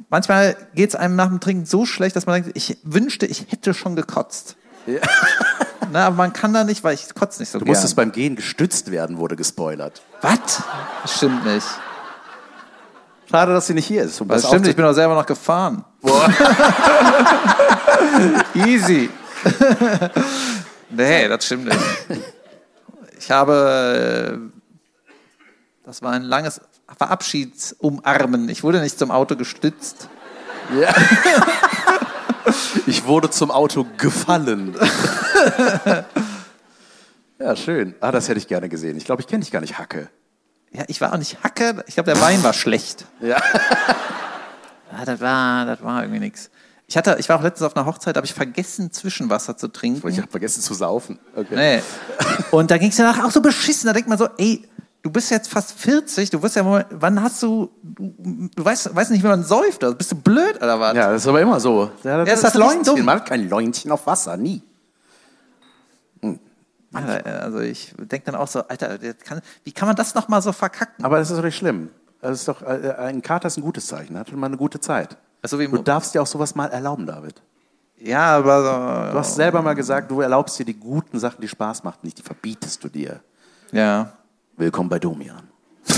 manchmal 0.10 0.56
geht 0.76 0.90
es 0.92 0.96
einem 0.96 1.16
nach 1.18 1.28
dem 1.28 1.40
Trinken 1.42 1.66
so 1.66 1.86
schlecht, 1.86 2.16
dass 2.16 2.26
man 2.26 2.42
denkt, 2.44 2.58
ich 2.58 2.78
wünschte, 2.84 3.26
ich 3.26 3.48
hätte 3.50 3.74
schon 3.74 3.96
gekotzt. 3.98 4.56
Na, 5.92 6.08
aber 6.08 6.16
man 6.18 6.34
kann 6.34 6.54
da 6.54 6.64
nicht, 6.64 6.84
weil 6.84 6.94
ich 6.96 7.14
kotze 7.16 7.42
nicht 7.42 7.50
so 7.50 7.60
Du 7.60 7.66
gern. 7.66 7.72
musstest 7.74 7.96
beim 7.96 8.12
Gehen 8.12 8.36
gestützt 8.36 8.92
werden, 8.92 9.18
wurde 9.18 9.36
gespoilert. 9.36 10.02
Was? 10.22 10.62
Das 11.02 11.16
stimmt 11.18 11.46
nicht. 11.46 11.66
Schade, 13.30 13.54
dass 13.54 13.68
sie 13.68 13.74
nicht 13.74 13.86
hier 13.88 14.04
ist. 14.04 14.20
Um 14.22 14.28
Das 14.28 14.48
stimmt, 14.48 14.68
ich 14.68 14.76
bin 14.76 14.86
auch 14.86 14.94
selber 14.94 15.16
noch 15.16 15.26
gefahren. 15.26 15.84
Boah. 16.02 16.30
Easy. 18.56 19.10
nee, 20.90 21.28
das 21.28 21.46
stimmt 21.46 21.66
nicht. 21.66 21.80
Ich 23.20 23.32
habe, 23.32 24.38
äh, 24.38 24.38
das 25.86 26.02
war 26.02 26.14
ein 26.14 26.24
langes 26.24 26.62
Verabschiedsumarmen. 26.98 28.48
Ich 28.50 28.64
wurde 28.64 28.80
nicht 28.80 28.98
zum 28.98 29.12
Auto 29.12 29.36
gestützt. 29.36 30.08
Ja. 30.80 30.94
Ich 32.86 33.06
wurde 33.06 33.30
zum 33.30 33.52
Auto 33.52 33.86
gefallen. 33.98 34.76
Ja, 37.40 37.56
schön. 37.56 37.94
Ah, 38.02 38.12
das 38.12 38.30
hätte 38.30 38.40
ich 38.40 38.48
gerne 38.48 38.68
gesehen. 38.68 38.98
Ich 38.98 39.06
glaube, 39.06 39.22
ich 39.22 39.28
kenne 39.28 39.42
dich 39.44 39.52
gar 39.52 39.62
nicht, 39.62 39.78
Hacke. 39.78 40.10
Ja, 40.72 40.84
ich 40.88 41.00
war 41.02 41.14
auch 41.14 41.18
nicht 41.18 41.44
Hacke. 41.44 41.84
Ich 41.88 41.94
glaube, 41.94 42.12
der 42.12 42.20
Wein 42.22 42.44
war 42.44 42.54
schlecht. 42.54 43.06
Ja. 43.22 43.38
Ja, 44.92 45.06
das 45.06 45.22
war, 45.22 45.66
das 45.66 45.84
war 45.84 46.02
irgendwie 46.02 46.20
nichts. 46.20 46.50
Ich 46.88 46.98
hatte, 46.98 47.18
ich 47.20 47.30
war 47.30 47.38
auch 47.38 47.44
letztens 47.44 47.68
auf 47.68 47.76
einer 47.76 47.86
Hochzeit, 47.86 48.16
habe 48.16 48.26
ich 48.26 48.34
vergessen, 48.34 48.92
Zwischenwasser 48.92 49.58
zu 49.58 49.68
trinken. 49.68 50.08
Ich 50.08 50.18
habe 50.18 50.32
vergessen 50.32 50.62
zu 50.62 50.74
saufen. 50.74 51.20
Okay. 51.36 51.56
Nee. 51.56 51.82
Und 52.50 52.72
da 52.72 52.78
ging 52.78 52.90
es 52.90 52.96
danach 52.96 53.24
auch 53.24 53.32
so 53.32 53.42
beschissen. 53.42 53.88
Da 53.88 53.94
denkt 53.94 54.10
man 54.10 54.18
so, 54.18 54.30
ey, 54.38 54.68
du 55.08 55.14
bist 55.14 55.32
jetzt 55.32 55.50
fast 55.50 55.72
40, 55.72 56.30
du 56.30 56.42
wirst 56.44 56.58
ja 56.58 56.86
wann 56.90 57.22
hast 57.24 57.42
du, 57.42 57.70
du, 57.82 58.50
du 58.54 58.66
weißt, 58.66 58.94
weißt 58.94 59.12
nicht, 59.12 59.24
wie 59.24 59.28
man 59.28 59.44
säuft. 59.44 59.82
Also 59.84 59.96
bist 59.96 60.12
du 60.12 60.16
blöd 60.16 60.58
oder 60.58 60.78
was? 60.80 60.96
Ja, 60.96 61.12
das 61.12 61.22
ist 61.22 61.28
aber 61.28 61.40
immer 61.42 61.60
so. 61.60 61.90
Ja, 62.04 62.18
das 62.18 62.28
Ja, 62.28 62.34
ist 62.34 62.44
das 62.44 62.54
das 62.54 62.84
dumm? 62.84 63.06
Man 63.06 63.16
hat 63.20 63.26
kein 63.26 63.48
Läunchen 63.50 63.90
auf 63.92 64.06
Wasser, 64.06 64.36
nie. 64.36 64.62
Ja, 66.94 67.00
also 67.42 67.60
ich 67.60 67.94
denke 67.98 68.26
dann 68.32 68.36
auch 68.36 68.48
so, 68.48 68.64
Alter, 68.68 68.98
kann, 69.24 69.42
wie 69.64 69.72
kann 69.72 69.88
man 69.88 69.96
das 69.96 70.16
nochmal 70.16 70.42
so 70.42 70.52
verkacken? 70.52 71.04
Aber 71.06 71.18
das 71.20 71.30
ist 71.30 71.38
doch 71.38 71.44
nicht 71.44 71.58
schlimm. 71.58 71.90
Das 72.22 72.40
ist 72.40 72.48
doch, 72.48 72.62
äh, 72.62 72.96
ein 72.98 73.22
Kater 73.22 73.48
ist 73.48 73.58
ein 73.58 73.62
gutes 73.62 73.86
Zeichen. 73.88 74.18
Hat 74.18 74.32
mal 74.34 74.48
eine 74.48 74.58
gute 74.58 74.80
Zeit. 74.80 75.16
Also 75.42 75.58
Du 75.58 75.78
darfst 75.78 76.16
dir 76.16 76.22
auch 76.22 76.28
sowas 76.28 76.56
mal 76.56 76.68
erlauben, 76.68 77.06
David. 77.06 77.42
ja, 78.00 78.38
aber 78.38 79.10
Du 79.12 79.20
hast 79.20 79.36
selber 79.36 79.62
mal 79.62 79.74
gesagt, 79.76 80.10
du 80.12 80.22
erlaubst 80.22 80.58
dir 80.60 80.66
die 80.66 80.74
guten 80.74 81.20
Sachen, 81.20 81.40
die 81.42 81.48
Spaß 81.48 81.84
machen, 81.84 82.00
nicht 82.04 82.18
die 82.18 82.24
verbietest 82.24 82.84
du 82.84 82.90
dir. 82.90 83.20
ja. 83.72 84.12
Willkommen 84.60 84.90
bei 84.90 84.98
Domian. 84.98 85.44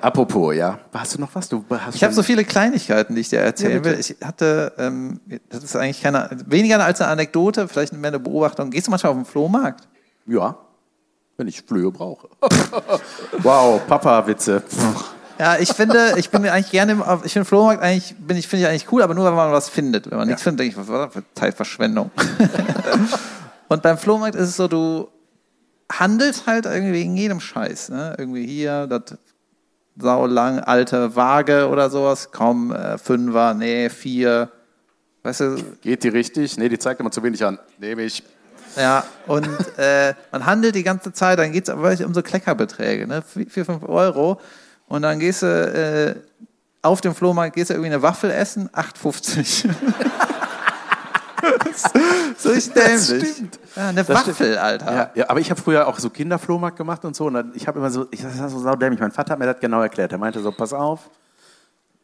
Apropos, 0.00 0.54
ja. 0.54 0.78
Hast 0.94 1.14
du 1.14 1.20
noch 1.20 1.28
was? 1.34 1.50
Du 1.50 1.62
hast 1.68 1.96
Ich 1.96 2.02
habe 2.02 2.14
so 2.14 2.22
viele 2.22 2.44
Kleinigkeiten, 2.44 3.14
die 3.14 3.20
ich 3.20 3.28
dir 3.28 3.40
erzählen 3.40 3.76
Ja, 3.76 3.84
will. 3.84 4.00
Ich 4.00 4.16
hatte, 4.24 4.72
ähm, 4.78 5.20
das 5.50 5.64
ist 5.64 5.76
eigentlich 5.76 6.00
keine, 6.00 6.30
weniger 6.46 6.82
als 6.82 7.02
eine 7.02 7.10
Anekdote, 7.10 7.68
vielleicht 7.68 7.92
mehr 7.92 8.08
eine 8.08 8.18
Beobachtung. 8.18 8.70
Gehst 8.70 8.86
du 8.86 8.90
manchmal 8.90 9.12
auf 9.12 9.18
den 9.18 9.26
Flohmarkt? 9.26 9.86
Ja, 10.26 10.56
wenn 11.36 11.46
ich 11.46 11.60
Flöhe 11.60 11.90
brauche. 11.90 12.30
wow, 13.42 13.86
Papa-Witze. 13.86 14.62
Ja, 15.38 15.58
ich 15.58 15.74
finde, 15.74 16.14
ich 16.16 16.30
bin 16.30 16.48
eigentlich 16.48 16.70
gerne, 16.70 17.20
ich 17.24 17.34
finde 17.34 17.44
Flohmarkt 17.44 17.82
eigentlich, 17.82 18.14
bin 18.16 18.38
ich, 18.38 18.48
finde 18.48 18.64
ich 18.64 18.70
eigentlich 18.70 18.90
cool, 18.92 19.02
aber 19.02 19.12
nur, 19.12 19.26
wenn 19.26 19.34
man 19.34 19.52
was 19.52 19.68
findet. 19.68 20.10
Wenn 20.10 20.16
man 20.16 20.26
nichts 20.26 20.42
findet, 20.42 20.60
denke 20.60 20.72
ich, 20.72 20.78
was 20.80 20.88
war 20.88 21.04
das 21.04 21.12
für 21.12 21.22
Zeitverschwendung? 21.34 22.10
Und 23.68 23.82
beim 23.82 23.98
Flohmarkt 23.98 24.36
ist 24.36 24.50
es 24.50 24.56
so, 24.56 24.68
du 24.68 25.08
handelst 25.90 26.46
halt 26.46 26.66
irgendwie 26.66 26.92
wegen 26.92 27.16
jedem 27.16 27.40
Scheiß. 27.40 27.90
Ne? 27.90 28.14
Irgendwie 28.18 28.46
hier, 28.46 28.86
das 28.86 29.18
saulang 29.96 30.58
alte 30.60 31.14
Waage 31.14 31.68
oder 31.68 31.90
sowas, 31.90 32.30
komm, 32.32 32.72
äh, 32.72 32.98
Fünfer, 32.98 33.54
nee, 33.54 33.88
vier. 33.88 34.50
Weißt 35.22 35.40
du, 35.40 35.56
Geht 35.80 36.04
die 36.04 36.08
richtig? 36.08 36.56
Nee, 36.58 36.68
die 36.68 36.78
zeigt 36.78 37.00
immer 37.00 37.10
zu 37.10 37.22
wenig 37.22 37.44
an. 37.44 37.58
Nehme 37.78 38.02
ich. 38.02 38.22
Ja, 38.76 39.04
und 39.26 39.48
äh, 39.78 40.14
man 40.32 40.46
handelt 40.46 40.74
die 40.74 40.82
ganze 40.82 41.12
Zeit, 41.12 41.38
dann 41.38 41.52
geht 41.52 41.64
es 41.64 41.70
aber 41.70 41.94
um 42.04 42.12
so 42.12 42.22
Kleckerbeträge, 42.22 43.06
ne? 43.06 43.22
4, 43.22 43.64
5 43.64 43.88
Euro. 43.88 44.40
Und 44.86 45.02
dann 45.02 45.20
gehst 45.20 45.42
du 45.42 45.46
äh, 45.46 46.16
auf 46.82 47.00
dem 47.00 47.14
Flohmarkt, 47.14 47.54
gehst 47.54 47.70
du 47.70 47.74
irgendwie 47.74 47.92
eine 47.92 48.02
Waffel 48.02 48.30
essen, 48.30 48.68
8,50. 48.70 49.68
so 52.36 52.50
ist 52.50 52.74
dämlich. 52.74 53.34
stimmt. 53.34 53.58
Ja, 53.76 53.88
eine 53.88 54.04
Das 54.04 54.28
Waffel, 54.28 54.58
Alter. 54.58 54.94
Ja, 54.94 55.10
ja, 55.14 55.30
aber 55.30 55.40
ich 55.40 55.50
habe 55.50 55.60
früher 55.60 55.86
auch 55.86 55.98
so 55.98 56.10
Kinderflohmarkt 56.10 56.76
gemacht 56.76 57.04
und 57.04 57.14
so. 57.16 57.26
Und 57.26 57.34
dann, 57.34 57.52
ich 57.54 57.66
habe 57.66 57.78
immer 57.78 57.90
so, 57.90 58.06
ich 58.10 58.22
das 58.22 58.38
war 58.38 58.48
so 58.48 58.58
saudämlich. 58.58 59.00
Mein 59.00 59.12
Vater 59.12 59.32
hat 59.32 59.38
mir 59.38 59.46
das 59.46 59.60
genau 59.60 59.80
erklärt. 59.80 60.12
Er 60.12 60.18
meinte 60.18 60.40
so, 60.40 60.52
pass 60.52 60.72
auf, 60.72 61.10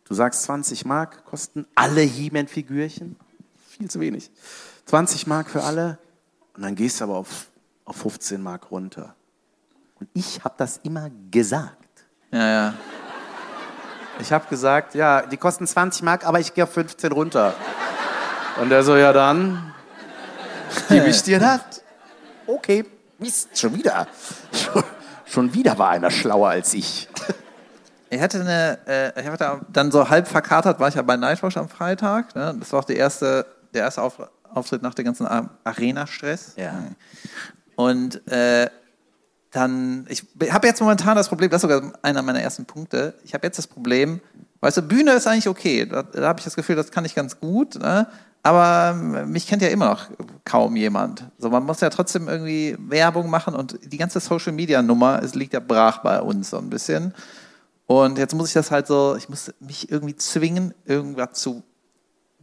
du 0.04 0.14
sagst 0.14 0.42
20 0.44 0.84
Mark 0.84 1.24
kosten 1.24 1.66
alle 1.74 2.00
He-Man-Figürchen. 2.00 3.16
Viel 3.68 3.90
zu 3.90 4.00
wenig. 4.00 4.30
20 4.86 5.26
Mark 5.26 5.50
für 5.50 5.62
alle. 5.62 5.98
Und 6.56 6.62
dann 6.62 6.74
gehst 6.74 7.00
du 7.00 7.04
aber 7.04 7.16
auf, 7.16 7.46
auf 7.84 7.96
15 7.96 8.42
Mark 8.42 8.70
runter. 8.70 9.14
Und 9.98 10.08
ich 10.14 10.42
habe 10.44 10.54
das 10.56 10.78
immer 10.82 11.10
gesagt. 11.30 11.76
Ja, 12.32 12.48
ja. 12.48 12.74
Ich 14.20 14.32
habe 14.32 14.46
gesagt, 14.48 14.94
ja, 14.94 15.22
die 15.22 15.36
kosten 15.36 15.66
20 15.66 16.02
Mark, 16.02 16.26
aber 16.26 16.40
ich 16.40 16.52
gehe 16.52 16.64
auf 16.64 16.72
15 16.72 17.12
runter. 17.12 17.54
Und 18.58 18.72
er 18.72 18.82
so, 18.82 18.96
ja 18.96 19.12
dann, 19.12 19.72
gebe 20.88 21.08
ich 21.08 21.22
dir 21.22 21.38
das. 21.38 21.60
Okay, 22.46 22.84
Mist, 23.18 23.58
schon 23.58 23.74
wieder. 23.74 24.06
Schon, 25.26 25.54
wieder 25.54 25.78
war 25.78 25.90
einer 25.90 26.10
schlauer 26.10 26.48
als 26.48 26.74
ich. 26.74 27.08
Ich 28.08 28.20
hatte 28.20 28.40
eine, 28.40 28.78
äh, 28.88 29.20
ich 29.20 29.26
hatte 29.26 29.60
dann 29.72 29.92
so 29.92 30.08
halb 30.08 30.26
verkatert, 30.26 30.80
war 30.80 30.88
ich 30.88 30.96
ja 30.96 31.02
bei 31.02 31.16
Nightwatch 31.16 31.56
am 31.56 31.68
Freitag. 31.68 32.34
Ne? 32.34 32.56
Das 32.58 32.72
war 32.72 32.80
auch 32.80 32.84
die 32.84 32.96
erste, 32.96 33.46
der 33.72 33.82
erste 33.82 34.02
Auf, 34.02 34.14
Auftritt 34.52 34.82
nach 34.82 34.94
dem 34.94 35.04
ganzen 35.04 35.28
Arena-Stress. 35.64 36.54
Ja. 36.56 36.82
Und 37.76 38.26
äh, 38.28 38.68
dann, 39.52 40.06
ich 40.08 40.24
habe 40.50 40.66
jetzt 40.66 40.80
momentan 40.80 41.16
das 41.16 41.28
Problem, 41.28 41.50
das 41.50 41.62
ist 41.62 41.70
sogar 41.70 41.92
einer 42.02 42.22
meiner 42.22 42.40
ersten 42.40 42.64
Punkte. 42.64 43.14
Ich 43.24 43.34
habe 43.34 43.46
jetzt 43.46 43.58
das 43.58 43.66
Problem, 43.66 44.20
weißt 44.60 44.78
du, 44.78 44.82
Bühne 44.82 45.12
ist 45.12 45.26
eigentlich 45.26 45.48
okay. 45.48 45.86
Da, 45.86 46.02
da 46.02 46.28
habe 46.28 46.40
ich 46.40 46.44
das 46.44 46.56
Gefühl, 46.56 46.76
das 46.76 46.90
kann 46.90 47.04
ich 47.04 47.14
ganz 47.14 47.38
gut. 47.38 47.76
Ne? 47.76 48.06
Aber 48.42 48.94
ähm, 48.94 49.32
mich 49.32 49.46
kennt 49.46 49.62
ja 49.62 49.68
immer 49.68 49.86
noch 49.86 50.06
kaum 50.44 50.76
jemand. 50.76 51.24
So, 51.38 51.50
man 51.50 51.64
muss 51.64 51.80
ja 51.80 51.90
trotzdem 51.90 52.28
irgendwie 52.28 52.76
Werbung 52.78 53.28
machen 53.28 53.54
und 53.54 53.78
die 53.82 53.98
ganze 53.98 54.20
Social 54.20 54.52
Media 54.52 54.80
Nummer, 54.82 55.22
es 55.22 55.34
liegt 55.34 55.52
ja 55.52 55.60
brach 55.60 55.98
bei 55.98 56.20
uns 56.20 56.50
so 56.50 56.58
ein 56.58 56.70
bisschen. 56.70 57.14
Und 57.86 58.18
jetzt 58.18 58.34
muss 58.34 58.48
ich 58.48 58.54
das 58.54 58.70
halt 58.70 58.86
so, 58.86 59.16
ich 59.16 59.28
muss 59.28 59.52
mich 59.60 59.90
irgendwie 59.90 60.16
zwingen, 60.16 60.74
irgendwas 60.86 61.32
zu 61.34 61.62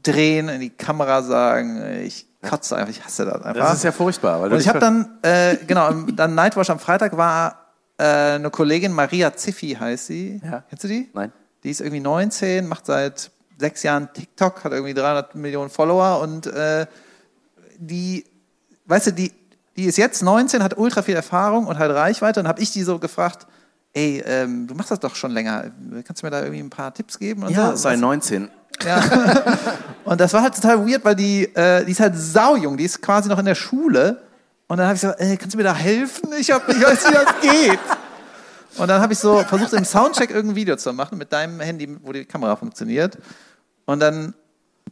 drehen, 0.04 0.50
in 0.50 0.62
die 0.62 0.70
Kamera 0.70 1.24
sagen, 1.24 1.82
ich 2.04 2.28
kotze 2.42 2.76
einfach, 2.76 2.92
ich 2.92 3.04
hasse 3.04 3.26
das 3.26 3.42
einfach. 3.42 3.54
Das 3.56 3.74
ist 3.76 3.84
ja 3.84 3.92
furchtbar. 3.92 4.42
Und 4.42 4.54
ich 4.60 4.68
habe 4.68 4.80
dann, 4.80 5.18
äh, 5.24 5.58
genau, 5.66 5.92
dann 5.92 6.36
Nightwatch 6.36 6.70
am 6.70 6.80
Freitag 6.80 7.18
war 7.18 7.68
äh, 7.98 8.04
eine 8.04 8.50
Kollegin, 8.52 8.92
Maria 8.92 9.36
Ziffi 9.36 9.78
heißt 9.80 10.08
sie. 10.08 10.42
Ja. 10.44 10.64
Kennst 10.70 10.84
du 10.84 10.88
die? 10.88 11.10
Nein. 11.14 11.32
Die 11.64 11.72
ist 11.72 11.82
irgendwie 11.82 12.02
19, 12.02 12.68
macht 12.68 12.86
seit 12.86 13.32
sechs 13.58 13.84
Jahren 13.84 14.10
TikTok, 14.14 14.64
hat 14.64 14.72
irgendwie 14.72 14.94
300 14.94 15.36
Millionen 15.36 15.70
Follower 15.70 16.22
und 16.22 16.48
äh, 16.48 16.86
die, 17.78 18.26
weißt 18.86 19.08
du, 19.08 19.12
die, 19.12 19.32
die 19.76 19.86
ist 19.86 19.98
jetzt 19.98 20.24
19, 20.24 20.64
hat 20.64 20.78
ultra 20.78 21.02
viel 21.02 21.16
Erfahrung 21.16 21.68
und 21.68 21.78
halt 21.78 21.92
Reichweite. 21.92 22.40
Und 22.40 22.48
habe 22.48 22.62
ich 22.62 22.72
die 22.72 22.84
so 22.84 22.98
gefragt, 22.98 23.46
ey, 23.94 24.24
ähm, 24.26 24.68
du 24.68 24.74
machst 24.74 24.92
das 24.92 25.00
doch 25.00 25.16
schon 25.16 25.32
länger, 25.32 25.72
kannst 26.04 26.22
du 26.22 26.26
mir 26.26 26.32
da 26.32 26.42
irgendwie 26.42 26.60
ein 26.60 26.70
paar 26.70 26.94
Tipps 26.94 27.20
geben? 27.20 27.44
Und 27.44 27.52
ja, 27.52 27.72
so? 27.72 27.78
sei 27.78 27.96
19. 27.96 28.50
Ja. 28.84 29.04
und 30.04 30.20
das 30.20 30.34
war 30.34 30.42
halt 30.42 30.56
total 30.56 30.88
weird, 30.88 31.06
weil 31.06 31.16
die, 31.16 31.44
äh, 31.56 31.86
die 31.86 31.92
ist 31.92 32.00
halt 32.00 32.16
saujung, 32.16 32.78
die 32.78 32.86
ist 32.86 33.02
quasi 33.02 33.30
noch 33.30 33.40
in 33.40 33.46
der 33.46 33.56
Schule. 33.56 34.22
Und 34.68 34.78
dann 34.78 34.88
habe 34.88 34.96
ich 34.96 35.02
so, 35.02 35.10
ey, 35.10 35.38
kannst 35.38 35.54
du 35.54 35.58
mir 35.58 35.64
da 35.64 35.76
helfen? 35.76 36.30
Ich, 36.38 36.52
hab, 36.52 36.68
ich 36.68 36.82
weiß, 36.82 37.08
wie 37.08 37.14
das 37.14 37.42
geht. 37.42 37.80
Und 38.78 38.88
dann 38.88 39.02
habe 39.02 39.14
ich 39.14 39.20
so 39.20 39.40
versucht, 39.40 39.74
im 39.74 39.86
Soundcheck 39.86 40.30
irgendein 40.30 40.56
Video 40.56 40.76
zu 40.76 40.94
machen 40.94 41.18
mit 41.18 41.32
deinem 41.32 41.60
Handy, 41.60 41.98
wo 42.04 42.12
die 42.12 42.26
Kamera 42.26 42.56
funktioniert. 42.56 43.18
Und 43.88 44.00
dann 44.00 44.36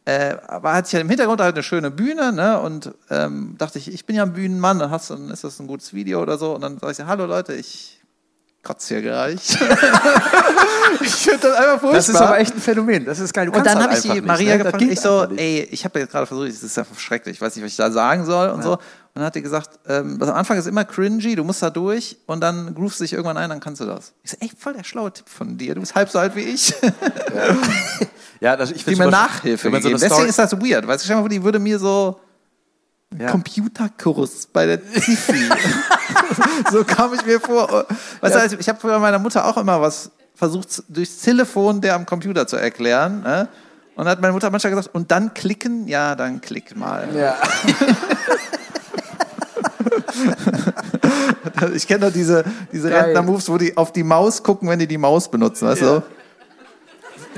äh, 0.05 0.37
aber 0.47 0.73
hatte 0.73 0.87
ich 0.87 0.93
ja 0.93 0.99
im 0.99 1.09
Hintergrund 1.09 1.41
halt 1.41 1.55
eine 1.55 1.63
schöne 1.63 1.89
Bühne, 1.89 2.31
ne? 2.31 2.59
Und 2.59 2.93
ähm, 3.09 3.55
dachte 3.57 3.79
ich, 3.79 3.91
ich 3.91 4.05
bin 4.05 4.15
ja 4.15 4.23
ein 4.23 4.33
Bühnenmann, 4.33 4.77
dann, 4.79 4.91
hast, 4.91 5.09
dann 5.09 5.29
ist 5.29 5.43
das 5.43 5.59
ein 5.59 5.67
gutes 5.67 5.93
Video 5.93 6.21
oder 6.21 6.37
so. 6.37 6.53
Und 6.53 6.61
dann 6.61 6.77
sage 6.79 6.93
ich, 6.93 6.99
hallo 6.99 7.25
Leute, 7.25 7.53
ich 7.53 7.94
kotze 8.65 8.95
hier 8.95 9.03
gleich. 9.03 9.39
ich 11.01 11.15
finde 11.15 11.39
das 11.39 11.55
einfach 11.55 11.79
furchtbar. 11.79 11.93
Das 11.93 12.09
ist 12.09 12.15
aber 12.15 12.39
echt 12.39 12.53
ein 12.53 12.59
Phänomen. 12.59 13.05
Das 13.05 13.19
ist 13.19 13.33
geil. 13.33 13.45
Du 13.45 13.53
Und 13.53 13.65
dann 13.65 13.75
halt 13.77 13.85
habe 13.85 13.93
ich 13.95 14.01
die 14.01 14.09
einfach 14.09 14.15
nicht, 14.15 14.27
Maria 14.27 14.57
ne? 14.57 14.63
Gefragt, 14.63 14.81
ich 14.81 14.99
so, 14.99 15.23
ey, 15.37 15.67
ich 15.71 15.85
habe 15.85 15.99
jetzt 15.99 16.11
gerade 16.11 16.25
versucht, 16.25 16.49
das 16.49 16.63
ist 16.63 16.77
einfach 16.77 16.99
schrecklich, 16.99 17.35
ich 17.35 17.41
weiß 17.41 17.55
nicht, 17.55 17.63
was 17.63 17.71
ich 17.71 17.77
da 17.77 17.91
sagen 17.91 18.25
soll 18.25 18.49
und 18.49 18.63
so. 18.63 18.73
Und 18.73 18.79
dann 19.21 19.27
hat 19.27 19.35
die 19.35 19.41
gesagt, 19.41 19.79
ähm, 19.87 20.19
das 20.19 20.27
am 20.27 20.35
Anfang 20.35 20.57
ist 20.57 20.65
immer 20.65 20.83
cringy, 20.83 21.35
du 21.35 21.45
musst 21.45 21.63
da 21.63 21.69
durch 21.69 22.17
und 22.25 22.41
dann 22.41 22.75
groovst 22.75 22.99
du 22.99 23.05
dich 23.05 23.13
irgendwann 23.13 23.37
ein, 23.37 23.49
dann 23.49 23.61
kannst 23.61 23.79
du 23.79 23.85
das. 23.85 24.11
Ich 24.23 24.31
so, 24.31 24.37
ey, 24.41 24.51
voll 24.59 24.73
der 24.73 24.83
schlaue 24.83 25.13
Tipp 25.13 25.29
von 25.29 25.57
dir, 25.57 25.73
du 25.73 25.79
bist 25.79 25.95
halb 25.95 26.09
so 26.09 26.19
alt 26.19 26.35
wie 26.35 26.41
ich, 26.41 26.73
Ja, 28.41 28.57
das, 28.57 28.71
ich 28.71 28.79
die 28.79 28.83
find's 28.83 28.99
mir 28.99 29.09
Nachhilfe 29.09 29.65
wenn 29.65 29.71
man 29.71 29.81
so 29.81 29.89
Deswegen 29.89 30.27
ist 30.27 30.37
das 30.37 30.49
so 30.49 30.61
weird, 30.61 30.85
weißt 30.85 31.03
du, 31.03 31.05
stell 31.05 31.15
mal 31.15 31.21
vor, 31.21 31.29
die 31.29 31.41
würde 31.41 31.59
mir 31.59 31.79
so 31.79 32.19
Ja. 33.19 33.29
Computerkurs 33.31 34.47
bei 34.51 34.65
der 34.65 34.85
Zifi. 34.85 35.49
so 36.71 36.83
kam 36.83 37.13
ich 37.13 37.25
mir 37.25 37.39
vor. 37.39 37.85
Weißt 38.21 38.35
du, 38.35 38.39
also 38.39 38.57
ich 38.59 38.67
habe 38.69 38.79
früher 38.79 38.99
meiner 38.99 39.19
Mutter 39.19 39.45
auch 39.45 39.57
immer 39.57 39.79
was 39.81 40.11
versucht, 40.33 40.83
durchs 40.89 41.17
Telefon 41.21 41.79
der 41.81 41.95
am 41.95 42.05
Computer 42.05 42.45
zu 42.47 42.57
erklären. 42.57 43.21
Ne? 43.21 43.47
Und 43.95 44.03
dann 44.05 44.11
hat 44.11 44.21
meine 44.21 44.33
Mutter 44.33 44.49
manchmal 44.49 44.71
gesagt, 44.75 44.93
und 44.93 45.09
dann 45.11 45.33
klicken? 45.33 45.87
Ja, 45.87 46.15
dann 46.15 46.41
klick 46.41 46.75
mal. 46.75 47.07
Ja. 47.15 47.35
Ich 51.73 51.87
kenne 51.87 52.07
doch 52.07 52.13
diese, 52.13 52.43
diese. 52.71 52.89
Rentner-Moves, 52.89 53.49
wo 53.49 53.57
die 53.57 53.75
auf 53.77 53.91
die 53.91 54.03
Maus 54.03 54.43
gucken, 54.43 54.67
wenn 54.69 54.79
die 54.79 54.87
die 54.87 54.97
Maus 54.97 55.29
benutzen. 55.29 55.67
Weißt 55.67 55.81
du? 55.81 56.03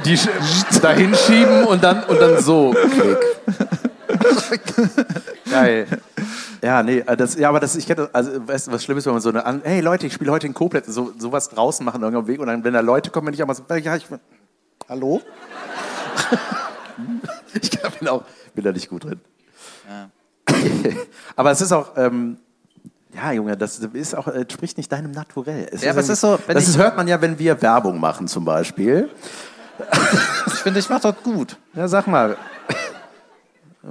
Die 0.05 0.17
sch- 0.17 0.82
dahin 0.82 1.13
schieben 1.15 1.65
und 1.65 1.84
dann, 1.84 2.03
und 2.03 2.19
dann 2.19 2.41
so. 2.41 2.73
Klick. 2.73 4.61
Geil. 5.62 5.88
Ja, 6.62 6.82
nee, 6.84 6.99
äh, 6.99 7.16
das, 7.18 7.36
ja, 7.36 7.49
aber 7.49 7.60
das, 7.60 7.76
ich 7.76 7.86
kenne, 7.86 8.10
also, 8.14 8.47
weißt 8.47 8.68
du, 8.68 8.72
was 8.72 8.84
schlimm 8.84 8.97
ist, 8.97 9.05
wenn 9.05 9.14
man 9.14 9.22
so 9.22 9.30
eine, 9.30 9.62
hey 9.64 9.80
Leute, 9.82 10.08
ich 10.08 10.14
spiele 10.14 10.32
heute 10.32 10.47
in 10.47 10.53
Koblenz, 10.53 10.88
so, 10.88 11.14
sowas 11.18 11.49
draußen 11.49 11.86
machen, 11.86 12.01
irgendeinem 12.01 12.28
Weg, 12.28 12.39
und 12.39 12.47
dann, 12.47 12.64
wenn 12.64 12.74
da 12.74 12.80
Leute 12.80 13.12
kommen, 13.12 13.28
wenn 13.28 13.34
ich 13.34 13.43
auch 13.43 13.47
mal 13.47 13.53
so, 13.53 13.64
ja, 13.76 13.95
ich, 13.95 14.05
hallo? 14.89 15.22
ich 17.62 17.72
kann- 17.72 17.91
bin 17.99 18.08
auch, 18.08 18.24
bin 18.55 18.64
da 18.64 18.72
nicht 18.72 18.89
gut 18.89 19.03
drin. 19.03 19.22
aber 21.36 21.51
es 21.51 21.62
ist 21.62 21.72
auch, 21.72 21.95
ähm, 21.95 22.38
ja, 23.14 23.32
Junge, 23.32 23.55
das 23.58 23.80
ist 23.80 24.16
auch, 24.16 24.28
äh, 24.28 24.45
spricht 24.51 24.78
nicht 24.78 24.91
deinem 24.91 25.12
Naturell. 25.12 25.68
Es 25.72 25.82
Ja, 25.82 25.91
aber 25.91 26.01
es 26.01 26.10
ist 26.10 26.22
so, 26.22 26.38
das 26.47 26.68
ist, 26.68 26.78
hört 26.78 26.97
man 26.97 27.08
ja, 27.08 27.20
wenn 27.22 27.39
wir 27.39 27.62
Werbung 27.62 27.99
machen, 27.99 28.28
zum 28.28 28.45
Beispiel. 28.45 29.10
Ich 30.47 30.53
finde, 30.55 30.80
ich 30.80 30.89
mache 30.89 31.01
das 31.01 31.16
gut. 31.24 31.58
Ja, 31.74 31.88
sag 31.88 32.08
mal. 32.08 32.36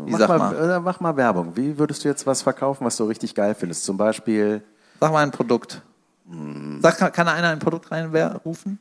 Mach 0.05 0.19
sag 0.19 0.29
mal, 0.29 0.39
mal? 0.39 0.71
äh, 0.71 0.81
mach 0.81 1.01
mal 1.01 1.17
Werbung. 1.17 1.57
Wie 1.57 1.79
würdest 1.79 2.05
du 2.05 2.09
jetzt 2.09 2.27
was 2.27 2.43
verkaufen, 2.43 2.85
was 2.85 2.97
du 2.97 3.05
richtig 3.05 3.35
geil 3.35 3.55
findest? 3.55 3.85
Zum 3.85 3.97
Beispiel. 3.97 4.63
Sag 5.01 5.13
mal 5.13 5.23
ein 5.23 5.31
Produkt. 5.31 5.83
Sag, 6.81 6.99
kann, 6.99 7.13
kann 7.13 7.29
einer 7.29 7.51
ein 7.51 7.59
Produkt 7.59 7.91
reinrufen? 7.91 8.79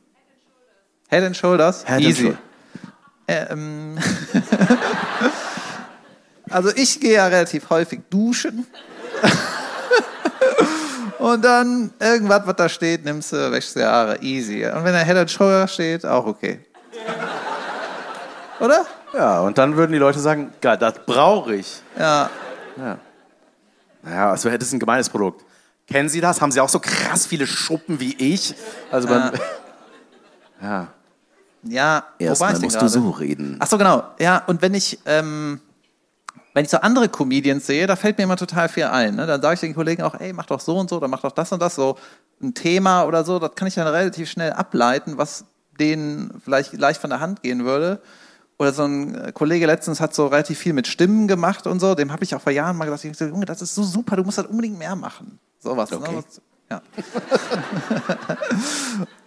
Head 1.08 1.22
and 1.22 1.36
Shoulders? 1.36 1.84
Head 1.84 1.96
and 1.96 2.04
Easy. 2.04 2.22
Shoulder. 2.22 2.38
Ähm, 3.28 3.98
also 6.50 6.70
ich 6.74 7.00
gehe 7.00 7.14
ja 7.14 7.26
relativ 7.26 7.70
häufig 7.70 8.00
duschen. 8.10 8.66
Und 11.18 11.44
dann 11.44 11.92
irgendwas, 11.98 12.46
was 12.46 12.56
da 12.56 12.68
steht, 12.68 13.04
nimmst 13.04 13.32
du, 13.32 13.50
wäschst 13.50 13.76
die 13.76 13.82
Haare. 13.82 14.22
Easy. 14.22 14.66
Und 14.66 14.84
wenn 14.84 14.92
da 14.92 15.00
Head 15.00 15.16
and 15.16 15.30
Shoulders 15.30 15.74
steht, 15.74 16.04
auch 16.04 16.26
okay. 16.26 16.60
Oder? 18.60 18.84
Ja, 19.12 19.40
und 19.40 19.58
dann 19.58 19.76
würden 19.76 19.92
die 19.92 19.98
Leute 19.98 20.18
sagen, 20.18 20.52
geil, 20.60 20.76
das 20.78 20.94
brauche 21.06 21.54
ich. 21.54 21.80
Ja. 21.98 22.30
Ja. 22.76 22.98
Naja, 24.02 24.30
also 24.30 24.50
hätte 24.50 24.64
es 24.64 24.72
ein 24.72 24.78
gemeines 24.78 25.08
Produkt. 25.08 25.44
Kennen 25.86 26.08
Sie 26.08 26.20
das? 26.20 26.40
Haben 26.40 26.52
Sie 26.52 26.60
auch 26.60 26.68
so 26.68 26.80
krass 26.80 27.26
viele 27.26 27.46
Schuppen 27.46 28.00
wie 28.00 28.14
ich? 28.14 28.54
Also 28.90 29.08
man, 29.08 29.32
Ja. 30.62 30.88
Ja, 31.68 31.94
war 31.94 32.04
Erstmal 32.20 32.52
musst 32.60 32.76
du 32.76 32.78
gerade? 32.78 32.88
so 32.88 33.10
reden. 33.10 33.56
Ach 33.58 33.66
so, 33.66 33.76
genau. 33.76 34.04
Ja, 34.20 34.42
und 34.46 34.62
wenn 34.62 34.72
ich, 34.74 35.00
ähm, 35.04 35.60
wenn 36.54 36.64
ich 36.64 36.70
so 36.70 36.76
andere 36.78 37.08
Comedians 37.08 37.66
sehe, 37.66 37.88
da 37.88 37.96
fällt 37.96 38.18
mir 38.18 38.24
immer 38.24 38.36
total 38.36 38.68
viel 38.68 38.84
ein. 38.84 39.16
Ne? 39.16 39.26
Dann 39.26 39.42
sage 39.42 39.54
ich 39.54 39.60
den 39.60 39.74
Kollegen 39.74 40.02
auch, 40.02 40.14
ey, 40.14 40.32
mach 40.32 40.46
doch 40.46 40.60
so 40.60 40.78
und 40.78 40.88
so, 40.88 40.98
oder 40.98 41.08
mach 41.08 41.22
doch 41.22 41.32
das 41.32 41.50
und 41.50 41.60
das, 41.60 41.74
so 41.74 41.96
ein 42.40 42.54
Thema 42.54 43.02
oder 43.04 43.24
so. 43.24 43.40
Das 43.40 43.56
kann 43.56 43.66
ich 43.66 43.74
dann 43.74 43.88
relativ 43.88 44.30
schnell 44.30 44.52
ableiten, 44.52 45.18
was 45.18 45.44
denen 45.80 46.40
vielleicht 46.44 46.72
leicht 46.74 47.00
von 47.00 47.10
der 47.10 47.18
Hand 47.18 47.42
gehen 47.42 47.64
würde. 47.64 48.00
Oder 48.58 48.72
so 48.72 48.84
ein 48.84 49.14
äh, 49.14 49.32
Kollege 49.32 49.66
letztens 49.66 50.00
hat 50.00 50.14
so 50.14 50.26
relativ 50.28 50.58
viel 50.58 50.72
mit 50.72 50.86
Stimmen 50.86 51.28
gemacht 51.28 51.66
und 51.66 51.78
so. 51.80 51.94
Dem 51.94 52.10
habe 52.12 52.24
ich 52.24 52.34
auch 52.34 52.40
vor 52.40 52.52
Jahren 52.52 52.76
mal 52.76 52.86
gesagt, 52.90 53.04
Junge, 53.20 53.44
das 53.44 53.60
ist 53.62 53.74
so 53.74 53.82
super, 53.82 54.16
du 54.16 54.24
musst 54.24 54.38
das 54.38 54.46
unbedingt 54.46 54.78
mehr 54.78 54.96
machen. 54.96 55.38
Sowas. 55.58 55.92
Okay. 55.92 56.10
Ne? 56.12 56.16
Was- 56.26 56.40
Ja. 56.70 56.82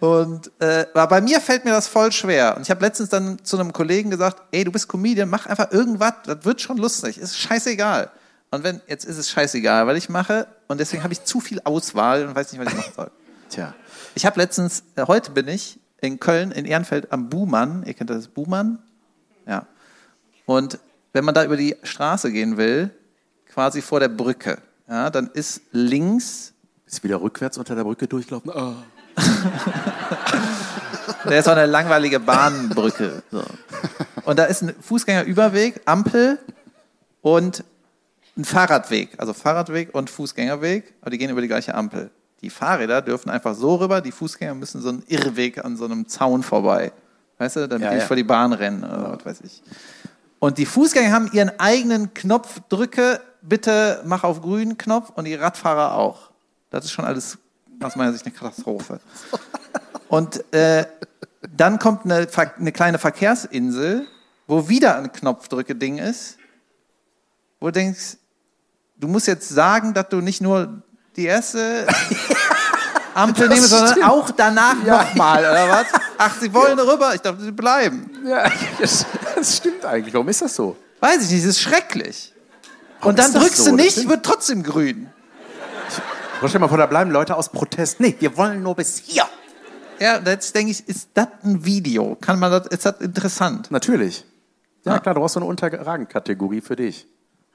Und 0.00 0.50
äh, 0.60 0.86
aber 0.94 1.06
bei 1.08 1.20
mir 1.20 1.40
fällt 1.40 1.64
mir 1.64 1.70
das 1.72 1.86
voll 1.88 2.12
schwer. 2.12 2.56
Und 2.56 2.62
ich 2.62 2.70
habe 2.70 2.80
letztens 2.84 3.08
dann 3.08 3.38
zu 3.44 3.58
einem 3.58 3.72
Kollegen 3.72 4.10
gesagt, 4.10 4.42
ey, 4.50 4.64
du 4.64 4.72
bist 4.72 4.88
Comedian, 4.88 5.28
mach 5.28 5.46
einfach 5.46 5.70
irgendwas, 5.72 6.14
das 6.24 6.44
wird 6.44 6.60
schon 6.60 6.76
lustig, 6.78 7.18
ist 7.18 7.38
scheißegal. 7.38 8.10
Und 8.50 8.64
wenn, 8.64 8.80
jetzt 8.88 9.04
ist 9.04 9.16
es 9.16 9.30
scheißegal, 9.30 9.86
weil 9.86 9.96
ich 9.96 10.08
mache, 10.08 10.48
und 10.68 10.80
deswegen 10.80 11.02
habe 11.04 11.12
ich 11.12 11.22
zu 11.24 11.40
viel 11.40 11.60
Auswahl 11.64 12.26
und 12.26 12.34
weiß 12.34 12.52
nicht, 12.52 12.64
was 12.64 12.72
ich 12.72 12.78
machen 12.78 12.92
soll. 12.96 13.10
Tja. 13.48 13.74
Ich 14.14 14.26
habe 14.26 14.40
letztens, 14.40 14.82
äh, 14.96 15.06
heute 15.06 15.30
bin 15.30 15.46
ich 15.48 15.78
in 16.00 16.18
Köln, 16.18 16.50
in 16.50 16.64
Ehrenfeld 16.64 17.12
am 17.12 17.28
Buhmann, 17.28 17.84
ihr 17.86 17.94
kennt 17.94 18.10
das 18.10 18.26
Buhmann? 18.28 18.80
Ja. 19.50 19.66
Und 20.46 20.78
wenn 21.12 21.24
man 21.24 21.34
da 21.34 21.44
über 21.44 21.56
die 21.56 21.76
Straße 21.82 22.30
gehen 22.30 22.56
will, 22.56 22.90
quasi 23.52 23.82
vor 23.82 23.98
der 24.00 24.08
Brücke, 24.08 24.58
ja, 24.88 25.10
dann 25.10 25.28
ist 25.34 25.60
links 25.72 26.54
Ist 26.86 27.04
wieder 27.04 27.20
rückwärts 27.20 27.58
unter 27.58 27.74
der 27.74 27.84
Brücke 27.84 28.06
durchlaufen. 28.08 28.50
Ah. 28.50 28.82
Da 31.24 31.32
ist 31.32 31.44
so 31.44 31.50
eine 31.50 31.66
langweilige 31.66 32.18
Bahnbrücke. 32.18 33.22
So. 33.30 33.44
Und 34.24 34.38
da 34.38 34.44
ist 34.44 34.62
ein 34.62 34.74
Fußgängerüberweg, 34.80 35.82
Ampel 35.84 36.38
und 37.20 37.62
ein 38.38 38.44
Fahrradweg. 38.44 39.10
Also 39.18 39.34
Fahrradweg 39.34 39.94
und 39.94 40.08
Fußgängerweg, 40.08 40.94
aber 41.02 41.10
die 41.10 41.18
gehen 41.18 41.30
über 41.30 41.42
die 41.42 41.48
gleiche 41.48 41.74
Ampel. 41.74 42.10
Die 42.40 42.48
Fahrräder 42.48 43.02
dürfen 43.02 43.28
einfach 43.28 43.54
so 43.54 43.74
rüber, 43.74 44.00
die 44.00 44.12
Fußgänger 44.12 44.54
müssen 44.54 44.80
so 44.80 44.88
einen 44.88 45.04
Irrweg 45.08 45.62
an 45.62 45.76
so 45.76 45.84
einem 45.84 46.08
Zaun 46.08 46.42
vorbei. 46.42 46.92
Weißt 47.40 47.56
du, 47.56 47.66
damit 47.66 47.84
Ja, 47.84 47.88
die 47.88 47.94
nicht 47.94 48.02
ja. 48.02 48.06
vor 48.06 48.16
die 48.16 48.22
Bahn 48.22 48.52
rennen 48.52 48.84
oder 48.84 49.16
was 49.16 49.24
weiß 49.24 49.40
ich. 49.44 49.62
Und 50.40 50.58
die 50.58 50.66
Fußgänger 50.66 51.10
haben 51.10 51.30
ihren 51.32 51.58
eigenen 51.58 52.12
Knopf, 52.12 52.60
drücke, 52.68 53.18
bitte 53.40 54.02
mach 54.04 54.24
auf 54.24 54.42
grün 54.42 54.76
Knopf 54.76 55.08
und 55.14 55.24
die 55.24 55.34
Radfahrer 55.36 55.94
auch. 55.94 56.30
Das 56.68 56.84
ist 56.84 56.92
schon 56.92 57.06
alles 57.06 57.38
aus 57.82 57.96
meiner 57.96 58.12
Sicht 58.12 58.26
eine 58.26 58.34
Katastrophe. 58.34 59.00
Und 60.08 60.52
äh, 60.52 60.84
dann 61.56 61.78
kommt 61.78 62.04
eine, 62.04 62.26
eine 62.58 62.72
kleine 62.72 62.98
Verkehrsinsel, 62.98 64.06
wo 64.46 64.68
wieder 64.68 64.96
ein 64.96 65.10
Knopfdrücke-Ding 65.10 65.98
ist, 65.98 66.36
wo 67.58 67.66
du 67.66 67.72
denkst, 67.72 68.18
du 68.98 69.08
musst 69.08 69.28
jetzt 69.28 69.48
sagen, 69.48 69.94
dass 69.94 70.08
du 70.08 70.20
nicht 70.20 70.40
nur 70.40 70.82
die 71.16 71.26
erste 71.26 71.86
Ampel 73.14 73.48
nimmst, 73.48 73.70
sondern 73.70 74.02
auch 74.02 74.30
danach 74.32 74.74
nochmal, 74.82 75.40
oder 75.40 75.68
was? 75.70 75.86
Ach, 76.22 76.38
sie 76.38 76.52
wollen 76.52 76.78
rüber, 76.78 77.14
ich 77.14 77.22
dachte, 77.22 77.40
sie 77.42 77.50
bleiben. 77.52 78.10
Ja, 78.26 78.50
das, 78.78 79.06
das 79.34 79.56
stimmt 79.56 79.84
eigentlich. 79.86 80.12
Warum 80.12 80.28
ist 80.28 80.42
das 80.42 80.54
so? 80.54 80.76
Weiß 81.00 81.24
ich 81.24 81.30
nicht, 81.30 81.44
das 81.44 81.50
ist 81.52 81.60
schrecklich. 81.62 82.34
Warum 82.98 83.10
Und 83.10 83.18
dann 83.18 83.32
drückst 83.32 83.56
so? 83.56 83.70
du 83.70 83.76
nicht, 83.76 83.92
stimmt. 83.92 84.10
wird 84.10 84.26
trotzdem 84.26 84.62
grün. 84.62 85.08
Stell 86.38 86.50
dir 86.50 86.58
mal 86.58 86.68
vor, 86.68 86.76
da 86.78 86.86
bleiben 86.86 87.10
Leute 87.10 87.36
aus 87.36 87.48
Protest. 87.50 88.00
Nee, 88.00 88.14
wir 88.18 88.36
wollen 88.36 88.62
nur 88.62 88.74
bis 88.74 88.98
hier. 88.98 89.24
Ja, 89.98 90.18
jetzt 90.18 90.54
denke 90.54 90.72
ich, 90.72 90.86
ist 90.88 91.08
das 91.14 91.28
ein 91.42 91.64
Video? 91.64 92.16
Kann 92.20 92.38
man 92.38 92.50
das, 92.50 92.66
ist 92.68 92.84
das 92.86 93.00
interessant? 93.00 93.70
Natürlich. 93.70 94.24
Ja, 94.84 94.94
Ah. 94.94 94.98
klar, 94.98 95.14
du 95.14 95.20
brauchst 95.20 95.34
so 95.34 95.40
eine 95.40 95.46
Unterragenkategorie 95.48 96.60
für 96.62 96.76
dich. 96.76 97.06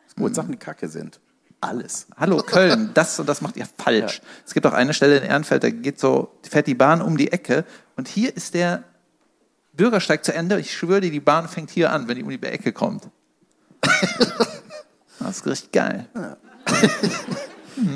Ist 0.08 0.16
gut, 0.16 0.34
Sachen, 0.36 0.52
die 0.52 0.58
kacke 0.58 0.88
sind. 0.88 1.20
Alles. 1.66 2.06
Hallo 2.16 2.38
Köln, 2.46 2.92
das 2.94 3.20
und 3.20 3.28
das 3.28 3.42
macht 3.42 3.58
ihr 3.58 3.66
falsch. 3.78 4.22
Es 4.46 4.54
gibt 4.54 4.68
auch 4.68 4.74
eine 4.74 4.94
Stelle 4.94 5.18
in 5.18 5.24
Ehrenfeld, 5.24 5.64
da 5.64 5.72
geht 5.72 6.00
so, 6.00 6.32
fährt 6.48 6.68
die 6.68 6.76
Bahn 6.76 7.02
um 7.02 7.18
die 7.18 7.32
Ecke 7.32 7.66
und 7.96 8.08
hier 8.08 8.36
ist 8.36 8.54
der 8.54 8.84
Bürgersteig 9.74 10.24
zu 10.24 10.32
Ende. 10.32 10.60
Ich 10.60 10.78
schwöre 10.78 11.02
dir, 11.02 11.10
die 11.10 11.20
Bahn 11.20 11.48
fängt 11.48 11.72
hier 11.72 11.92
an, 11.92 12.08
wenn 12.08 12.18
die 12.18 12.24
um 12.24 12.30
die 12.30 12.42
Ecke 12.44 12.72
kommt. 12.72 13.10
Das 15.18 15.38
ist 15.38 15.48
richtig 15.48 15.72
geil. 15.72 16.08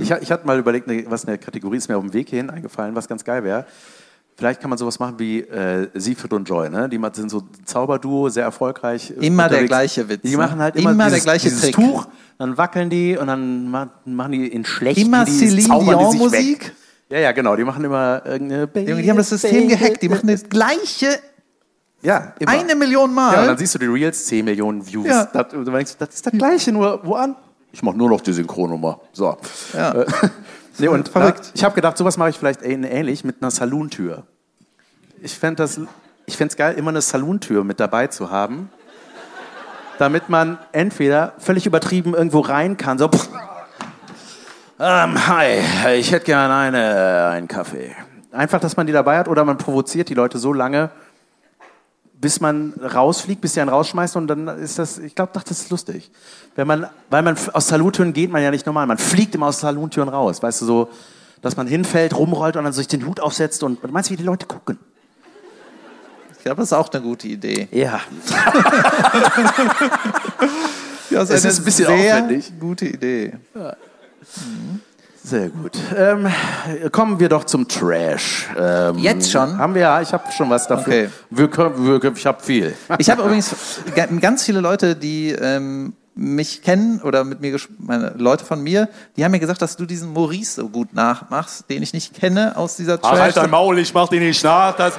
Ich, 0.01 0.11
ich 0.11 0.29
hatte 0.29 0.45
mal 0.45 0.59
überlegt, 0.59 0.87
ne, 0.87 1.05
was 1.07 1.25
eine 1.25 1.37
Kategorie 1.37 1.77
ist 1.77 1.87
mir 1.87 1.95
auf 1.95 2.03
dem 2.03 2.11
Weg 2.11 2.27
hin 2.29 2.49
eingefallen, 2.49 2.95
was 2.95 3.07
ganz 3.07 3.23
geil 3.23 3.45
wäre. 3.45 3.65
Vielleicht 4.39 4.61
kann 4.61 4.69
man 4.69 4.77
sowas 4.77 4.99
machen 4.99 5.15
wie 5.17 5.41
äh, 5.41 5.89
Siegfried 5.95 6.31
und 6.31 6.47
Joy, 6.47 6.69
ne? 6.69 6.87
Die 6.87 6.97
sind 7.11 7.29
so 7.29 7.43
Zauberduo, 7.65 8.29
sehr 8.29 8.45
erfolgreich. 8.45 9.11
äh, 9.11 9.25
Immer 9.25 9.49
der 9.49 9.57
unterwegs. 9.59 9.67
gleiche 9.67 10.07
Witz, 10.07 10.21
Die 10.21 10.31
ne? 10.31 10.37
machen 10.37 10.59
halt 10.61 10.77
immer, 10.77 10.91
Immer 10.91 11.03
der 11.03 11.11
dieses, 11.15 11.23
gleiche 11.25 11.49
dieses 11.49 11.61
Trick. 11.63 11.75
Tuch, 11.75 12.07
dann 12.37 12.57
wackeln 12.57 12.89
die 12.89 13.17
und 13.17 13.27
dann 13.27 13.69
ma- 13.69 13.89
machen 14.05 14.31
die 14.31 14.47
in 14.47 14.63
schlecht. 14.63 14.97
Immer 14.97 15.25
die, 15.25 15.31
Celine 15.31 15.61
sich 15.61 15.67
Dion-Musik? 15.67 16.61
weg. 16.67 16.73
Ja, 17.09 17.19
ja, 17.19 17.31
genau. 17.33 17.57
Die 17.57 17.65
machen 17.65 17.83
immer 17.83 18.21
irgendeine. 18.25 18.69
Junge, 18.87 19.01
die 19.01 19.09
haben 19.09 19.17
das 19.17 19.27
System 19.27 19.67
gehackt. 19.67 20.01
Die 20.01 20.07
machen 20.07 20.27
das 20.27 20.43
gleiche 20.47 21.19
Ja, 22.01 22.33
immer. 22.39 22.51
eine 22.51 22.75
Million 22.75 23.13
Mal. 23.13 23.33
Ja, 23.33 23.41
und 23.41 23.47
dann 23.47 23.57
siehst 23.57 23.75
du 23.75 23.79
die 23.79 23.87
Reels, 23.87 24.25
10 24.27 24.45
Millionen 24.45 24.87
Views. 24.87 25.05
Ja. 25.05 25.25
Das, 25.25 25.53
und 25.53 25.65
du 25.65 25.71
denkst, 25.71 25.97
das 25.99 26.15
ist 26.15 26.25
das 26.25 26.31
Gleiche, 26.31 26.71
nur 26.71 27.01
wo 27.03 27.15
an? 27.15 27.35
Ich 27.73 27.83
mache 27.83 27.97
nur 27.97 28.09
noch 28.09 28.21
die 28.21 28.31
Synchronnummer. 28.31 29.01
So. 29.11 29.35
Ja. 29.73 30.05
Äh, 30.79 30.83
nee, 30.83 30.87
und 30.87 31.09
Verrückt. 31.09 31.41
Na, 31.45 31.51
ich 31.55 31.63
habe 31.63 31.75
gedacht, 31.75 31.97
sowas 31.97 32.17
mache 32.17 32.29
ich 32.29 32.37
vielleicht 32.37 32.61
ähn- 32.61 32.85
ähnlich 32.87 33.23
mit 33.23 33.41
einer 33.41 33.51
Salontür. 33.51 34.23
Ich 35.21 35.37
fände 35.37 35.63
es 35.63 36.55
geil, 36.55 36.75
immer 36.75 36.89
eine 36.89 37.01
Salontür 37.01 37.63
mit 37.63 37.79
dabei 37.79 38.07
zu 38.07 38.31
haben, 38.31 38.69
damit 39.97 40.29
man 40.29 40.57
entweder 40.71 41.33
völlig 41.39 41.65
übertrieben 41.65 42.13
irgendwo 42.13 42.39
rein 42.39 42.77
kann, 42.77 42.97
so. 42.97 43.09
pff, 43.09 43.29
ähm, 44.79 45.27
hi, 45.27 45.59
ich 45.97 46.11
hätte 46.13 46.25
gerne 46.25 46.53
eine, 46.55 47.27
einen 47.31 47.47
Kaffee. 47.49 47.93
Einfach, 48.31 48.61
dass 48.61 48.77
man 48.77 48.87
die 48.87 48.93
dabei 48.93 49.17
hat 49.17 49.27
oder 49.27 49.43
man 49.43 49.57
provoziert 49.57 50.07
die 50.07 50.13
Leute 50.13 50.37
so 50.37 50.53
lange, 50.53 50.91
bis 52.21 52.41
man 52.41 52.73
rausfliegt, 52.73 53.39
bis 53.41 53.53
sie 53.53 53.61
einen 53.61 53.69
rausschmeißt 53.69 54.15
und 54.17 54.27
dann 54.27 54.47
ist 54.47 54.77
das, 54.77 54.97
ich 54.97 55.15
glaube, 55.15 55.31
das 55.33 55.49
ist 55.51 55.69
lustig. 55.69 56.11
Wenn 56.55 56.67
man, 56.67 56.87
weil 57.09 57.21
man 57.23 57.37
aus 57.53 57.67
Saluntüren 57.69 58.11
geht 58.13 58.29
man 58.31 58.41
ja 58.43 58.51
nicht 58.51 58.65
normal, 58.65 58.87
man 58.87 58.97
fliegt 58.97 59.35
immer 59.35 59.47
aus 59.47 59.59
Saluntüren 59.61 60.09
raus, 60.09 60.43
weißt 60.43 60.61
du, 60.61 60.65
so, 60.65 60.89
dass 61.41 61.55
man 61.55 61.67
hinfällt, 61.67 62.13
rumrollt 62.15 62.57
und 62.57 62.65
dann 62.65 62.73
sich 62.73 62.87
den 62.89 63.05
Hut 63.05 63.19
aufsetzt 63.21 63.63
und 63.63 63.81
du 63.83 63.87
meinst, 63.89 64.11
wie 64.11 64.17
die 64.17 64.23
Leute 64.23 64.45
gucken? 64.45 64.77
Ich 66.37 66.43
glaube, 66.43 66.57
das 66.61 66.69
ist 66.69 66.73
auch 66.73 66.89
eine 66.91 67.01
gute 67.01 67.27
Idee. 67.27 67.67
Ja. 67.71 67.99
Ja, 71.09 71.23
Es 71.23 71.43
ist 71.43 71.59
ein 71.59 71.65
bisschen 71.65 71.87
sehr 71.87 72.17
aufwendig. 72.17 72.51
gute 72.59 72.85
Idee. 72.85 73.33
Sehr 75.29 75.49
gut. 75.49 75.73
Ähm, 75.95 76.27
kommen 76.91 77.19
wir 77.19 77.29
doch 77.29 77.43
zum 77.43 77.67
Trash. 77.67 78.47
Ähm, 78.57 78.97
Jetzt 78.97 79.31
schon? 79.31 79.57
Haben 79.57 79.75
wir 79.75 79.81
ja, 79.81 80.01
ich 80.01 80.11
habe 80.11 80.23
schon 80.31 80.49
was 80.49 80.67
dafür. 80.67 80.93
Okay. 80.93 81.09
Wir, 81.29 81.47
können- 81.49 82.01
wir, 82.01 82.11
ich 82.15 82.25
habe 82.25 82.41
viel. 82.41 82.75
Ich 82.97 83.09
habe 83.09 83.21
übrigens 83.23 83.53
ga- 83.95 84.07
ganz 84.19 84.43
viele 84.43 84.59
Leute, 84.61 84.95
die 84.95 85.29
ähm, 85.31 85.93
mich 86.15 86.63
kennen 86.63 86.99
oder 87.03 87.23
mit 87.23 87.41
mir, 87.41 87.57
meine 87.77 88.13
Leute 88.17 88.43
von 88.43 88.61
mir, 88.61 88.89
die 89.15 89.23
haben 89.23 89.31
mir 89.31 89.39
gesagt, 89.39 89.61
dass 89.61 89.75
du 89.77 89.85
diesen 89.85 90.13
Maurice 90.13 90.61
so 90.61 90.69
gut 90.69 90.93
nachmachst, 90.93 91.69
den 91.69 91.83
ich 91.83 91.93
nicht 91.93 92.13
kenne 92.19 92.57
aus 92.57 92.75
dieser 92.75 92.97
Ach, 93.01 93.11
halt 93.11 93.37
dein 93.37 93.43
Trash. 93.43 93.51
Maul, 93.51 93.77
ich 93.79 93.93
mach 93.93 94.09
den 94.09 94.23
nicht 94.23 94.43
nach. 94.43 94.75
Das 94.75 94.93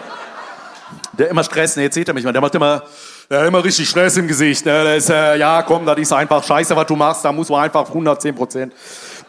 der 1.18 1.28
immer 1.28 1.44
Stress, 1.44 1.76
ne, 1.76 1.82
jetzt 1.84 1.94
sieht 1.94 2.08
er 2.08 2.14
mich 2.14 2.24
mal, 2.24 2.32
der 2.32 2.40
macht 2.40 2.54
immer, 2.54 2.82
der 3.28 3.40
hat 3.40 3.46
immer 3.48 3.62
richtig 3.62 3.88
Stress 3.88 4.16
im 4.16 4.26
Gesicht. 4.26 4.64
Ne? 4.64 4.84
Der 4.84 4.96
ist, 4.96 5.10
äh, 5.10 5.36
ja, 5.36 5.62
komm, 5.62 5.84
das 5.84 5.98
ist 5.98 6.12
einfach 6.12 6.42
scheiße, 6.42 6.74
was 6.74 6.86
du 6.86 6.96
machst, 6.96 7.24
da 7.24 7.32
muss 7.32 7.48
man 7.48 7.62
einfach 7.64 7.86
110 7.88 8.34
Prozent. 8.34 8.72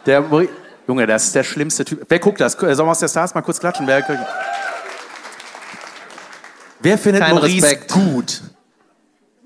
Der, 0.06 0.24
Junge, 0.88 1.06
das 1.06 1.24
ist 1.24 1.34
der 1.34 1.44
schlimmste 1.44 1.84
Typ. 1.84 2.04
Wer 2.08 2.18
guckt 2.18 2.40
das? 2.40 2.52
Sollen 2.52 2.76
wir 2.76 2.84
aus 2.84 2.98
der 2.98 3.08
Stars 3.08 3.34
mal 3.34 3.42
kurz 3.42 3.60
klatschen? 3.60 3.86
Wer, 3.86 4.04
wer 6.80 6.98
findet 6.98 7.22
Kein 7.22 7.34
Maurice 7.34 7.62
Respekt. 7.66 7.92
gut? 7.92 8.42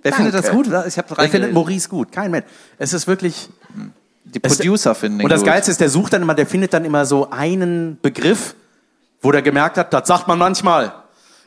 Wer 0.03 0.13
findet 0.13 0.35
das 0.35 0.47
Danke. 0.47 0.57
gut? 0.57 0.67
Ich 0.87 0.97
Wer 0.97 1.29
findet 1.29 1.53
Maurice 1.53 1.89
gut? 1.89 2.13
Kein 2.13 2.31
Mensch. 2.31 2.47
Es 2.79 2.93
ist 2.93 3.07
wirklich, 3.07 3.49
Die 4.25 4.41
Producer 4.41 4.95
finden 4.95 5.19
den 5.19 5.25
und 5.27 5.31
das 5.31 5.41
gut. 5.41 5.49
Geilste 5.49 5.71
ist, 5.71 5.81
der 5.81 5.91
sucht 5.91 6.13
dann 6.13 6.23
immer, 6.23 6.35
der 6.35 6.47
findet 6.47 6.73
dann 6.73 6.85
immer 6.85 7.05
so 7.05 7.29
einen 7.31 7.99
Begriff, 8.01 8.55
wo 9.21 9.33
der 9.33 9.43
gemerkt 9.43 9.77
hat, 9.79 9.93
das 9.93 10.07
sagt 10.09 10.29
man 10.29 10.39
manchmal. 10.39 10.93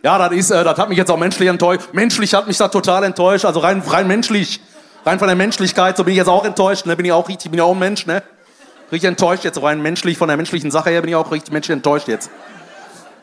Ja, 0.04 0.18
das 0.18 0.38
ist, 0.38 0.52
äh, 0.52 0.64
das 0.64 0.78
hat 0.78 0.90
mich 0.90 0.98
jetzt 0.98 1.10
auch 1.10 1.18
menschlich 1.18 1.50
enttäuscht. 1.50 1.90
Menschlich 1.94 2.34
hat 2.34 2.48
mich 2.48 2.58
das 2.58 2.72
total 2.72 3.04
enttäuscht. 3.04 3.46
Also 3.46 3.60
rein, 3.60 3.82
rein 3.86 4.08
menschlich, 4.08 4.62
rein 5.06 5.20
von 5.20 5.28
der 5.28 5.36
Menschlichkeit, 5.36 5.98
so 5.98 6.04
bin 6.04 6.12
ich 6.12 6.18
jetzt 6.18 6.30
auch 6.30 6.46
enttäuscht. 6.46 6.86
Ne? 6.86 6.96
Bin 6.96 7.06
ich 7.06 7.12
auch 7.12 7.28
richtig, 7.28 7.52
bin 7.52 7.58
ja 7.58 7.64
auch 7.66 7.74
ein 7.74 7.80
Mensch, 7.80 8.06
ne? 8.06 8.24
Richtig 8.92 9.08
enttäuscht 9.08 9.44
jetzt, 9.44 9.62
rein 9.62 9.82
menschlich, 9.82 10.18
von 10.18 10.28
der 10.28 10.38
menschlichen 10.38 10.72
Sache 10.72 10.90
her 10.90 11.02
bin 11.02 11.10
ich 11.10 11.16
auch 11.16 11.32
richtig 11.32 11.54
menschlich 11.54 11.76
enttäuscht 11.76 12.08
jetzt. 12.08 12.30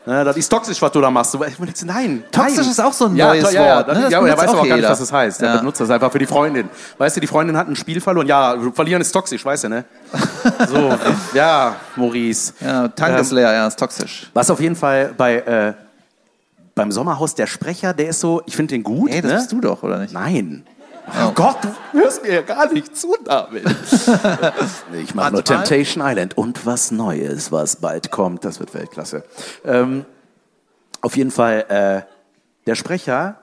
Ne, 0.07 0.23
das 0.23 0.37
ist 0.37 0.47
toxisch, 0.47 0.81
was 0.81 0.89
du 0.93 1.01
da 1.01 1.11
machst. 1.11 1.37
Nein, 1.83 2.23
Toxisch 2.31 2.57
nein. 2.59 2.69
ist 2.69 2.79
auch 2.79 2.93
so 2.93 3.07
ein 3.07 3.17
ja, 3.17 3.27
neues 3.27 3.51
ja, 3.51 3.61
ja, 3.61 3.75
Wort, 3.75 3.87
ne? 3.89 3.93
Das 4.03 4.11
ja, 4.11 4.17
aber 4.19 4.29
er 4.29 4.37
weiß 4.37 4.49
auch 4.51 4.59
auch 4.59 4.65
gar 4.65 4.77
nicht, 4.77 4.87
was 4.87 4.99
das 4.99 5.11
heißt. 5.11 5.41
Er 5.41 5.49
Ja. 5.49 5.57
benutzt 5.57 5.81
das 5.81 5.89
einfach 5.89 6.09
für 6.09 6.19
die 6.19 6.25
Freundin. 6.25 6.69
Weißt 6.97 7.17
du, 7.17 7.19
die 7.19 7.27
Freundin 7.27 7.57
hat 7.57 7.67
ein 7.67 7.75
Spiel 7.75 7.99
verloren. 7.99 8.25
Ja, 8.25 8.55
verlieren 8.73 9.01
ist 9.01 9.11
toxisch, 9.11 9.43
weißt 9.43 9.65
du, 9.65 9.69
ne? 9.69 9.83
So, 10.69 10.97
ja, 11.33 11.75
Maurice. 11.97 12.53
Ja, 12.61 12.87
Tank 12.87 13.15
Ähm, 13.15 13.21
ist 13.21 13.31
leer, 13.33 13.51
ja, 13.51 13.67
ist 13.67 13.77
toxisch. 13.77 14.29
Was 14.33 14.49
auf 14.49 14.61
jeden 14.61 14.77
Fall 14.77 15.13
bei, 15.17 15.39
äh, 15.39 15.73
beim 16.73 16.89
Sommerhaus 16.89 17.35
der 17.35 17.47
Sprecher, 17.47 17.93
der 17.93 18.07
ist 18.07 18.21
so, 18.21 18.41
ich 18.45 18.55
finde 18.55 18.75
den 18.75 18.83
gut. 18.83 19.11
Hey, 19.11 19.21
das 19.21 19.29
ne? 19.29 19.37
bist 19.39 19.51
du 19.51 19.59
doch, 19.59 19.83
oder 19.83 19.99
nicht? 19.99 20.13
Nein. 20.13 20.63
Oh 21.07 21.31
Gott, 21.33 21.57
du 21.63 21.99
hörst 21.99 22.23
mir 22.23 22.33
ja 22.33 22.41
gar 22.41 22.71
nicht 22.71 22.95
zu, 22.95 23.15
David. 23.23 23.63
ich 24.93 25.15
mache 25.15 25.33
nur. 25.33 25.43
Temptation 25.43 26.03
Island 26.05 26.37
und 26.37 26.65
was 26.65 26.91
Neues, 26.91 27.51
was 27.51 27.77
bald 27.77 28.11
kommt. 28.11 28.43
Das 28.43 28.59
wird 28.59 28.73
Weltklasse. 28.73 29.23
Ähm, 29.63 30.05
auf 31.01 31.15
jeden 31.15 31.31
Fall, 31.31 31.65
äh, 31.69 32.01
der 32.65 32.75
Sprecher, 32.75 33.39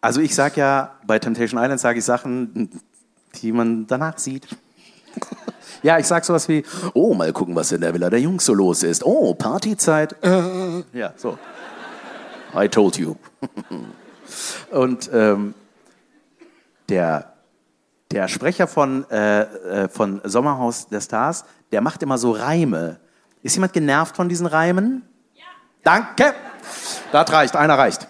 also 0.00 0.20
ich 0.20 0.34
sag 0.34 0.56
ja, 0.56 0.94
bei 1.06 1.18
Temptation 1.18 1.60
Island 1.60 1.80
sage 1.80 1.98
ich 1.98 2.04
Sachen, 2.04 2.70
die 3.40 3.52
man 3.52 3.86
danach 3.86 4.18
sieht. 4.18 4.46
Ja, 5.82 5.98
ich 5.98 6.06
sag 6.06 6.26
sowas 6.26 6.46
wie, 6.48 6.62
oh, 6.92 7.14
mal 7.14 7.32
gucken, 7.32 7.54
was 7.54 7.72
in 7.72 7.80
der 7.80 7.94
Villa 7.94 8.10
der 8.10 8.20
Jungs 8.20 8.44
so 8.44 8.52
los 8.52 8.82
ist. 8.82 9.02
Oh, 9.02 9.32
Partyzeit. 9.32 10.14
Äh, 10.22 10.82
ja, 10.92 11.14
so. 11.16 11.38
I 12.54 12.68
told 12.68 12.98
you. 12.98 13.14
Und 14.70 15.08
ähm, 15.10 15.54
der, 16.90 17.32
der 18.10 18.28
Sprecher 18.28 18.66
von, 18.66 19.08
äh, 19.10 19.42
äh, 19.42 19.88
von 19.88 20.20
Sommerhaus 20.24 20.88
der 20.88 21.00
Stars, 21.00 21.44
der 21.72 21.80
macht 21.80 22.02
immer 22.02 22.18
so 22.18 22.32
Reime. 22.32 22.98
Ist 23.42 23.54
jemand 23.54 23.72
genervt 23.72 24.16
von 24.16 24.28
diesen 24.28 24.46
Reimen? 24.46 25.08
Ja. 25.34 25.44
Danke. 25.82 26.34
Das 27.12 27.32
reicht, 27.32 27.56
einer 27.56 27.78
reicht. 27.78 28.06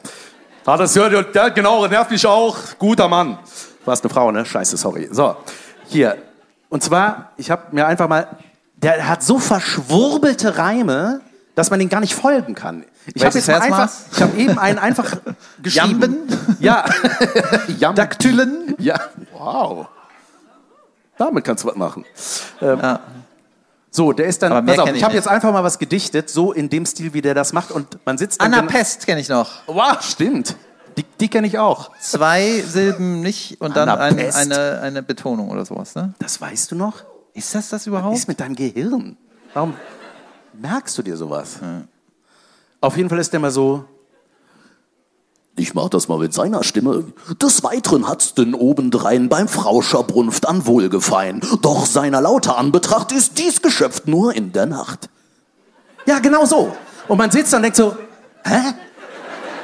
Ah, 0.66 0.76
das 0.76 0.94
hört, 0.94 1.34
der, 1.34 1.50
genau, 1.50 1.86
nervt 1.86 2.10
mich 2.10 2.24
auch. 2.26 2.56
Guter 2.78 3.08
Mann. 3.08 3.38
Du 3.80 3.86
warst 3.86 4.04
eine 4.04 4.12
Frau, 4.12 4.30
ne? 4.30 4.44
Scheiße, 4.44 4.76
sorry. 4.76 5.08
So, 5.10 5.36
hier. 5.86 6.16
Und 6.68 6.82
zwar, 6.82 7.32
ich 7.36 7.50
habe 7.50 7.62
mir 7.72 7.86
einfach 7.86 8.08
mal, 8.08 8.28
der 8.76 9.08
hat 9.08 9.22
so 9.22 9.38
verschwurbelte 9.38 10.58
Reime, 10.58 11.22
dass 11.60 11.70
man 11.70 11.78
den 11.78 11.88
gar 11.90 12.00
nicht 12.00 12.14
folgen 12.14 12.54
kann. 12.54 12.84
Ich 13.14 13.24
habe 13.24 13.36
jetzt 13.36 13.48
einfach, 13.50 13.90
ich 14.12 14.22
habe 14.22 14.36
eben 14.36 14.58
einen 14.58 14.78
einfach 14.78 15.16
geschrieben. 15.62 16.00
Jamben? 16.00 16.56
Ja. 16.58 16.84
Jamben. 17.78 17.96
Daktyllen? 17.96 18.74
Ja, 18.78 18.98
wow. 19.32 19.86
Damit 21.18 21.44
kannst 21.44 21.64
du 21.64 21.68
was 21.68 21.76
machen. 21.76 22.04
Ähm, 22.62 22.78
Ja. 22.80 23.00
So, 23.92 24.12
der 24.12 24.26
ist 24.26 24.40
dann, 24.40 24.64
pass 24.66 24.78
auf, 24.78 24.88
ich 24.88 24.96
ich 24.96 25.04
habe 25.04 25.14
jetzt 25.16 25.26
einfach 25.26 25.52
mal 25.52 25.64
was 25.64 25.78
gedichtet, 25.80 26.30
so 26.30 26.52
in 26.52 26.68
dem 26.70 26.86
Stil, 26.86 27.12
wie 27.12 27.20
der 27.22 27.34
das 27.34 27.52
macht 27.52 27.72
und 27.72 27.98
man 28.06 28.16
sitzt 28.18 28.40
dann... 28.40 28.54
Anna 28.54 28.62
Pest 28.66 29.04
kenne 29.04 29.20
ich 29.20 29.28
noch. 29.28 29.62
Wow, 29.66 30.00
stimmt. 30.00 30.54
Die, 30.96 31.04
die 31.20 31.28
kenne 31.28 31.48
ich 31.48 31.58
auch. 31.58 31.90
Zwei 32.00 32.62
Silben 32.64 33.20
nicht 33.20 33.60
und 33.60 33.76
dann 33.76 33.88
ein, 33.88 34.32
eine, 34.32 34.80
eine 34.80 35.02
Betonung 35.02 35.50
oder 35.50 35.64
sowas, 35.64 35.96
ne? 35.96 36.14
Das 36.20 36.40
weißt 36.40 36.70
du 36.70 36.76
noch? 36.76 37.02
Ist 37.34 37.52
das 37.54 37.68
das 37.68 37.82
Was 37.82 37.86
überhaupt? 37.88 38.16
ist 38.16 38.28
mit 38.28 38.38
deinem 38.38 38.54
Gehirn? 38.54 39.16
Warum 39.54 39.74
merkst 40.54 40.96
du 40.98 41.02
dir 41.02 41.16
sowas? 41.16 41.58
Auf 42.80 42.96
jeden 42.96 43.08
Fall 43.08 43.18
ist 43.18 43.32
der 43.32 43.40
mal 43.40 43.50
so... 43.50 43.84
Ich 45.56 45.74
mach 45.74 45.90
das 45.90 46.08
mal 46.08 46.18
mit 46.18 46.32
seiner 46.32 46.64
Stimme. 46.64 47.04
Des 47.42 47.62
Weiteren 47.62 48.08
hat's 48.08 48.32
denn 48.34 48.54
obendrein 48.54 49.28
beim 49.28 49.46
Frauscherbrunft 49.46 50.48
an 50.48 50.64
Wohlgefallen. 50.64 51.42
Doch 51.60 51.84
seiner 51.84 52.22
lauter 52.22 52.56
Anbetracht 52.56 53.12
ist 53.12 53.36
dies 53.36 53.60
Geschöpf 53.60 54.06
nur 54.06 54.34
in 54.34 54.52
der 54.52 54.64
Nacht. 54.64 55.10
Ja, 56.06 56.18
genau 56.18 56.46
so. 56.46 56.74
Und 57.08 57.18
man 57.18 57.30
sitzt 57.30 57.52
dann 57.52 57.58
und 57.58 57.62
denkt 57.64 57.76
so, 57.76 57.94
hä? 58.44 58.72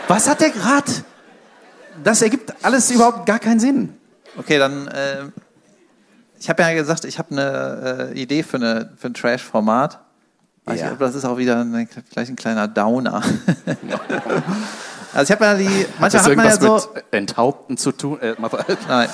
Was 0.08 0.28
hat 0.28 0.42
der 0.42 0.50
gerade? 0.50 0.92
Das 2.04 2.20
ergibt 2.20 2.52
alles 2.62 2.90
überhaupt 2.90 3.24
gar 3.24 3.38
keinen 3.38 3.60
Sinn. 3.60 3.96
Okay, 4.36 4.58
dann. 4.58 4.88
Äh, 4.88 5.30
ich 6.38 6.50
habe 6.50 6.62
ja 6.62 6.74
gesagt, 6.74 7.06
ich 7.06 7.18
habe 7.18 7.30
eine 7.30 8.10
äh, 8.12 8.20
Idee 8.20 8.42
für, 8.42 8.58
eine, 8.58 8.92
für 8.98 9.06
ein 9.06 9.14
Trash-Format. 9.14 9.98
Weiß 10.66 10.80
Ja. 10.80 10.86
nicht, 10.86 10.92
ob 10.94 10.98
das 10.98 11.14
ist 11.14 11.24
auch 11.24 11.38
wieder 11.38 11.60
eine, 11.60 11.86
vielleicht 12.10 12.30
ein 12.30 12.36
kleiner 12.36 12.66
Downer. 12.66 13.22
also 15.14 15.22
ich 15.22 15.30
habe 15.30 15.44
ja 15.44 15.54
die. 15.54 15.86
Manchmal 15.98 16.10
das 16.10 16.24
hat 16.24 16.36
man 16.36 16.44
ja 16.46 16.52
irgendwas 16.52 16.82
so. 16.84 16.90
mit 16.94 17.04
Enthaupten 17.12 17.76
zu 17.76 17.92
tun? 17.92 18.20
Äh, 18.20 18.34
mal- 18.38 18.50
Nein. 18.88 19.08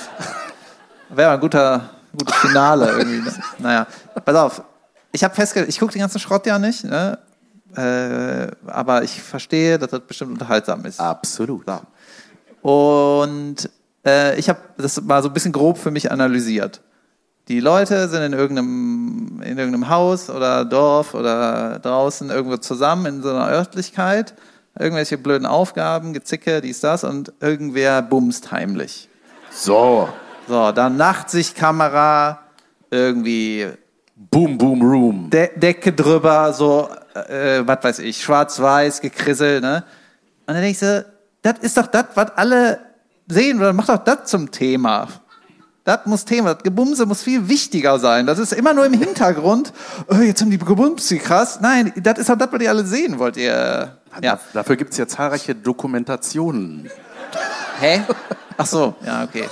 Wäre 1.09 1.31
ein 1.31 1.39
guter, 1.39 1.91
gutes 2.17 2.35
Finale 2.37 2.89
irgendwie. 2.97 3.19
Ne? 3.21 3.33
Naja, 3.59 3.87
pass 4.25 4.35
auf. 4.35 4.63
Ich 5.11 5.23
habe 5.23 5.35
festgestellt, 5.35 5.69
ich 5.69 5.79
gucke 5.79 5.93
den 5.93 6.01
ganzen 6.01 6.19
Schrott 6.19 6.45
ja 6.47 6.57
nicht, 6.57 6.85
ne? 6.85 7.19
äh, 7.75 8.47
aber 8.65 9.03
ich 9.03 9.21
verstehe, 9.21 9.77
dass 9.77 9.91
das 9.91 10.01
bestimmt 10.01 10.31
unterhaltsam 10.31 10.83
ist. 10.85 10.99
Absolut. 10.99 11.65
Und 12.63 13.69
äh, 14.05 14.35
ich 14.39 14.49
habe 14.49 14.59
das 14.77 14.99
mal 15.01 15.21
so 15.21 15.29
ein 15.29 15.33
bisschen 15.33 15.51
grob 15.51 15.77
für 15.77 15.91
mich 15.91 16.11
analysiert. 16.11 16.81
Die 17.49 17.59
Leute 17.59 18.07
sind 18.07 18.21
in 18.21 18.33
irgendeinem, 18.33 19.41
in 19.43 19.57
irgendeinem 19.57 19.89
Haus 19.89 20.29
oder 20.29 20.63
Dorf 20.63 21.13
oder 21.13 21.79
draußen 21.79 22.29
irgendwo 22.29 22.57
zusammen 22.57 23.05
in 23.05 23.21
so 23.21 23.29
einer 23.29 23.49
Örtlichkeit, 23.49 24.33
irgendwelche 24.79 25.17
blöden 25.17 25.45
Aufgaben, 25.45 26.13
Gezicke, 26.13 26.61
dies, 26.61 26.79
das 26.79 27.03
und 27.03 27.33
irgendwer 27.41 28.01
bumst 28.01 28.51
heimlich. 28.51 29.09
So. 29.51 30.07
So, 30.47 30.71
dann 30.71 30.97
Nachtsichtkamera, 30.97 32.39
irgendwie 32.89 33.67
Boom, 34.15 34.57
boom, 34.57 34.81
room. 34.81 35.29
De 35.29 35.49
Decke 35.57 35.91
drüber, 35.91 36.53
so, 36.53 36.87
äh, 37.13 37.61
was 37.65 37.83
weiß 37.83 37.99
ich, 37.99 38.21
schwarz-weiß, 38.21 39.01
gekrissel, 39.01 39.59
ne? 39.59 39.83
Und 40.45 40.53
dann 40.53 40.61
denkst 40.61 40.79
du, 40.79 41.05
das 41.41 41.59
ist 41.59 41.77
doch 41.77 41.87
das, 41.87 42.05
was 42.13 42.31
alle 42.35 42.79
sehen, 43.27 43.57
oder 43.59 43.73
mach 43.73 43.87
doch 43.87 43.97
das 43.97 44.25
zum 44.25 44.51
Thema. 44.51 45.07
Das 45.85 46.05
muss 46.05 46.23
Thema, 46.23 46.53
das 46.53 46.63
Gebumse 46.63 47.05
muss 47.05 47.23
viel 47.23 47.49
wichtiger 47.49 47.99
sein. 47.99 48.25
Das 48.25 48.39
ist 48.39 48.53
immer 48.53 48.73
nur 48.73 48.85
im 48.85 48.93
Hintergrund. 48.93 49.73
Oh, 50.07 50.15
jetzt 50.15 50.41
haben 50.41 50.49
die 50.49 50.57
gebumst, 50.57 51.11
wie 51.11 51.17
krass. 51.17 51.59
Nein, 51.61 51.91
das 51.97 52.19
ist 52.19 52.29
doch 52.29 52.37
das, 52.37 52.47
was 52.53 52.61
ihr 52.61 52.69
alle 52.69 52.85
sehen 52.85 53.19
wollt, 53.19 53.35
ihr. 53.35 53.97
Ja. 54.21 54.39
Dafür 54.53 54.77
gibt 54.77 54.91
es 54.93 54.97
ja 54.97 55.07
zahlreiche 55.07 55.55
Dokumentationen. 55.55 56.89
Hä? 57.81 58.01
Ach 58.57 58.65
so, 58.65 58.95
ja, 59.05 59.23
okay. 59.25 59.49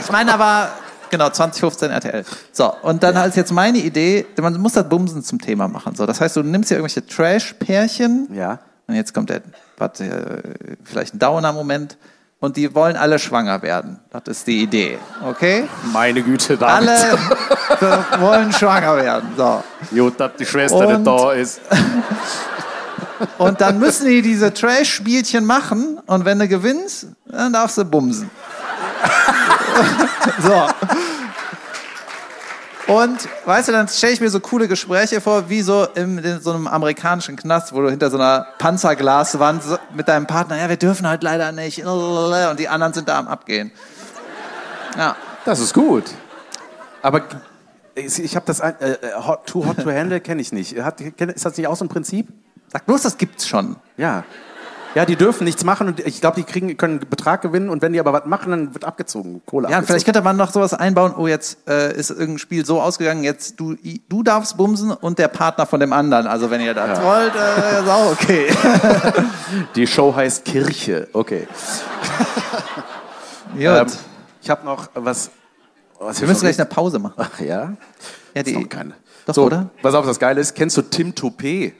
Ich 0.00 0.10
meine 0.10 0.34
aber, 0.34 0.70
genau, 1.10 1.30
2015 1.30 1.90
RTL. 1.90 2.24
So, 2.50 2.72
und 2.82 3.02
dann 3.04 3.14
ist 3.28 3.36
jetzt 3.36 3.52
meine 3.52 3.78
Idee, 3.78 4.26
man 4.40 4.58
muss 4.60 4.72
das 4.72 4.88
Bumsen 4.88 5.22
zum 5.22 5.38
Thema 5.40 5.68
machen. 5.68 5.94
So, 5.94 6.04
das 6.04 6.20
heißt, 6.20 6.34
du 6.36 6.42
nimmst 6.42 6.70
hier 6.70 6.78
irgendwelche 6.78 7.06
Trash-Pärchen 7.06 8.28
Ja. 8.34 8.58
und 8.88 8.94
jetzt 8.96 9.14
kommt 9.14 9.30
der, 9.30 9.42
warte, 9.78 10.04
äh, 10.04 10.76
vielleicht 10.82 11.14
ein 11.14 11.18
Downer-Moment 11.20 11.96
und 12.40 12.56
die 12.56 12.74
wollen 12.74 12.96
alle 12.96 13.18
schwanger 13.18 13.62
werden. 13.62 14.00
Das 14.10 14.22
ist 14.26 14.46
die 14.46 14.62
Idee, 14.62 14.98
okay? 15.24 15.68
Meine 15.92 16.22
Güte, 16.22 16.56
David. 16.56 16.88
Alle 16.88 17.18
wollen 18.18 18.52
schwanger 18.52 18.96
werden. 18.96 19.30
So. 19.36 19.62
Gut, 19.90 20.18
dass 20.18 20.32
die 20.38 20.46
Schwester 20.46 20.78
Und- 20.78 20.88
nicht 20.88 21.06
da 21.06 21.32
ist. 21.32 21.60
Und 23.36 23.60
dann 23.60 23.78
müssen 23.78 24.06
die 24.08 24.22
diese 24.22 24.52
Trash-Spielchen 24.52 25.44
machen 25.44 25.98
und 26.06 26.24
wenn 26.24 26.38
du 26.38 26.48
gewinnst, 26.48 27.08
dann 27.26 27.52
darfst 27.52 27.76
du 27.76 27.84
bumsen. 27.84 28.30
so. 30.42 30.66
Und 32.90 33.28
weißt 33.44 33.68
du, 33.68 33.72
dann 33.72 33.86
stelle 33.88 34.12
ich 34.14 34.20
mir 34.20 34.30
so 34.30 34.40
coole 34.40 34.66
Gespräche 34.66 35.20
vor, 35.20 35.48
wie 35.48 35.62
so 35.62 35.86
im, 35.94 36.18
in 36.18 36.40
so 36.40 36.50
einem 36.52 36.66
amerikanischen 36.66 37.36
Knast, 37.36 37.72
wo 37.72 37.80
du 37.82 37.88
hinter 37.90 38.10
so 38.10 38.16
einer 38.16 38.46
Panzerglaswand 38.58 39.62
so 39.62 39.78
mit 39.94 40.08
deinem 40.08 40.26
Partner, 40.26 40.56
ja, 40.58 40.68
wir 40.68 40.76
dürfen 40.76 41.06
halt 41.06 41.22
leider 41.22 41.52
nicht, 41.52 41.84
und 41.84 42.58
die 42.58 42.68
anderen 42.68 42.92
sind 42.92 43.08
da 43.08 43.18
am 43.18 43.28
Abgehen. 43.28 43.70
Ja. 44.98 45.14
Das 45.44 45.60
ist 45.60 45.72
gut. 45.72 46.04
Aber 47.02 47.22
ich 47.94 48.34
habe 48.36 48.44
das, 48.46 48.60
ein- 48.60 48.78
äh, 48.80 48.96
hot, 49.24 49.46
Too 49.46 49.64
Hot 49.66 49.78
to 49.82 49.90
Handle 49.90 50.20
kenne 50.20 50.40
ich 50.42 50.52
nicht. 50.52 50.78
Hat, 50.82 51.00
ist 51.00 51.44
das 51.44 51.56
nicht 51.56 51.66
auch 51.66 51.76
so 51.76 51.84
ein 51.84 51.88
Prinzip? 51.88 52.28
Sag 52.72 52.86
bloß, 52.86 53.02
das 53.02 53.16
gibt's 53.18 53.46
schon. 53.48 53.76
Ja. 53.96 54.24
Ja, 54.96 55.06
die 55.06 55.14
dürfen 55.14 55.44
nichts 55.44 55.62
machen 55.64 55.86
und 55.86 56.00
ich 56.00 56.20
glaube, 56.20 56.34
die 56.36 56.42
kriegen, 56.42 56.76
können 56.76 56.98
einen 56.98 57.08
Betrag 57.08 57.42
gewinnen 57.42 57.68
und 57.68 57.80
wenn 57.80 57.92
die 57.92 58.00
aber 58.00 58.12
was 58.12 58.24
machen, 58.24 58.50
dann 58.50 58.74
wird 58.74 58.84
abgezogen. 58.84 59.40
Kohle 59.46 59.68
Ja, 59.68 59.76
abgezogen. 59.76 59.86
vielleicht 59.86 60.04
könnte 60.06 60.22
man 60.22 60.36
noch 60.36 60.50
sowas 60.50 60.74
einbauen, 60.74 61.14
oh, 61.16 61.28
jetzt 61.28 61.58
äh, 61.68 61.94
ist 61.96 62.10
irgendein 62.10 62.38
Spiel 62.38 62.66
so 62.66 62.80
ausgegangen, 62.82 63.22
jetzt 63.22 63.60
du, 63.60 63.76
du 64.08 64.22
darfst 64.24 64.56
bumsen 64.56 64.90
und 64.90 65.20
der 65.20 65.28
Partner 65.28 65.66
von 65.66 65.78
dem 65.78 65.92
anderen. 65.92 66.26
Also 66.26 66.50
wenn 66.50 66.60
ihr 66.60 66.74
das 66.74 66.98
Ja. 66.98 67.04
wollt, 67.04 67.32
äh, 67.36 67.82
ist 67.82 67.88
auch 67.88 68.10
okay. 68.12 68.46
Die 69.76 69.86
Show 69.86 70.12
heißt 70.14 70.44
Kirche. 70.44 71.06
Okay. 71.12 71.46
Gut. 73.54 73.62
Ähm, 73.62 73.86
ich 74.42 74.50
habe 74.50 74.64
noch 74.64 74.88
was. 74.94 75.30
was 75.98 76.20
wir 76.20 76.28
müssen 76.28 76.40
gleich 76.40 76.58
eine 76.58 76.66
Pause 76.68 76.98
machen. 76.98 77.14
Ach 77.16 77.40
ja? 77.40 77.72
Ja, 78.34 78.34
Ist 78.34 78.46
die, 78.46 78.56
noch 78.56 78.68
keine. 78.68 78.94
Doch, 79.26 79.34
so, 79.34 79.44
oder? 79.44 79.68
Pass 79.82 79.94
auf, 79.94 80.06
das 80.06 80.18
Geile 80.18 80.40
ist, 80.40 80.54
kennst 80.54 80.76
du 80.76 80.82
Tim 80.82 81.12
Toupé? 81.12 81.72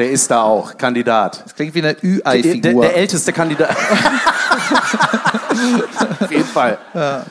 Der 0.00 0.10
ist 0.10 0.30
da 0.30 0.40
auch, 0.44 0.78
Kandidat. 0.78 1.42
das 1.44 1.54
klingt 1.54 1.74
wie 1.74 1.80
eine 1.80 1.92
Der, 1.92 2.02
Ü-Ei-Figur. 2.02 2.80
der 2.80 2.96
älteste 2.96 3.34
Kandidat. 3.34 3.68
Auf 6.20 6.30
jeden 6.30 6.46
Fall. 6.46 6.78
Ja. 6.94 7.26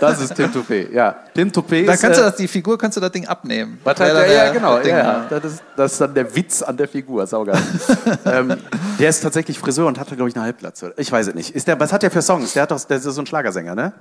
das 0.00 0.20
ist 0.20 0.34
Tim 0.34 0.50
Toupé. 0.50 0.90
Ja, 0.92 1.14
Tim 1.32 1.50
Toupé 1.52 1.86
Da 1.86 1.92
ist. 1.92 2.00
kannst 2.00 2.18
du 2.18 2.22
äh, 2.22 2.26
das, 2.26 2.34
die 2.34 2.48
Figur 2.48 2.76
kannst 2.76 2.96
du 2.96 3.00
das 3.00 3.12
Ding 3.12 3.28
abnehmen. 3.28 3.78
was 3.84 3.96
Wäre 4.00 4.10
hat 4.10 4.16
der, 4.26 4.32
ja, 4.32 4.42
der- 4.46 4.52
genau. 4.54 4.78
das 4.78 4.86
ja, 4.88 4.98
ja. 4.98 5.26
Das, 5.30 5.44
ist, 5.44 5.62
das 5.76 5.92
ist 5.92 6.00
dann 6.00 6.14
der 6.14 6.34
Witz 6.34 6.62
an 6.62 6.76
der 6.76 6.88
Figur. 6.88 7.24
Saugeil. 7.28 7.62
ähm, 8.24 8.56
der 8.98 9.08
ist 9.10 9.20
tatsächlich 9.20 9.56
Friseur 9.60 9.86
und 9.86 10.00
hatte, 10.00 10.16
glaube 10.16 10.30
ich, 10.30 10.34
eine 10.34 10.44
Halbglatze. 10.46 10.94
Ich 10.96 11.12
weiß 11.12 11.28
es 11.28 11.34
nicht. 11.36 11.54
Ist 11.54 11.68
der, 11.68 11.78
was 11.78 11.92
hat 11.92 12.02
der 12.02 12.10
für 12.10 12.22
Songs? 12.22 12.54
Der, 12.54 12.64
hat 12.64 12.72
doch, 12.72 12.80
der 12.82 12.96
ist 12.96 13.04
so 13.04 13.20
ein 13.22 13.26
Schlagersänger, 13.26 13.76
ne? 13.76 13.92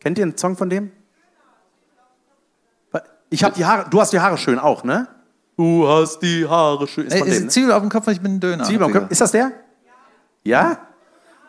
Kennt 0.00 0.16
ihr 0.16 0.24
einen 0.24 0.38
Song 0.38 0.56
von 0.56 0.70
dem? 0.70 0.92
Ich 3.28 3.44
habe 3.44 3.54
die 3.54 3.66
Haare. 3.66 3.84
Du 3.90 4.00
hast 4.00 4.14
die 4.14 4.20
Haare 4.20 4.38
schön 4.38 4.58
auch, 4.58 4.82
ne? 4.82 5.08
Du 5.56 5.88
hast 5.88 6.20
die 6.20 6.46
Haare 6.46 6.86
schön. 6.86 7.06
Ist 7.06 7.14
Ey, 7.14 7.18
von 7.20 7.28
ist 7.28 7.34
denen, 7.34 7.44
ne? 7.46 7.50
Zwiebel 7.50 7.72
auf 7.72 7.80
dem 7.80 7.88
Kopf, 7.88 8.08
ich 8.08 8.20
bin 8.20 8.34
ein 8.34 8.40
Döner. 8.40 8.64
Zwiebel 8.64 8.84
am 8.84 8.88
Digga. 8.92 9.00
Kopf. 9.00 9.10
Ist 9.12 9.20
das 9.22 9.32
der? 9.32 9.52
Ja? 10.44 10.78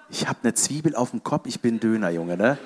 Ich 0.10 0.28
habe 0.28 0.39
eine 0.43 0.53
Zwiebel 0.53 0.95
auf 0.95 1.12
dem 1.12 1.24
Kopf, 1.24 1.45
ich 1.45 1.60
bin 1.60 1.80
Döner, 1.80 2.10
Junge, 2.10 2.38
ne? 2.38 2.58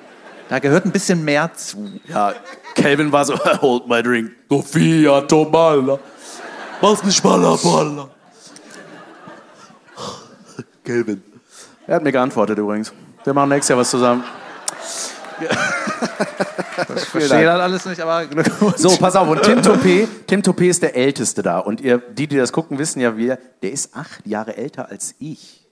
Da 0.50 0.60
gehört 0.60 0.86
ein 0.86 0.92
bisschen 0.92 1.24
mehr 1.24 1.52
zu. 1.54 1.89
Ja, 2.08 2.34
Calvin 2.76 3.12
war 3.12 3.26
so, 3.26 3.34
hold 3.62 3.88
my 3.88 4.04
drink. 4.04 4.32
Sofia 4.50 5.22
Tomala. 5.22 5.98
Mach's 6.82 7.04
nicht 7.04 7.24
Balla 7.24 7.56
Balla. 7.56 8.10
Calvin. 10.84 11.24
Er 11.88 11.96
hat 11.96 12.04
mir 12.04 12.12
geantwortet 12.12 12.58
übrigens. 12.58 12.94
Wir 13.24 13.34
machen 13.34 13.50
nächstes 13.50 13.70
Jahr 13.70 13.80
was 13.80 13.89
zusammen. 13.89 14.24
Ich 16.96 17.04
verstehe 17.04 17.46
das 17.46 17.60
alles 17.60 17.86
nicht, 17.86 18.02
aber 18.02 18.26
Glückwunsch. 18.26 18.78
So, 18.78 18.96
pass 18.98 19.16
auf. 19.16 19.28
Und 19.28 19.44
Tim 19.44 19.60
Topé, 19.60 20.08
Tim 20.28 20.42
Topé 20.42 20.70
ist 20.70 20.82
der 20.82 20.96
Älteste 20.96 21.42
da. 21.42 21.60
Und 21.60 21.82
ihr, 21.82 21.98
die, 22.00 22.28
die 22.28 22.38
das 22.38 22.52
gucken, 22.52 22.80
wissen 22.80 23.00
ja, 23.02 23.16
wir, 23.18 23.38
der 23.62 23.72
ist 23.72 23.96
acht 23.96 24.26
Jahre 24.26 24.58
älter 24.58 24.89
als 24.89 25.16
ich. 25.20 25.68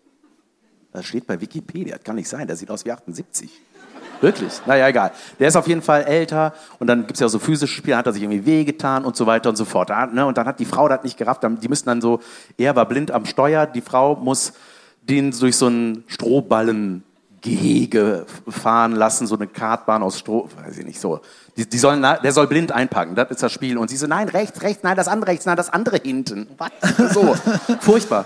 Das 0.92 1.06
steht 1.06 1.28
bei 1.28 1.40
Wikipedia. 1.40 1.96
Das 1.96 2.04
kann 2.04 2.16
nicht 2.16 2.30
sein. 2.30 2.48
Der 2.48 2.56
sieht 2.56 2.70
aus 2.70 2.86
wie 2.86 2.92
78. 2.92 3.50
Wirklich? 4.22 4.62
Naja, 4.66 4.88
egal. 4.88 5.12
Der 5.40 5.48
ist 5.48 5.56
auf 5.56 5.68
jeden 5.68 5.82
Fall 5.82 6.04
älter 6.04 6.54
und 6.80 6.88
dann 6.88 7.02
gibt 7.02 7.14
es 7.14 7.20
ja 7.22 7.30
so 7.30 7.40
physische 7.40 7.74
Spiele, 7.74 7.96
hat 7.96 8.06
er 8.06 8.12
sich 8.12 8.22
irgendwie 8.22 8.46
wehgetan 8.46 9.06
und 9.06 9.16
so 9.16 9.26
weiter 9.26 9.50
und 9.50 9.56
so 9.56 9.64
fort. 9.64 9.90
Da, 9.90 10.08
ne? 10.08 10.26
Und 10.26 10.38
dann 10.38 10.46
hat 10.46 10.60
die 10.60 10.66
Frau 10.66 10.90
das 10.90 11.04
nicht 11.04 11.18
gerafft. 11.18 11.44
Die 11.44 11.68
müssen 11.70 11.86
dann 11.86 12.02
so, 12.02 12.20
er 12.58 12.76
war 12.76 12.86
blind 12.86 13.12
am 13.12 13.26
Steuer, 13.26 13.66
die 13.66 13.82
Frau 13.82 14.16
muss 14.16 14.54
den 15.02 15.32
durch 15.32 15.56
so 15.56 15.68
ein 15.68 16.04
Strohballengehege 17.40 18.26
fahren 18.48 18.94
lassen, 18.94 19.28
so 19.28 19.36
eine 19.36 19.48
Kartbahn 19.48 20.04
aus 20.04 20.20
Stroh, 20.20 20.50
weiß 20.64 20.78
ich 20.78 20.86
nicht, 20.86 21.00
so. 21.00 21.22
Die, 21.58 21.68
die 21.68 21.78
sollen, 21.78 22.02
der 22.02 22.32
soll 22.32 22.48
blind 22.48 22.72
einpacken, 22.72 23.16
das 23.16 23.32
ist 23.32 23.44
das 23.44 23.52
Spiel. 23.52 23.78
Und 23.78 23.90
sie 23.90 23.98
so, 23.98 24.08
nein, 24.08 24.30
rechts, 24.30 24.62
rechts, 24.62 24.84
nein, 24.84 24.96
das 24.96 25.08
andere 25.08 25.32
rechts, 25.32 25.46
nein, 25.46 25.58
das 25.58 25.70
andere 25.70 25.98
hinten. 25.98 26.48
Was? 26.58 26.70
So, 27.14 27.36
furchtbar. 27.80 28.26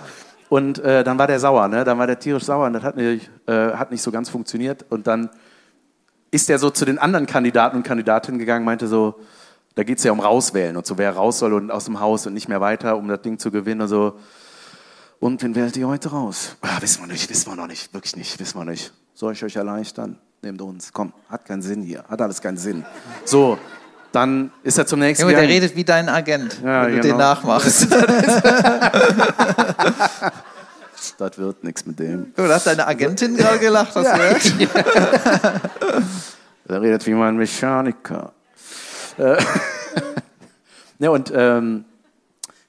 Und 0.50 0.80
äh, 0.80 1.04
dann 1.04 1.18
war 1.18 1.28
der 1.28 1.40
sauer, 1.40 1.68
ne? 1.68 1.84
Dann 1.84 1.98
war 1.98 2.06
der 2.06 2.20
tierisch 2.20 2.44
sauer 2.44 2.68
und 2.68 2.74
das 2.74 2.84
hat 2.84 2.96
nicht, 2.96 3.30
äh, 3.48 3.72
hat 3.72 3.92
nicht 3.92 4.02
so 4.02 4.12
ganz 4.12 4.30
funktioniert. 4.30 4.86
Und 4.90 5.08
dann 5.08 5.30
ist 6.32 6.50
er 6.50 6.60
so 6.60 6.70
zu 6.70 6.86
den 6.86 7.00
anderen 7.00 7.26
Kandidaten 7.26 7.78
und 7.78 7.84
Kandidatinnen 7.84 8.40
gegangen, 8.40 8.66
meinte 8.66 8.88
so, 8.88 9.20
da 9.76 9.84
geht 9.84 9.98
es 9.98 10.04
ja 10.04 10.12
um 10.12 10.20
rauswählen 10.20 10.78
und 10.78 10.86
so, 10.86 10.98
wer 10.98 11.16
raus 11.16 11.40
soll 11.40 11.54
und 11.54 11.72
aus 11.72 11.86
dem 11.86 12.00
Haus 12.00 12.28
und 12.28 12.34
nicht 12.34 12.50
mehr 12.50 12.62
weiter, 12.62 12.98
um 12.98 13.08
das 13.08 13.22
Ding 13.22 13.40
zu 13.40 13.50
gewinnen 13.50 13.82
und 13.82 13.88
so. 13.88 14.20
Und 15.20 15.42
wen 15.42 15.56
wählt 15.56 15.78
ihr 15.78 15.88
heute 15.88 16.10
raus? 16.10 16.58
Ah, 16.62 16.82
wissen 16.82 17.02
wir 17.02 17.08
nicht, 17.08 17.30
wissen 17.30 17.50
wir 17.50 17.56
noch 17.56 17.68
nicht, 17.68 17.94
wirklich 17.94 18.16
nicht, 18.16 18.40
wissen 18.40 18.60
wir 18.60 18.66
nicht. 18.66 18.94
Soll 19.24 19.32
ich 19.32 19.42
euch 19.46 19.56
erleichtern? 19.56 20.18
Nehmt 20.42 20.62
uns, 20.62 20.92
komm, 20.92 21.14
hat 21.30 21.46
keinen 21.46 21.62
Sinn 21.62 21.82
hier, 21.82 22.04
hat 22.10 22.22
alles 22.22 22.42
keinen 22.42 22.58
Sinn. 22.58 22.86
So, 23.24 23.58
dann 24.12 24.52
ist 24.64 24.78
er 24.78 24.86
zum 24.86 25.00
nächsten 25.00 25.24
Junge, 25.24 25.40
der 25.40 25.48
redet 25.48 25.78
wie 25.78 25.86
dein 25.86 26.10
Agent, 26.10 26.60
Ja, 26.62 26.88
wenn 26.88 26.96
du 26.98 27.02
genau. 27.04 27.14
den 27.14 27.18
nachmachst. 27.20 27.88
Das 31.18 31.38
wird 31.38 31.64
nichts 31.64 31.86
mit 31.86 32.00
dem. 32.00 32.34
Du 32.36 32.44
hast 32.50 32.68
deine 32.68 32.86
Agentin 32.86 33.38
gerade 33.38 33.60
gelacht, 33.60 33.96
hast 33.96 34.08
du 34.08 34.12
gehört? 34.12 34.54
Er 36.68 36.82
redet 36.82 37.08
wie 37.08 37.14
mein 37.14 37.38
Mechaniker. 37.38 38.34
Äh, 39.18 39.42
ja, 41.00 41.10
und 41.12 41.32
ähm, 41.34 41.86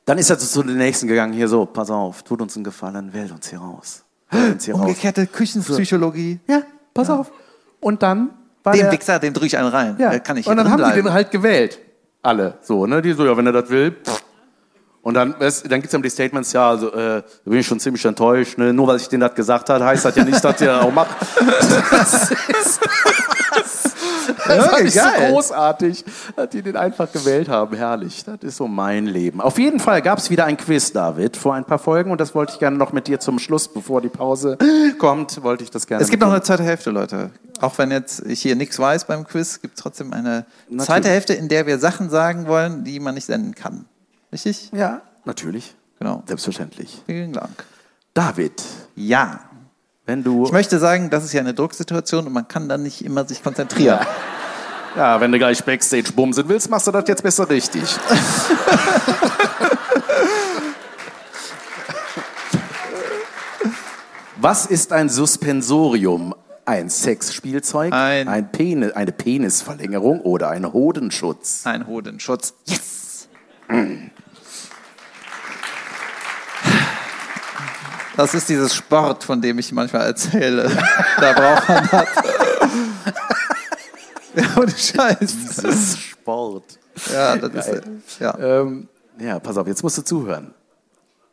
dann 0.05 0.19
ist 0.19 0.31
er 0.31 0.39
zu 0.39 0.63
den 0.63 0.79
Nächsten 0.79 1.09
gegangen. 1.09 1.33
Hier 1.33 1.49
so, 1.49 1.67
pass 1.67 1.91
auf, 1.91 2.23
tut 2.23 2.41
uns 2.41 2.55
einen 2.55 2.63
Gefallen, 2.63 3.13
wählt 3.13 3.33
uns 3.33 3.51
hier 3.51 3.59
raus. 3.59 4.04
Hier 4.61 4.75
raus. 4.75 4.81
Umgekehrte 4.83 5.27
Küchenpsychologie. 5.27 6.41
Ja, 6.47 6.63
pass 6.93 7.11
auf. 7.11 7.31
Und 7.81 8.03
dann 8.03 8.31
war 8.63 8.73
Dem 8.73 8.83
der, 8.83 8.93
Wichser, 8.93 9.19
dem 9.19 9.33
drücke 9.35 9.47
ich 9.47 9.57
einen 9.59 9.69
rein. 9.69 9.97
ja. 9.99 10.11
Der 10.11 10.21
kann 10.21 10.37
ich 10.37 10.47
Und 10.47 10.57
dann 10.57 10.71
haben 10.71 10.79
drin 10.79 10.89
die 10.91 10.95
den 10.97 11.03
bleiben. 11.05 11.15
halt 11.15 11.31
gewählt. 11.31 11.79
Alle. 12.23 12.55
So, 12.63 12.87
ne? 12.87 13.03
Die 13.03 13.13
so, 13.13 13.25
ja, 13.27 13.37
wenn 13.37 13.47
er 13.47 13.53
das 13.53 13.69
will. 13.71 13.93
pff. 13.93 14.23
Und 15.03 15.13
dann, 15.15 15.39
weißt, 15.39 15.65
dann 15.65 15.81
gibt 15.83 15.87
es 15.87 15.91
dann 15.91 16.01
die 16.03 16.09
Statements, 16.09 16.55
ja, 16.55 16.71
also, 16.71 16.91
äh, 16.91 16.97
da 17.45 17.51
bin 17.51 17.59
ich 17.59 17.67
schon 17.67 17.79
ziemlich 17.79 18.03
enttäuscht. 18.07 18.57
Ne? 18.57 18.73
Nur 18.73 18.87
weil 18.87 18.97
ich 18.97 19.07
denen 19.07 19.21
das 19.21 19.35
gesagt 19.35 19.69
habe, 19.69 19.85
heißt 19.85 20.03
das 20.07 20.17
ja 20.17 20.25
nicht, 20.25 20.43
dass 20.43 20.59
ihr 20.63 20.81
auch 20.83 20.91
macht. 20.93 21.15
Das 21.91 22.31
ist, 22.31 22.81
das 23.55 23.94
fand 24.37 24.81
ich 24.87 24.95
so 24.95 25.01
großartig, 25.29 26.05
dass 26.37 26.49
die 26.51 26.63
den 26.63 26.77
einfach 26.77 27.11
gewählt 27.13 27.49
haben. 27.49 27.77
Herrlich. 27.77 28.25
Das 28.25 28.39
ist 28.43 28.57
so 28.57 28.67
mein 28.69 29.07
Leben. 29.07 29.41
Auf 29.41 29.59
jeden 29.59 29.81
Fall 29.81 30.03
gab 30.03 30.19
es 30.19 30.31
wieder 30.31 30.45
ein 30.45 30.57
Quiz, 30.57 30.93
David, 30.93 31.37
vor 31.37 31.55
ein 31.55 31.65
paar 31.65 31.79
Folgen. 31.79 32.11
Und 32.11 32.21
das 32.21 32.35
wollte 32.35 32.53
ich 32.55 32.59
gerne 32.59 32.77
noch 32.77 32.93
mit 32.93 33.07
dir 33.07 33.21
zum 33.21 33.39
Schluss, 33.39 33.69
bevor 33.69 34.01
die 34.01 34.09
Pause 34.09 34.59
kommt, 34.99 35.43
wollte 35.43 35.65
ich 35.65 35.71
das 35.71 35.87
gerne 35.87 36.03
Es 36.03 36.11
gibt 36.11 36.23
noch 36.23 36.31
eine 36.31 36.43
zweite 36.43 36.63
Hälfte, 36.63 36.91
Leute. 36.91 37.31
Auch 37.61 37.79
wenn 37.79 37.91
jetzt 37.91 38.25
ich 38.27 38.43
hier 38.43 38.57
nichts 38.57 38.79
weiß 38.79 39.05
beim 39.05 39.25
Quiz, 39.25 39.61
gibt 39.61 39.77
es 39.77 39.83
trotzdem 39.83 40.13
eine 40.13 40.45
Natürlich. 40.69 40.87
zweite 40.87 41.09
Hälfte, 41.09 41.35
in 41.35 41.49
der 41.49 41.67
wir 41.67 41.79
Sachen 41.79 42.11
sagen 42.11 42.47
wollen, 42.47 42.85
die 42.85 42.99
man 43.01 43.15
nicht 43.15 43.27
senden 43.27 43.55
kann. 43.55 43.85
Richtig? 44.33 44.71
Ja, 44.73 45.03
natürlich. 45.25 45.75
Genau. 45.99 46.23
Selbstverständlich. 46.27 47.03
Vielen 47.07 47.33
Dank. 47.33 47.65
David, 48.13 48.63
Ja. 48.97 49.41
Wenn 50.07 50.23
du. 50.23 50.45
Ich 50.45 50.53
möchte 50.53 50.79
sagen, 50.79 51.11
das 51.11 51.25
ist 51.25 51.33
ja 51.33 51.41
eine 51.41 51.55
Drucksituation 51.55 52.27
und 52.27 52.33
man 52.33 52.47
kann 52.49 52.69
dann 52.69 52.83
nicht 52.83 53.05
immer 53.05 53.27
sich 53.27 53.43
konzentrieren. 53.43 54.01
Ja, 54.97 55.21
wenn 55.21 55.33
du 55.33 55.39
gleich 55.39 55.65
Backstage 55.65 56.13
bumsen 56.15 56.49
willst, 56.49 56.71
machst 56.71 56.87
du 56.87 56.93
das 56.93 57.05
jetzt 57.09 57.23
besser 57.23 57.49
richtig. 57.51 57.83
Was 64.37 64.67
ist 64.67 64.93
ein 64.93 65.09
Suspensorium? 65.09 66.35
Ein 66.67 66.89
Sexspielzeug, 66.89 67.93
Ein- 67.93 68.51
Penis, 68.51 68.93
eine 68.93 69.13
Penisverlängerung 69.13 70.21
oder 70.23 70.49
ein 70.49 70.73
Hodenschutz? 70.73 71.67
Ein 71.67 71.87
Hodenschutz. 71.87 72.55
Yes! 72.65 73.29
Das 78.17 78.35
ist 78.35 78.49
dieses 78.49 78.75
Sport, 78.75 79.25
von 79.25 79.41
dem 79.41 79.59
ich 79.59 79.73
manchmal 79.73 80.07
erzähle. 80.07 80.71
Da 81.19 81.33
braucht 81.33 81.69
man 81.69 81.89
das. 81.91 82.09
Ja, 84.37 84.57
ohne 84.57 84.71
Scheiß. 84.71 85.19
Das 85.47 85.59
ist 85.59 86.01
Sport. 86.01 86.81
Ja, 87.13 87.37
das 87.37 87.69
ist, 87.69 87.83
ja. 88.19 88.37
Ähm, 88.37 88.89
ja, 89.17 89.39
pass 89.39 89.57
auf, 89.57 89.69
jetzt 89.69 89.85
musst 89.85 89.99
du 89.99 90.03
zuhören. 90.03 90.53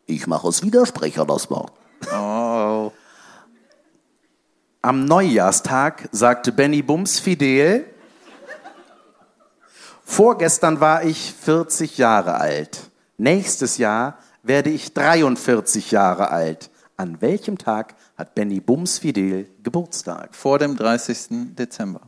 Ich 0.06 0.28
mache 0.28 0.46
aus 0.48 0.62
Widersprecher 0.62 1.26
das 1.26 1.50
Wort. 1.50 1.74
Oh. 2.14 2.92
Am 4.84 5.06
Neujahrstag 5.06 6.10
sagte 6.12 6.52
Benny 6.52 6.82
Bums 6.82 7.20
fidel, 7.20 7.86
vorgestern 10.04 10.80
war 10.80 11.04
ich 11.04 11.34
40 11.42 11.98
Jahre 11.98 12.36
alt. 12.36 12.92
Nächstes 13.18 13.78
Jahr 13.78 14.18
werde 14.44 14.70
ich 14.70 14.94
43 14.94 15.92
Jahre 15.92 16.30
alt. 16.30 16.71
An 17.02 17.20
welchem 17.20 17.58
Tag 17.58 17.96
hat 18.16 18.36
Benny 18.36 18.60
Bums 18.60 19.00
fidel 19.00 19.48
Geburtstag? 19.64 20.36
Vor 20.36 20.60
dem 20.60 20.76
30. 20.78 21.56
Dezember. 21.58 22.02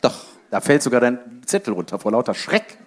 Doch. 0.00 0.24
Da 0.50 0.62
fällt 0.62 0.82
sogar 0.82 1.02
dein 1.02 1.18
Zettel 1.44 1.74
runter 1.74 1.98
vor 1.98 2.12
lauter 2.12 2.32
Schreck. 2.32 2.78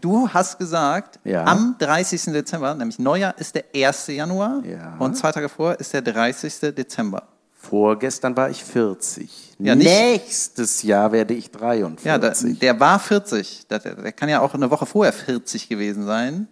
Du 0.00 0.28
hast 0.28 0.58
gesagt, 0.58 1.20
Ja. 1.22 1.44
am 1.44 1.76
30. 1.78 2.32
Dezember, 2.32 2.74
nämlich 2.74 2.98
Neujahr 2.98 3.38
ist 3.38 3.54
der 3.54 3.66
1. 3.72 4.08
Januar 4.08 4.64
Ja. 4.64 4.96
und 4.98 5.16
zwei 5.16 5.30
Tage 5.30 5.48
vor 5.48 5.78
ist 5.78 5.92
der 5.94 6.02
30. 6.02 6.74
Dezember. 6.74 7.22
Vorgestern 7.54 8.36
war 8.36 8.50
ich 8.50 8.64
40. 8.64 9.54
Ja, 9.60 9.76
Nächstes 9.76 10.82
Jahr 10.82 11.12
werde 11.12 11.34
ich 11.34 11.52
43. 11.52 12.04
Ja, 12.04 12.18
der, 12.18 12.32
der 12.34 12.80
war 12.80 12.98
40. 12.98 13.68
Der, 13.68 13.78
der 13.78 14.10
kann 14.12 14.28
ja 14.28 14.40
auch 14.40 14.54
eine 14.54 14.72
Woche 14.72 14.86
vorher 14.86 15.12
40 15.12 15.68
gewesen 15.68 16.04
sein. 16.04 16.48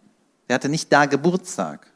Der 0.48 0.54
hatte 0.54 0.68
nicht 0.68 0.92
da 0.92 1.06
Geburtstag. 1.06 1.86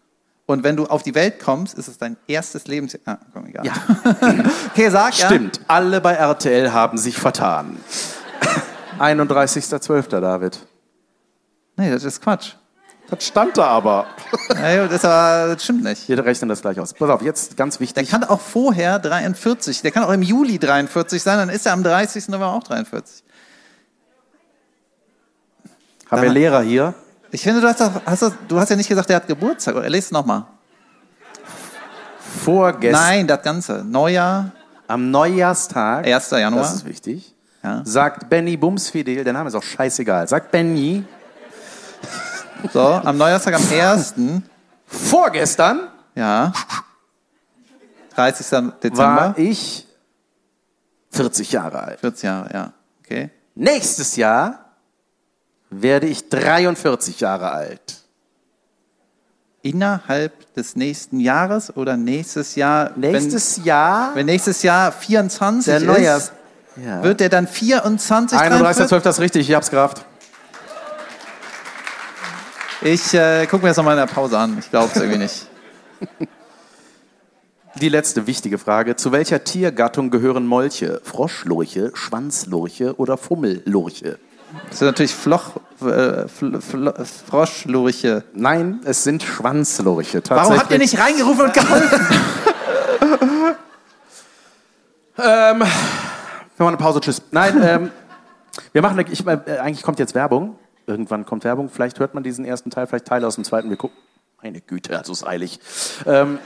Und 0.47 0.65
wenn 0.65 0.77
du 0.77 0.87
auf 0.87 1.05
die 1.05 1.15
Welt 1.15 1.39
kommst, 1.39 1.79
ist 1.79 1.87
es 1.87 1.99
dein 1.99 2.17
erstes 2.27 2.67
Lebensjahr. 2.67 3.01
Ah, 3.07 3.19
komm, 3.33 3.47
egal. 3.47 3.65
Ja. 3.65 3.75
Okay, 4.73 4.89
sag 4.91 5.17
ja. 5.17 5.27
Stimmt, 5.27 5.61
alle 5.69 6.01
bei 6.01 6.15
RTL 6.15 6.73
haben 6.73 6.99
sich 6.99 7.17
vertan. 7.17 7.79
31.12. 8.99 10.21
David. 10.21 10.59
Nee, 11.77 11.91
das 11.91 12.03
ist 12.05 12.21
Quatsch. 12.21 12.55
Das 13.11 13.27
stand 13.27 13.59
da 13.59 13.67
aber. 13.67 14.07
Ja, 14.51 14.87
das, 14.87 15.05
aber, 15.05 15.55
das 15.55 15.65
stimmt 15.65 15.83
nicht. 15.83 16.09
Wir 16.09 16.25
rechnen 16.25 16.49
das 16.49 16.63
gleich 16.63 16.79
aus. 16.79 16.95
Pass 16.95 17.11
auf, 17.11 17.23
jetzt 17.23 17.57
ganz 17.57 17.79
Der 17.79 17.81
wichtig. 17.81 18.09
kann 18.11 18.23
auch 18.25 18.41
vorher 18.41 18.99
43, 18.99 19.83
der 19.83 19.91
kann 19.91 20.05
auch 20.05 20.13
im 20.13 20.23
Juli 20.23 20.59
43 20.59 21.21
sein, 21.23 21.39
dann 21.39 21.49
ist 21.49 21.67
er 21.67 21.73
am 21.73 21.83
30. 21.83 22.29
November 22.29 22.55
auch 22.55 22.63
43. 22.63 23.25
Haben 26.11 26.23
wir 26.23 26.31
Lehrer 26.31 26.63
hier? 26.63 26.95
Ich 27.33 27.43
finde, 27.43 27.61
du 27.61 27.69
hast, 27.69 27.81
doch, 27.81 27.91
hast 28.05 28.23
du, 28.23 28.31
du 28.49 28.59
hast 28.59 28.69
ja 28.71 28.77
nicht 28.77 28.89
gesagt, 28.89 29.09
der 29.09 29.17
hat 29.17 29.27
Geburtstag. 29.27 29.75
Lest 29.89 30.07
es 30.07 30.11
nochmal. 30.13 30.45
Vorgestern, 32.45 33.01
Nein, 33.03 33.27
das 33.27 33.43
Ganze. 33.43 33.85
Neujahr, 33.85 34.51
am 34.89 35.11
Neujahrstag, 35.11 36.07
1. 36.07 36.31
Januar. 36.31 36.63
das 36.63 36.75
ist 36.75 36.85
wichtig, 36.85 37.35
Ja. 37.63 37.83
sagt 37.85 38.29
Benny 38.29 38.57
Bumsfidel, 38.57 39.23
der 39.25 39.33
Name 39.33 39.49
ist 39.49 39.55
auch 39.55 39.63
scheißegal, 39.63 40.27
sagt 40.29 40.51
Benny, 40.51 41.05
So, 42.73 42.81
am 42.83 43.17
Neujahrstag 43.17 43.55
am 43.55 43.63
1. 43.71 44.15
vorgestern 44.87 45.89
Ja. 46.15 46.53
30. 48.17 48.53
war 48.53 48.63
Dezember. 48.83 49.35
ich 49.37 49.87
40 51.13 51.53
Jahre 51.53 51.81
alt. 51.83 52.01
40 52.01 52.23
Jahre, 52.25 52.53
ja. 52.53 52.73
Okay. 53.05 53.31
Nächstes 53.55 54.17
Jahr 54.17 54.70
werde 55.71 56.07
ich 56.07 56.29
43 56.29 57.21
Jahre 57.21 57.51
alt. 57.53 58.01
Innerhalb 59.63 60.55
des 60.55 60.75
nächsten 60.75 61.21
Jahres 61.21 61.77
oder 61.77 61.97
nächstes 61.97 62.55
Jahr? 62.55 62.93
Nächstes 62.97 63.63
Jahr 63.65 64.11
wenn, 64.11 64.21
wenn 64.21 64.27
nächstes 64.27 64.63
Jahr 64.63 64.91
24 64.91 65.67
der 65.67 65.77
ist, 65.77 65.85
Neujahrs. 65.85 66.33
Ja. 66.77 67.03
wird 67.03 67.21
der 67.21 67.29
dann 67.29 67.47
24? 67.47 68.39
31.12. 68.39 69.01
das 69.01 69.17
ist 69.17 69.21
richtig, 69.21 69.49
ich 69.49 69.55
hab's 69.55 69.71
gerafft. 69.71 70.05
Ich 72.83 73.13
äh, 73.13 73.47
gucke 73.47 73.63
mir 73.63 73.69
das 73.69 73.77
nochmal 73.77 73.99
in 73.99 74.07
der 74.07 74.13
Pause 74.13 74.39
an. 74.39 74.57
Ich 74.59 74.71
glaube 74.71 74.91
es 74.95 74.99
irgendwie 74.99 75.19
nicht. 75.19 75.47
Die 77.81 77.91
letzte 77.91 78.27
wichtige 78.27 78.57
Frage. 78.57 78.97
Zu 78.97 79.13
welcher 79.13 79.45
Tiergattung 79.45 80.11
gehören 80.11 80.47
Molche? 80.47 81.03
Froschlurche, 81.05 81.93
Schwanzlurche 81.95 82.97
oder 82.97 83.19
Fummellurche? 83.19 84.19
Das 84.69 84.79
sind 84.79 84.87
natürlich 84.87 85.15
Floch, 85.15 85.57
äh, 85.81 86.29
Fl 86.29 86.61
Fl 86.61 86.93
Froschlurche. 87.29 88.25
Nein, 88.35 88.81
es 88.85 89.05
sind 89.05 89.23
Schwanzlurche. 89.23 90.23
Warum 90.29 90.59
habt 90.59 90.71
ihr 90.71 90.79
nicht 90.79 90.99
reingerufen 90.99 91.47
und 91.47 91.55
geholfen? 91.55 92.01
Ähm, 95.23 95.59
wir 95.59 95.67
machen 96.65 96.69
eine 96.69 96.77
Pause, 96.79 97.01
tschüss. 97.01 97.23
Nein, 97.31 97.61
ähm, 97.63 97.91
wir 98.73 98.81
machen, 98.81 98.99
eine, 98.99 99.11
ich, 99.11 99.27
äh, 99.27 99.59
eigentlich 99.59 99.83
kommt 99.83 99.99
jetzt 99.99 100.15
Werbung. 100.15 100.59
Irgendwann 100.87 101.27
kommt 101.27 101.45
Werbung. 101.45 101.69
Vielleicht 101.69 101.99
hört 102.01 102.15
man 102.15 102.23
diesen 102.23 102.45
ersten 102.45 102.71
Teil, 102.71 102.87
vielleicht 102.87 103.07
Teile 103.07 103.27
aus 103.27 103.35
dem 103.35 103.45
zweiten. 103.45 103.69
Wir 103.69 103.77
gucken. 103.77 103.97
Meine 104.43 104.63
Güte, 104.63 104.97
also 104.97 105.13
ist 105.13 105.27
eilig. 105.27 105.61
Ähm, 106.07 106.39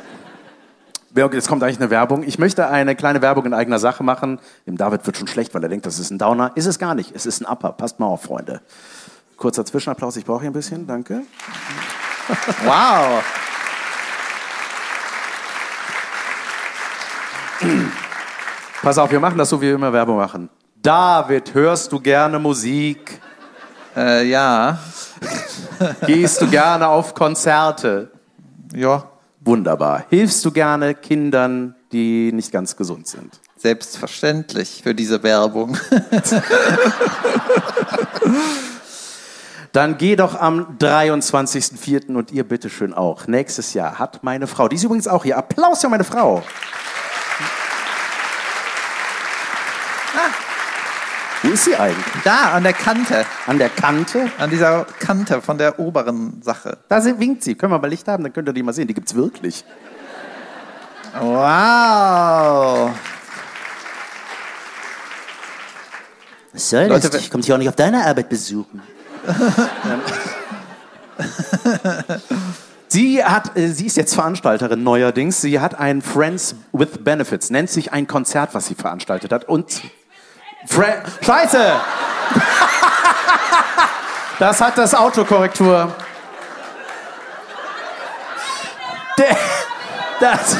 jetzt 1.14 1.48
kommt 1.48 1.62
eigentlich 1.62 1.80
eine 1.80 1.90
Werbung. 1.90 2.24
Ich 2.24 2.38
möchte 2.38 2.68
eine 2.68 2.96
kleine 2.96 3.22
Werbung 3.22 3.46
in 3.46 3.54
eigener 3.54 3.78
Sache 3.78 4.02
machen. 4.02 4.40
Dem 4.66 4.76
David 4.76 5.06
wird 5.06 5.16
schon 5.16 5.28
schlecht, 5.28 5.54
weil 5.54 5.62
er 5.62 5.68
denkt, 5.68 5.86
das 5.86 5.98
ist 5.98 6.10
ein 6.10 6.18
Downer. 6.18 6.52
Ist 6.54 6.66
es 6.66 6.78
gar 6.78 6.94
nicht. 6.94 7.14
Es 7.14 7.26
ist 7.26 7.40
ein 7.40 7.46
Upper. 7.50 7.72
Passt 7.72 8.00
mal 8.00 8.06
auf, 8.06 8.22
Freunde. 8.22 8.60
Kurzer 9.36 9.64
Zwischenapplaus. 9.64 10.16
Ich 10.16 10.24
brauche 10.24 10.40
hier 10.40 10.50
ein 10.50 10.54
bisschen. 10.54 10.86
Danke. 10.86 11.22
wow. 12.64 13.22
Pass 18.82 18.98
auf, 18.98 19.10
wir 19.10 19.20
machen 19.20 19.38
das 19.38 19.48
so, 19.48 19.60
wie 19.60 19.66
wir 19.66 19.74
immer 19.74 19.92
Werbung 19.92 20.16
machen. 20.16 20.50
David, 20.82 21.54
hörst 21.54 21.90
du 21.92 22.00
gerne 22.00 22.38
Musik? 22.38 23.20
Äh, 23.96 24.28
ja. 24.28 24.78
Gehst 26.06 26.42
du 26.42 26.46
gerne 26.48 26.88
auf 26.88 27.14
Konzerte? 27.14 28.10
Ja. 28.74 29.04
Wunderbar. 29.44 30.06
Hilfst 30.08 30.42
du 30.44 30.50
gerne 30.50 30.94
Kindern, 30.94 31.74
die 31.92 32.32
nicht 32.32 32.50
ganz 32.50 32.76
gesund 32.76 33.06
sind? 33.06 33.40
Selbstverständlich 33.56 34.80
für 34.82 34.94
diese 34.94 35.22
Werbung. 35.22 35.76
Dann 39.72 39.98
geh 39.98 40.16
doch 40.16 40.40
am 40.40 40.78
23.04. 40.78 42.14
und 42.14 42.30
ihr 42.30 42.44
bitteschön 42.44 42.94
auch. 42.94 43.26
Nächstes 43.26 43.74
Jahr 43.74 43.98
hat 43.98 44.22
meine 44.22 44.46
Frau, 44.46 44.68
die 44.68 44.76
ist 44.76 44.84
übrigens 44.84 45.08
auch 45.08 45.24
hier. 45.24 45.36
Applaus 45.36 45.80
für 45.80 45.88
meine 45.88 46.04
Frau. 46.04 46.42
Ist 51.54 51.64
sie 51.64 51.76
eigentlich? 51.76 52.04
Da, 52.24 52.52
an 52.52 52.62
der 52.64 52.72
Kante. 52.72 53.24
An 53.46 53.58
der 53.58 53.70
Kante? 53.70 54.30
An 54.38 54.50
dieser 54.50 54.84
Kante 54.98 55.40
von 55.40 55.56
der 55.56 55.78
oberen 55.78 56.42
Sache. 56.42 56.78
Da 56.88 57.00
sie- 57.00 57.18
winkt 57.18 57.42
sie. 57.44 57.54
Können 57.54 57.72
wir 57.72 57.78
mal 57.78 57.88
Licht 57.88 58.06
haben, 58.08 58.22
dann 58.24 58.32
könnt 58.32 58.48
ihr 58.48 58.52
die 58.52 58.62
mal 58.62 58.72
sehen. 58.72 58.88
Die 58.88 58.94
gibt's 58.94 59.14
wirklich. 59.14 59.64
Wow. 61.18 62.90
Was 66.52 66.70
soll 66.70 66.86
Leute, 66.86 67.08
das? 67.08 67.20
Ich 67.20 67.30
komme 67.30 67.42
dich 67.42 67.52
auch 67.52 67.58
nicht 67.58 67.68
auf 67.68 67.76
deine 67.76 68.04
Arbeit 68.04 68.28
besuchen. 68.28 68.82
sie 72.88 73.24
hat, 73.24 73.56
äh, 73.56 73.68
sie 73.68 73.86
ist 73.86 73.96
jetzt 73.96 74.14
Veranstalterin 74.14 74.82
neuerdings. 74.82 75.40
Sie 75.40 75.60
hat 75.60 75.78
ein 75.78 76.02
Friends 76.02 76.56
with 76.72 76.98
Benefits, 77.00 77.50
nennt 77.50 77.70
sich 77.70 77.92
ein 77.92 78.06
Konzert, 78.06 78.54
was 78.54 78.66
sie 78.66 78.74
veranstaltet 78.74 79.32
hat. 79.32 79.48
Und 79.48 79.82
Fre 80.66 81.02
Scheiße! 81.20 81.80
Das 84.38 84.60
hat 84.60 84.76
das 84.76 84.94
Autokorrektur. 84.94 85.94
Das, 90.20 90.56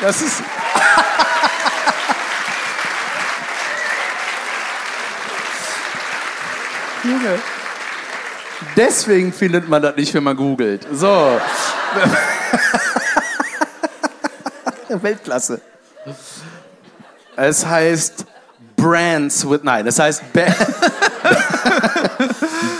das 0.00 0.22
ist. 0.22 0.42
Deswegen 8.76 9.32
findet 9.32 9.68
man 9.68 9.82
das 9.82 9.96
nicht, 9.96 10.14
wenn 10.14 10.22
man 10.24 10.36
googelt. 10.36 10.86
So. 10.92 11.40
Weltklasse. 15.02 15.60
Es 17.36 17.64
heißt 17.64 18.26
Brands 18.76 19.48
with, 19.48 19.60
nein, 19.62 19.86
es 19.86 19.98
heißt 19.98 20.32
ba 20.32 20.42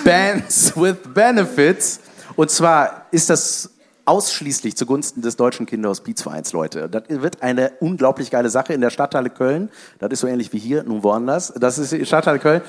Bands 0.04 0.76
with 0.76 0.96
Benefits. 1.14 2.00
Und 2.34 2.50
zwar 2.50 3.06
ist 3.10 3.30
das 3.30 3.70
ausschließlich 4.04 4.76
zugunsten 4.76 5.22
des 5.22 5.36
Deutschen 5.36 5.66
Kinderhospizvereins, 5.66 6.52
Leute. 6.52 6.88
Das 6.88 7.04
wird 7.08 7.42
eine 7.42 7.72
unglaublich 7.80 8.30
geile 8.30 8.50
Sache 8.50 8.72
in 8.72 8.80
der 8.80 8.90
Stadtteile 8.90 9.30
Köln. 9.30 9.70
Das 9.98 10.10
ist 10.10 10.20
so 10.20 10.26
ähnlich 10.26 10.52
wie 10.52 10.58
hier, 10.58 10.82
nun 10.82 11.02
woanders. 11.02 11.52
Das 11.56 11.78
ist 11.78 11.92
die 11.92 12.04
Stadtteile 12.04 12.40
Köln. 12.40 12.62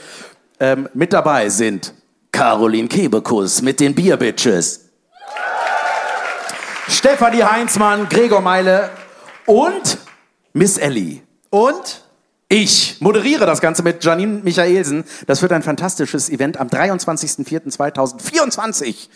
Ähm, 0.59 0.87
mit 0.93 1.11
dabei 1.11 1.49
sind 1.49 1.93
Caroline 2.31 2.87
Kebekus 2.87 3.61
mit 3.61 3.79
den 3.79 3.95
Bierbitches. 3.95 4.89
Stefanie 6.87 7.43
Heinzmann, 7.43 8.07
Gregor 8.09 8.41
Meile 8.41 8.89
und 9.45 9.97
Miss 10.53 10.77
Ellie. 10.77 11.21
Und 11.49 12.01
Ich 12.49 12.97
moderiere 12.99 13.45
das 13.47 13.61
Ganze 13.61 13.81
mit 13.81 14.03
Janine 14.03 14.41
Michaelsen. 14.43 15.05
Das 15.25 15.41
wird 15.41 15.51
ein 15.51 15.63
fantastisches 15.63 16.29
Event 16.29 16.59
am 16.59 16.67
23.04.2024. 16.67 19.07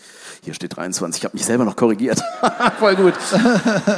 Hier 0.42 0.54
steht 0.54 0.76
23, 0.76 1.20
ich 1.20 1.24
habe 1.24 1.36
mich 1.36 1.44
selber 1.44 1.64
noch 1.64 1.76
korrigiert. 1.76 2.20
Voll 2.80 2.96
gut. 2.96 3.14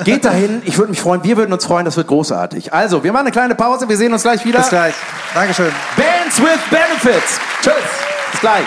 Geht 0.04 0.24
dahin, 0.26 0.60
ich 0.64 0.76
würde 0.78 0.90
mich 0.90 1.00
freuen, 1.00 1.22
wir 1.24 1.36
würden 1.38 1.52
uns 1.52 1.64
freuen, 1.64 1.84
das 1.86 1.96
wird 1.96 2.08
großartig. 2.08 2.72
Also, 2.74 3.02
wir 3.04 3.12
machen 3.12 3.26
eine 3.26 3.32
kleine 3.32 3.54
Pause, 3.54 3.88
wir 3.88 3.96
sehen 3.96 4.12
uns 4.12 4.22
gleich 4.22 4.44
wieder. 4.44 4.58
bis 4.58 4.68
gleich. 4.68 4.94
Dankeschön. 5.34 5.70
Bands 5.96 6.38
with 6.40 6.58
Benefits. 6.70 7.38
Tschüss. 7.62 7.74
Bis 8.32 8.40
gleich. 8.40 8.66